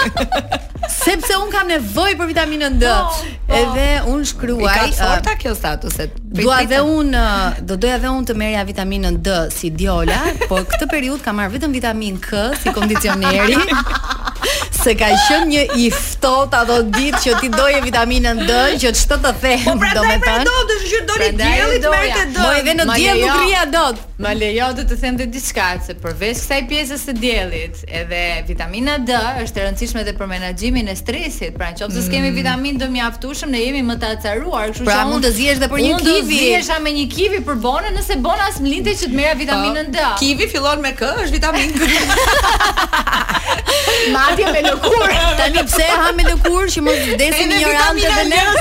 Sepse 1.00 1.34
un 1.42 1.50
kam 1.50 1.66
nevoj 1.66 2.12
për 2.20 2.28
vitaminën 2.30 2.76
D. 2.78 2.86
Oh, 2.92 3.10
oh. 3.10 3.56
Edhe 3.60 3.88
un 4.12 4.22
shkruaj. 4.30 4.76
I 4.76 4.94
ka 4.94 4.94
forta 5.00 5.34
kjo 5.42 5.56
statuset. 5.58 6.14
Dua 6.36 6.60
dhe 6.70 6.78
un 6.86 7.10
do 7.66 7.74
doja 7.74 7.98
dhe 8.04 8.12
un 8.14 8.28
të 8.28 8.36
merja 8.38 8.62
vitaminën 8.68 9.18
D 9.26 9.34
si 9.54 9.72
Diola, 9.74 10.20
por 10.46 10.62
këtë 10.68 10.86
periudhë 10.94 11.26
kam 11.26 11.40
marr 11.42 11.50
vetëm 11.56 11.74
vitamin 11.74 12.22
K 12.22 12.52
si 12.62 12.72
kondicioneri. 12.76 13.58
se 14.76 14.92
ka 14.94 15.08
qen 15.26 15.48
një 15.50 15.62
i 15.82 15.88
ftohtë 15.90 16.58
ato 16.60 16.74
ditë 16.94 17.18
që 17.24 17.32
ti 17.40 17.48
doje 17.50 17.80
vitaminën 17.82 18.44
D 18.46 18.54
që 18.84 18.92
çto 19.00 19.16
të 19.24 19.32
them 19.42 19.80
po, 19.82 19.88
domethënë. 19.96 20.20
Po 20.22 20.28
pra 20.28 20.36
do 20.38 20.52
të 20.52 20.76
thotë 20.76 21.00
doli 21.08 21.30
dielli 21.40 21.80
të 21.82 21.94
merrte 21.96 22.26
D. 22.28 22.36
Po 22.38 22.52
edhe 22.60 22.76
në 22.78 22.86
diell 22.92 23.24
jo, 23.24 23.24
nuk 23.24 23.32
jo. 23.32 23.40
rria 23.42 23.64
dot. 23.74 24.04
Ma 24.16 24.30
lejo 24.32 24.70
do 24.72 24.84
të 24.88 24.96
them 24.96 25.16
dhe 25.20 25.24
diçka 25.28 25.64
se 25.84 25.92
përveç 26.00 26.38
kësaj 26.40 26.60
pjesës 26.70 27.02
së 27.04 27.14
diellit, 27.20 27.82
edhe 27.84 28.20
vitamina 28.48 28.94
D 29.04 29.12
është 29.42 29.60
e 29.60 29.66
rëndësishme 29.66 30.00
edhe 30.06 30.14
për 30.16 30.30
menaxhimin 30.30 30.88
e 30.88 30.94
stresit. 30.96 31.58
Pra 31.60 31.68
nëse 31.74 31.90
mm. 31.92 32.08
kemi 32.14 32.30
vitaminë 32.38 32.80
D 32.80 32.88
mjaftueshëm, 32.94 33.52
ne 33.52 33.60
jemi 33.60 33.82
më 33.84 33.98
të 34.00 34.12
acaruar, 34.16 34.70
kështu 34.72 34.86
pra, 34.88 34.94
që 34.94 34.96
pra, 35.02 35.10
mund 35.10 35.26
të 35.28 35.32
ziesh 35.36 35.58
edhe 35.60 35.68
për 35.72 35.82
një 35.84 35.90
kivi. 35.90 36.14
Mund 36.14 36.30
të 36.30 36.30
ziesh 36.30 36.80
me 36.86 36.94
një 36.96 37.04
kivi 37.12 37.42
për 37.50 37.60
bonën, 37.66 37.98
nëse 37.98 38.18
bona 38.24 38.48
smlinte 38.56 38.96
që 38.96 39.10
të 39.12 39.20
merra 39.20 39.36
vitaminën 39.42 39.92
D. 39.92 40.08
kivi 40.22 40.48
fillon 40.54 40.80
me 40.86 40.94
K, 40.96 41.12
është 41.26 41.36
vitaminë 41.36 41.82
D. 41.82 41.90
Madje 44.16 44.56
me 44.56 44.64
lëkurë. 44.70 45.20
Tani 45.42 45.66
pse 45.68 45.90
ha 45.92 46.08
me 46.16 46.24
lëkurë 46.30 46.66
që 46.78 46.86
mos 46.88 47.04
vdesim 47.12 47.52
ignorantë 47.60 48.16
dhe 48.16 48.26
ne? 48.32 48.42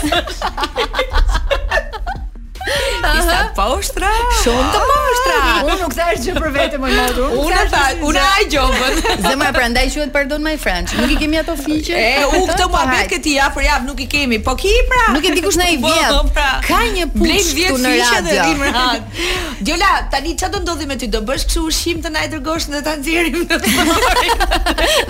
Isha 2.65 3.39
poshtra. 3.53 4.09
Shumë 4.41 4.63
të 4.73 4.79
ah. 4.79 4.89
poshtra. 4.89 5.35
Unë 5.65 5.75
nuk 5.83 5.93
thash 5.93 6.23
gjë 6.25 6.33
për 6.37 6.47
veten 6.55 6.81
më 6.81 6.91
modu. 6.95 7.25
Unë 7.45 7.61
ta, 7.71 7.81
unë 8.09 8.23
ai 8.31 8.47
gjobën. 8.49 9.03
më 9.45 9.49
prandaj 9.53 9.85
quhet 9.93 10.13
pardon 10.15 10.41
my 10.45 10.55
friend. 10.61 10.89
Nuk 10.97 11.13
i 11.13 11.17
kemi 11.21 11.39
ato 11.41 11.53
fiqe. 11.59 11.93
E 11.93 12.23
u 12.39 12.43
këtë 12.49 12.67
muhabet 12.73 13.11
këti 13.11 13.35
afër 13.45 13.67
jav 13.67 13.85
nuk 13.89 14.01
i 14.01 14.07
kemi. 14.15 14.39
Po 14.47 14.55
ki 14.57 14.73
pra. 14.89 15.03
Nuk 15.13 15.27
e 15.29 15.33
di 15.37 15.43
kush 15.45 15.59
na 15.61 15.67
i 15.69 15.77
po, 15.83 15.91
vjen. 15.93 16.17
Po, 16.17 16.31
pra. 16.33 16.47
Ka 16.65 16.79
një 16.95 17.07
punë 17.13 17.35
vjet 17.59 17.77
fiqe 17.81 18.21
dhe 18.29 18.37
dim 18.47 18.65
rahat. 18.65 19.13
Djola, 19.65 19.91
tani 20.13 20.33
çfarë 20.37 20.57
do 20.57 20.63
ndodhi 20.65 20.89
me 20.89 20.97
ty? 21.01 21.11
Do 21.15 21.21
bësh 21.27 21.45
kështu 21.51 21.67
ushqim 21.69 22.01
të 22.05 22.11
na 22.15 22.25
i 22.25 22.31
dërgosh 22.33 22.67
dhe 22.73 22.81
ta 22.85 22.97
nxjerrim 22.99 23.45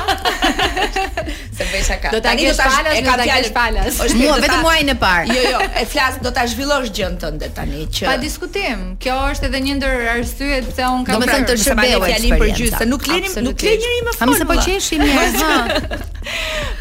se 1.58 1.66
besha 1.72 1.98
ka. 2.02 2.10
Do 2.14 2.22
ta 2.24 2.36
kesh 2.38 2.58
palas, 2.58 2.98
do 2.98 3.06
ta 3.08 3.26
kesh 3.28 3.52
palas. 3.56 4.00
Është 4.06 4.20
mua 4.22 4.38
vetëm 4.42 4.64
muajin 4.66 4.92
e 4.94 4.96
parë. 5.02 5.36
Jo, 5.36 5.44
jo, 5.56 5.62
e 5.82 5.86
flas, 5.90 6.18
do 6.24 6.32
ta 6.36 6.46
zhvillosh 6.50 6.92
gjën 6.96 7.18
tënde 7.22 7.50
tani 7.56 7.86
që 7.98 8.06
Pa 8.10 8.16
diskutim. 8.22 8.86
Kjo 9.02 9.18
është 9.34 9.50
edhe 9.50 9.64
një 9.68 9.78
ndër 9.80 10.08
arsye 10.16 10.62
pse 10.70 10.90
un 10.90 11.06
kam. 11.08 11.20
Domethënë 11.20 11.50
të 11.52 11.58
shërbeu 11.66 12.02
fjalim 12.06 12.36
për 12.42 12.54
gjysë, 12.62 12.84
nuk 12.92 13.08
lenim, 13.12 13.36
nuk 13.50 13.66
le 13.68 13.76
njëri 13.82 14.02
më 14.08 14.16
fort. 14.16 14.24
Hamse 14.26 14.50
po 14.50 14.58
qeshim 14.62 15.04
ne. 15.04 16.02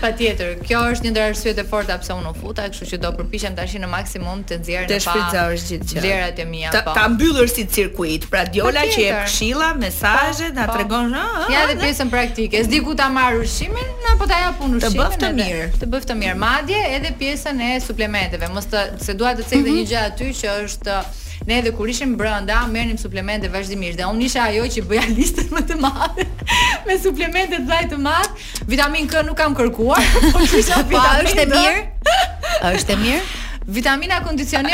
Patjetër, 0.00 0.58
kjo 0.64 0.80
është 0.94 1.06
një 1.06 1.10
ndër 1.14 1.26
arsye 1.32 1.54
e 1.58 1.64
forta 1.68 1.96
pse 2.00 2.14
un 2.16 2.26
u 2.28 2.34
futa, 2.36 2.66
kështu 2.72 2.86
që 2.92 2.98
do 3.04 3.10
përpiqem 3.18 3.54
tashi 3.56 3.80
në 3.80 3.88
maksimum 3.90 4.42
të 4.48 4.58
nxjerrë 4.60 4.86
në 4.86 4.88
pa. 4.88 4.96
Të 4.96 5.00
shfrytëzosh 5.04 5.64
gjithçka. 5.70 6.00
Vlerat 6.04 6.40
e 6.40 6.46
mia 6.48 6.72
po. 6.76 6.94
Ta 6.96 7.04
mbyllur 7.12 7.48
si 7.52 7.64
cirkuit, 7.68 8.24
pra 8.32 8.44
Diola 8.48 8.84
që 8.92 9.04
e 9.08 9.18
pshilla 9.28 9.72
po, 9.74 9.80
mesazhet 9.82 10.56
na 10.56 10.66
po. 10.68 10.76
tregon, 10.78 11.12
Ja 11.52 11.64
dhe 11.68 11.76
pjesën 11.80 12.09
praktike. 12.10 12.64
S'di 12.66 12.82
ku 12.84 12.92
ta 12.98 13.08
marr 13.14 13.40
ushqimin, 13.40 13.88
na 14.04 14.16
po 14.18 14.26
ta 14.30 14.38
jap 14.42 14.58
punë 14.60 14.78
ushqimin. 14.78 14.98
Të 14.98 15.00
bëf 15.00 15.16
të 15.22 15.30
mirë. 15.38 15.64
Të 15.80 15.88
bëf 15.94 16.06
të 16.10 16.16
mirë. 16.22 16.36
Madje 16.44 16.82
edhe 16.98 17.12
pjesën 17.22 17.62
e 17.70 17.72
suplementeve. 17.86 18.48
Mos 18.54 18.66
të 18.70 18.82
se 19.04 19.14
dua 19.18 19.32
të 19.38 19.46
cek 19.50 19.60
mm 19.62 19.68
një 19.68 19.74
mhm. 19.78 19.88
gjë 19.92 20.02
aty 20.10 20.32
që 20.42 20.58
është 20.66 21.00
Ne 21.48 21.56
edhe 21.56 21.70
kur 21.72 21.88
ishim 21.88 22.10
brenda, 22.20 22.58
merrnim 22.68 22.98
suplemente 23.00 23.48
vazhdimisht 23.48 23.96
dhe 23.98 24.04
unë 24.04 24.26
isha 24.26 24.42
ajo 24.50 24.66
që 24.74 24.82
bëja 24.90 25.04
listën 25.16 25.48
më 25.56 25.62
të 25.70 25.78
madhe 25.80 26.26
me 26.86 26.98
suplemente 27.00 27.56
të 27.62 27.70
vaj 27.70 27.86
të 27.94 28.00
madh. 28.04 28.42
Vitamin 28.68 29.08
K 29.08 29.22
nuk 29.24 29.38
kam 29.40 29.56
kërkuar, 29.56 30.04
por 30.34 30.44
kisha 30.52 30.82
po, 30.84 30.90
vitamin. 30.92 31.30
është 31.30 31.44
e 31.44 31.52
mirë. 31.54 32.12
Është 32.74 32.98
mirë 33.06 33.22
vitamina 33.66 34.20
kondicioner 34.22 34.72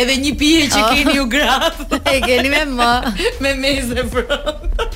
Edhe 0.00 0.14
një 0.24 0.32
pije 0.38 0.68
që 0.70 0.80
oh. 0.84 0.90
keni 0.94 1.16
ju 1.16 1.24
graf. 1.26 1.74
e 2.14 2.20
keni 2.22 2.48
me 2.48 2.62
më 2.76 2.90
me 3.42 3.50
mezë 3.62 4.04
pronto. 4.14 4.88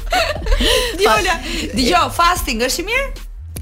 Diola, 0.99 1.35
dëgjoj, 1.77 2.11
fasting 2.19 2.63
është 2.71 2.83
i 2.83 2.91
mirë? 2.91 3.07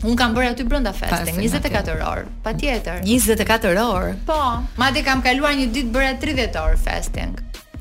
Un 0.02 0.16
kam 0.18 0.34
bërë 0.34 0.50
aty 0.52 0.64
brenda 0.66 0.90
festë 0.96 1.36
24 1.36 2.00
orë, 2.02 2.22
patjetër. 2.42 3.04
24 3.06 3.78
orë. 3.82 4.14
Po, 4.26 4.38
madje 4.80 5.04
kam 5.06 5.20
kaluar 5.22 5.54
një 5.54 5.68
ditë 5.76 5.92
bëra 5.94 6.16
30 6.18 6.58
orë 6.58 6.80
festing. 6.82 7.36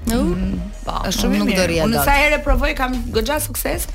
Uh, 0.06 0.30
mm, 0.30 0.70
po, 0.86 1.00
është 1.10 1.24
shumë 1.24 1.40
nuk 1.42 1.50
do 1.58 1.66
rija. 1.70 1.88
Unë 1.88 2.04
sa 2.06 2.14
herë 2.20 2.40
provoj 2.46 2.70
kam 2.78 2.94
goxha 3.16 3.40
sukses. 3.42 3.88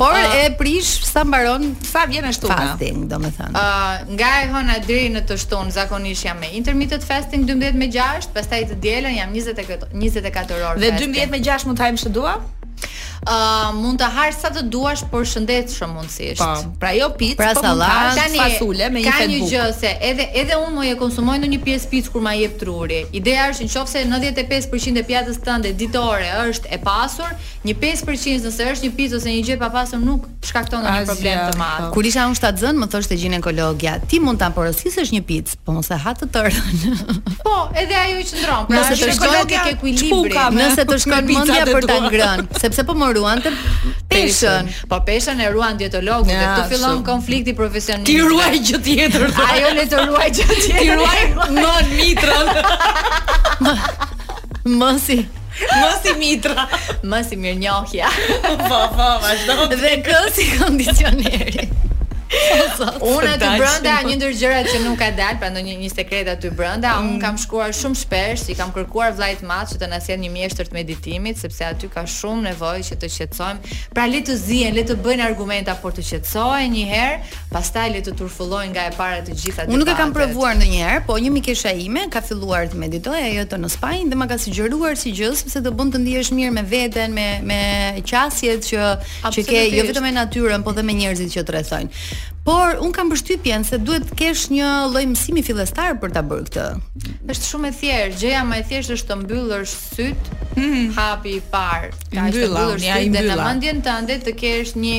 Por 0.00 0.16
uh, 0.16 0.34
e 0.40 0.48
prish 0.58 1.04
sa 1.06 1.22
mbaron, 1.28 1.76
sa 1.86 2.06
vjen 2.10 2.26
ashtu. 2.26 2.50
Fasting, 2.50 3.04
domethënë. 3.10 3.50
Ë, 3.54 3.54
uh, 3.54 3.62
ah, 3.62 4.14
nga 4.18 4.30
e 4.40 4.48
hona 4.50 4.78
deri 4.82 5.10
në 5.14 5.22
të 5.28 5.36
shtun, 5.44 5.70
zakonisht 5.74 6.26
jam 6.26 6.40
me 6.42 6.50
intermittent 6.56 7.04
fasting 7.06 7.44
12 7.46 7.78
me 7.78 7.86
6, 7.92 8.32
pastaj 8.34 8.64
të 8.72 8.80
dielën 8.82 9.20
jam 9.20 9.36
24 9.36 9.92
24 9.94 10.64
orë. 10.72 10.80
Dhe 10.88 10.96
12 11.04 11.36
me 11.36 11.42
6 11.44 11.70
mund 11.70 11.78
ta 11.78 11.86
hajmë 11.86 12.02
çdo 12.02 12.18
dua? 12.22 12.38
uh, 13.28 13.70
mund 13.76 14.00
të 14.00 14.08
harë 14.14 14.34
sa 14.36 14.50
të 14.54 14.62
duash 14.72 15.02
por 15.10 15.26
shëndetshëm 15.28 15.92
mundësisht. 15.96 16.40
Po, 16.40 16.72
pra 16.80 16.92
jo 16.96 17.08
pic, 17.18 17.34
pra 17.40 17.52
po 17.56 17.62
sallat, 17.64 18.18
fasule 18.36 18.88
me 18.94 19.02
një 19.04 19.12
fetë. 19.14 19.16
Ka 19.16 19.28
një 19.28 19.50
gjë 19.50 19.66
se 19.78 19.92
edhe 20.08 20.26
edhe 20.42 20.58
unë 20.58 20.72
më 20.80 20.86
e 20.92 20.94
konsumoj 21.00 21.38
në 21.42 21.50
një 21.56 21.60
pjesë 21.66 21.90
pic 21.92 22.10
kur 22.14 22.24
ma 22.24 22.32
jep 22.38 22.56
truri. 22.60 23.02
Ideja 23.18 23.48
është 23.52 23.68
nëse 23.68 24.04
95% 24.12 25.02
e 25.02 25.04
pjatës 25.10 25.40
tënde 25.44 25.74
ditore 25.80 26.30
është 26.46 26.72
e 26.72 26.80
pasur, 26.84 27.34
një 27.66 27.76
5% 27.84 28.48
nëse 28.48 28.68
është 28.74 28.88
një 28.88 28.94
pic 29.00 29.16
ose 29.18 29.28
një 29.36 29.44
gjë 29.50 29.58
pa 29.60 29.68
pasur 29.74 30.00
nuk 30.02 30.26
shkakton 30.50 30.84
ndonjë 30.84 31.08
problem 31.10 31.40
të 31.52 31.60
madh. 31.60 31.86
Po. 31.88 31.92
Kur 31.98 32.08
isha 32.08 32.24
unë 32.30 32.38
shtatzën, 32.38 32.78
më 32.80 32.88
thoshte 32.94 33.18
ginekologja, 33.20 33.98
ti 34.08 34.22
mund 34.24 34.40
ta 34.40 34.48
porosisësh 34.56 35.12
një 35.16 35.22
pic, 35.28 35.52
po 35.66 35.76
mos 35.76 35.90
e 35.92 36.00
ha 36.04 36.14
të 36.16 36.30
tërë. 36.34 36.66
po, 37.46 37.56
edhe 37.80 37.98
ajo 38.00 38.22
i 38.22 38.26
qëndron. 38.30 38.66
Pra, 38.70 38.76
nëse 38.76 38.98
të 39.04 39.12
shkojë 39.18 39.42
ke 39.50 39.60
ekuilibri, 39.74 40.38
nëse 40.56 40.86
të 40.88 41.00
shkon 41.04 41.28
mundja 41.30 41.66
për 41.68 41.88
të 41.90 41.98
ngrënë, 42.06 42.60
sepse 42.62 42.84
po 42.88 42.96
më 43.00 43.09
të 43.14 43.54
peshën. 44.12 44.68
Po 44.88 44.98
peshën 45.06 45.40
e 45.40 45.48
ruan 45.50 45.76
dietologu, 45.78 46.30
ja, 46.30 46.40
këtu 46.40 46.74
fillon 46.74 47.02
konflikti 47.04 47.54
profesional. 47.54 48.04
Ti 48.04 48.18
ruaj 48.20 48.60
gjë 48.60 48.80
tjetër. 48.84 49.26
Ajo 49.48 49.72
le 49.76 49.84
të 49.90 50.04
ruaj 50.10 50.28
gjë 50.30 50.54
tjetër. 50.60 50.80
Ti 50.80 50.94
ruaj 50.94 51.26
non 51.64 51.92
mitrën. 51.96 52.54
Mosi. 54.80 55.20
Mosi 55.80 56.14
mitra. 56.18 56.66
Mosi 57.04 57.36
mirnjohja. 57.36 58.08
Po 58.68 58.80
po, 58.96 59.12
vazhdo. 59.24 59.68
Dhe 59.76 59.96
kësi 60.06 60.30
si 60.38 60.46
kondicioneri 60.58 61.68
unë 63.00 63.32
aty 63.36 63.48
brenda 63.60 63.92
po. 64.00 64.08
një 64.08 64.16
ndër 64.20 64.32
gjërat 64.40 64.68
që 64.72 64.78
nuk 64.84 64.98
ka 65.00 65.08
dal, 65.16 65.36
pra 65.40 65.50
ndonjë 65.52 65.74
një 65.82 65.90
sekret 65.92 66.28
aty 66.32 66.50
brenda, 66.56 66.92
mm. 66.96 67.12
un 67.14 67.18
kam 67.22 67.38
shkuar 67.40 67.72
shumë 67.76 67.98
shpesh, 68.00 68.44
i 68.52 68.56
kam 68.58 68.72
kërkuar 68.74 69.12
vllajt 69.18 69.42
mat 69.48 69.72
që 69.72 69.80
të 69.80 69.88
na 69.92 69.98
sjellë 70.02 70.24
një 70.26 70.30
mjeshtër 70.36 70.70
të 70.70 70.76
meditimit, 70.78 71.40
sepse 71.40 71.66
aty 71.72 71.90
ka 71.92 72.04
shumë 72.08 72.46
nevojë 72.50 72.86
që 72.90 72.98
të 73.02 73.10
qetësojmë. 73.16 73.74
Pra 73.96 74.06
le 74.10 74.22
të 74.26 74.36
zihen, 74.40 74.74
le 74.78 74.84
të 74.88 74.96
bëjnë 75.04 75.26
argumenta 75.26 75.76
por 75.82 75.94
të 75.96 76.06
qetësohen 76.10 76.74
një 76.76 76.84
herë, 76.92 77.18
pastaj 77.52 77.86
le 77.96 78.02
të 78.08 78.16
turfullojnë 78.20 78.72
nga 78.76 78.88
e 78.88 78.94
para 78.96 79.20
të 79.26 79.36
gjitha 79.40 79.68
Unë 79.70 79.80
nuk 79.82 79.92
e 79.92 79.96
kam 79.98 80.14
provuar 80.16 80.56
ndonjëherë, 80.58 81.04
po 81.08 81.18
një 81.20 81.32
mikesha 81.36 81.74
ime 81.76 82.06
ka 82.12 82.22
filluar 82.24 82.66
të 82.70 82.80
meditojë 82.80 83.24
ajo 83.32 83.46
të 83.52 83.60
në 83.60 83.70
Spanjë 83.74 84.10
dhe 84.10 84.18
më 84.20 84.28
ka 84.30 84.38
sugjeruar 84.44 84.96
si 85.00 85.12
gjë, 85.16 85.32
sepse 85.42 85.62
do 85.64 85.72
bën 85.76 85.92
të 85.94 86.02
ndihesh 86.04 86.32
mirë 86.36 86.54
me 86.56 86.64
veten, 86.68 87.14
me 87.16 87.28
me 87.50 87.60
qasjet 88.06 88.66
që 88.70 88.88
që 89.34 89.46
ke, 89.48 89.64
jo 89.76 89.84
vetëm 89.90 90.06
me 90.06 90.12
natyrën, 90.16 90.64
po 90.66 90.74
dhe 90.76 90.84
me 90.86 90.94
njerëzit 91.00 91.34
që 91.34 91.46
të 91.48 91.54
rrethojnë. 91.56 92.29
Por 92.44 92.78
un 92.80 92.90
kam 92.96 93.10
përshtypjen 93.12 93.66
se 93.68 93.76
duhet 93.84 94.06
të 94.10 94.16
kesh 94.16 94.44
një 94.52 94.68
lloj 94.92 95.02
mësimi 95.10 95.42
fillestar 95.44 95.98
për 96.00 96.14
ta 96.16 96.22
bërë 96.24 96.46
këtë. 96.48 97.10
Është 97.34 97.48
shumë 97.50 97.68
e 97.68 97.74
thjeshtë. 97.80 98.20
Gjëja 98.22 98.44
më 98.48 98.60
e 98.60 98.64
thjeshtë 98.70 98.96
është 98.96 99.10
të 99.10 99.18
mbyllësh 99.22 99.74
syt, 99.80 100.30
mhm. 100.56 100.86
hapi 100.96 101.34
i 101.36 101.42
parë. 101.52 101.90
Ka 101.98 102.14
të 102.16 102.28
mbyllësh 102.46 102.86
syt 102.88 103.12
dhe 103.18 103.26
tamam 103.28 103.60
ndjen 103.60 103.84
tënde 103.90 104.18
të 104.24 104.36
kesh 104.40 104.72
një 104.80 104.96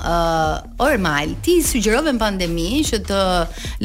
"Ermal, 0.87 1.35
ti 1.43 1.59
sugjerove 1.67 2.15
në 2.15 2.23
pandemi 2.23 2.71
që 2.87 3.03
të 3.11 3.23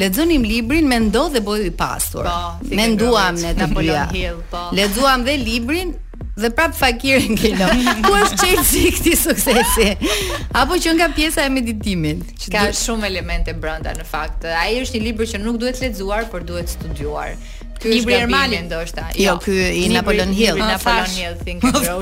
lexonim 0.04 0.46
librin 0.68 0.86
me 0.88 0.98
ndo 1.00 1.28
dhe 1.28 1.40
boju 1.40 1.64
i 1.66 1.70
pastur. 1.70 2.24
Po, 2.24 2.58
me 2.76 2.88
nduam 2.92 3.36
në 3.38 3.54
Napoleon 3.58 3.96
ja. 3.96 4.06
Hill, 4.12 4.42
po. 4.50 4.68
Lexuam 4.76 5.24
dhe 5.24 5.36
librin 5.40 5.94
dhe 6.38 6.50
prap 6.54 6.74
fakirin 6.78 7.34
ngelo. 7.36 7.68
Ku 8.04 8.14
është 8.20 8.40
çelësi 8.42 8.82
i 8.88 8.92
këtij 8.98 9.18
suksesi? 9.22 9.90
Apo 10.60 10.76
që 10.78 10.96
nga 10.98 11.08
pjesa 11.16 11.46
e 11.48 11.52
meditimit? 11.52 12.22
Që 12.42 12.52
ka 12.52 12.66
du... 12.68 12.78
shumë 12.82 13.08
elemente 13.10 13.54
brenda 13.56 13.94
në 13.96 14.04
fakt. 14.08 14.44
Ai 14.46 14.82
është 14.82 15.00
një 15.00 15.06
libër 15.08 15.32
që 15.32 15.42
nuk 15.46 15.58
duhet 15.62 15.80
lexuar, 15.88 16.28
por 16.32 16.44
duhet 16.44 16.70
studiuar. 16.76 17.32
Ky 17.78 17.92
është 18.00 18.10
Ermalit 18.18 18.64
ndoshta. 18.68 19.04
Jo, 19.16 19.24
jo. 19.24 19.34
ky 19.46 19.68
i 19.84 19.88
Napoleon 19.94 20.32
Hill. 20.36 20.58
Ah, 20.60 20.72
Napoleon 20.74 21.14
Hill 21.14 21.36
Think 21.44 21.62
Grow. 21.62 22.00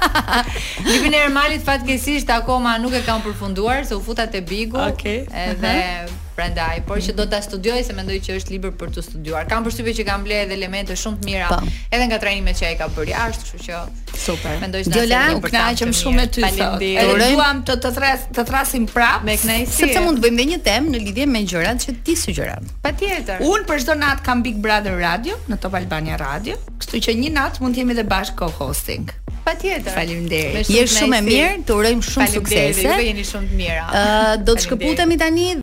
Libri 0.90 1.08
i 1.14 1.20
Ermalit 1.24 1.64
fatkeqësisht 1.66 2.28
akoma 2.36 2.76
nuk 2.84 2.92
e 2.94 3.00
kam 3.08 3.24
përfunduar 3.24 3.86
se 3.88 3.96
u 3.96 4.04
futat 4.04 4.32
te 4.36 4.44
Bigu. 4.44 4.76
Okay. 4.92 5.24
Edhe 5.32 5.72
uh 5.72 6.04
-huh 6.04 6.20
prandaj, 6.34 6.82
por 6.88 6.98
që 7.02 7.14
do 7.16 7.26
ta 7.26 7.38
mhm. 7.38 7.46
studioj 7.48 7.84
se 7.86 7.94
mendoj 7.96 8.18
që 8.26 8.36
është 8.40 8.54
libër 8.54 8.74
për 8.80 8.92
të 8.96 9.04
studiuar. 9.08 9.48
Kam 9.50 9.64
përshtypjen 9.66 9.98
që 10.00 10.06
kam 10.08 10.24
bler 10.26 10.44
edhe 10.46 10.56
elemente 10.58 10.96
shumë 10.98 11.20
të 11.22 11.28
mira, 11.28 11.48
pa. 11.50 11.58
Po. 11.62 11.72
edhe 11.96 12.08
nga 12.10 12.18
trajnimet 12.22 12.58
që 12.60 12.66
ai 12.70 12.76
ka 12.80 12.88
bërë 12.96 13.14
jashtë, 13.14 13.48
kështu 13.48 13.64
që 13.66 13.82
super. 14.24 14.58
Mendoj 14.62 14.84
se 14.86 14.94
do 14.94 15.02
të 15.02 15.14
jem 15.14 15.40
kënaqem 15.46 15.94
shumë 16.00 16.18
me 16.20 16.26
ty. 16.36 16.44
Faleminderit. 16.46 17.00
Edhe 17.02 17.30
duam 17.34 17.62
të 17.68 17.78
të 17.84 17.92
thras 17.98 18.26
të 18.38 18.46
thrasim 18.50 18.86
prap 18.92 19.24
me 19.26 19.36
kënaqësi. 19.40 19.76
Sepse 19.78 20.04
mund 20.04 20.20
të 20.20 20.26
bëjmë 20.26 20.40
dhe 20.42 20.46
një 20.54 20.60
temë 20.68 20.94
në 20.96 21.02
lidhje 21.08 21.26
me 21.36 21.42
gjërat 21.48 21.82
që 21.86 21.96
ti 22.06 22.16
sugjeron. 22.20 22.68
Patjetër. 22.84 23.44
Un 23.50 23.66
për 23.68 23.84
çdo 23.84 23.98
nat 24.02 24.24
kam 24.26 24.42
Big 24.44 24.58
Brother 24.64 24.98
Radio 25.00 25.38
në 25.50 25.60
Top 25.62 25.76
Albania 25.78 26.18
Radio, 26.20 26.58
kështu 26.80 27.04
që 27.08 27.18
një 27.22 27.34
nat 27.38 27.60
mund 27.62 27.76
të 27.78 27.84
jemi 27.84 27.94
edhe 27.96 28.06
bashkë 28.10 28.32
co-hosting. 28.40 29.12
Patjetër. 29.44 29.92
Faleminderit. 29.92 30.70
Je 30.72 30.86
shumë 30.88 31.18
e 31.18 31.24
mirë, 31.26 31.48
të 31.68 31.74
urojmë 31.78 32.06
shumë 32.08 32.28
suksese. 32.32 32.86
Faleminderit, 32.86 33.02
ju 33.04 33.10
jeni 33.10 33.26
shumë 33.28 33.50
të 33.50 33.58
mira. 33.58 33.82
Ë, 33.92 34.36
do 34.48 34.54
të 34.56 34.68
shkëputemi 34.68 35.20
tani 35.20 35.50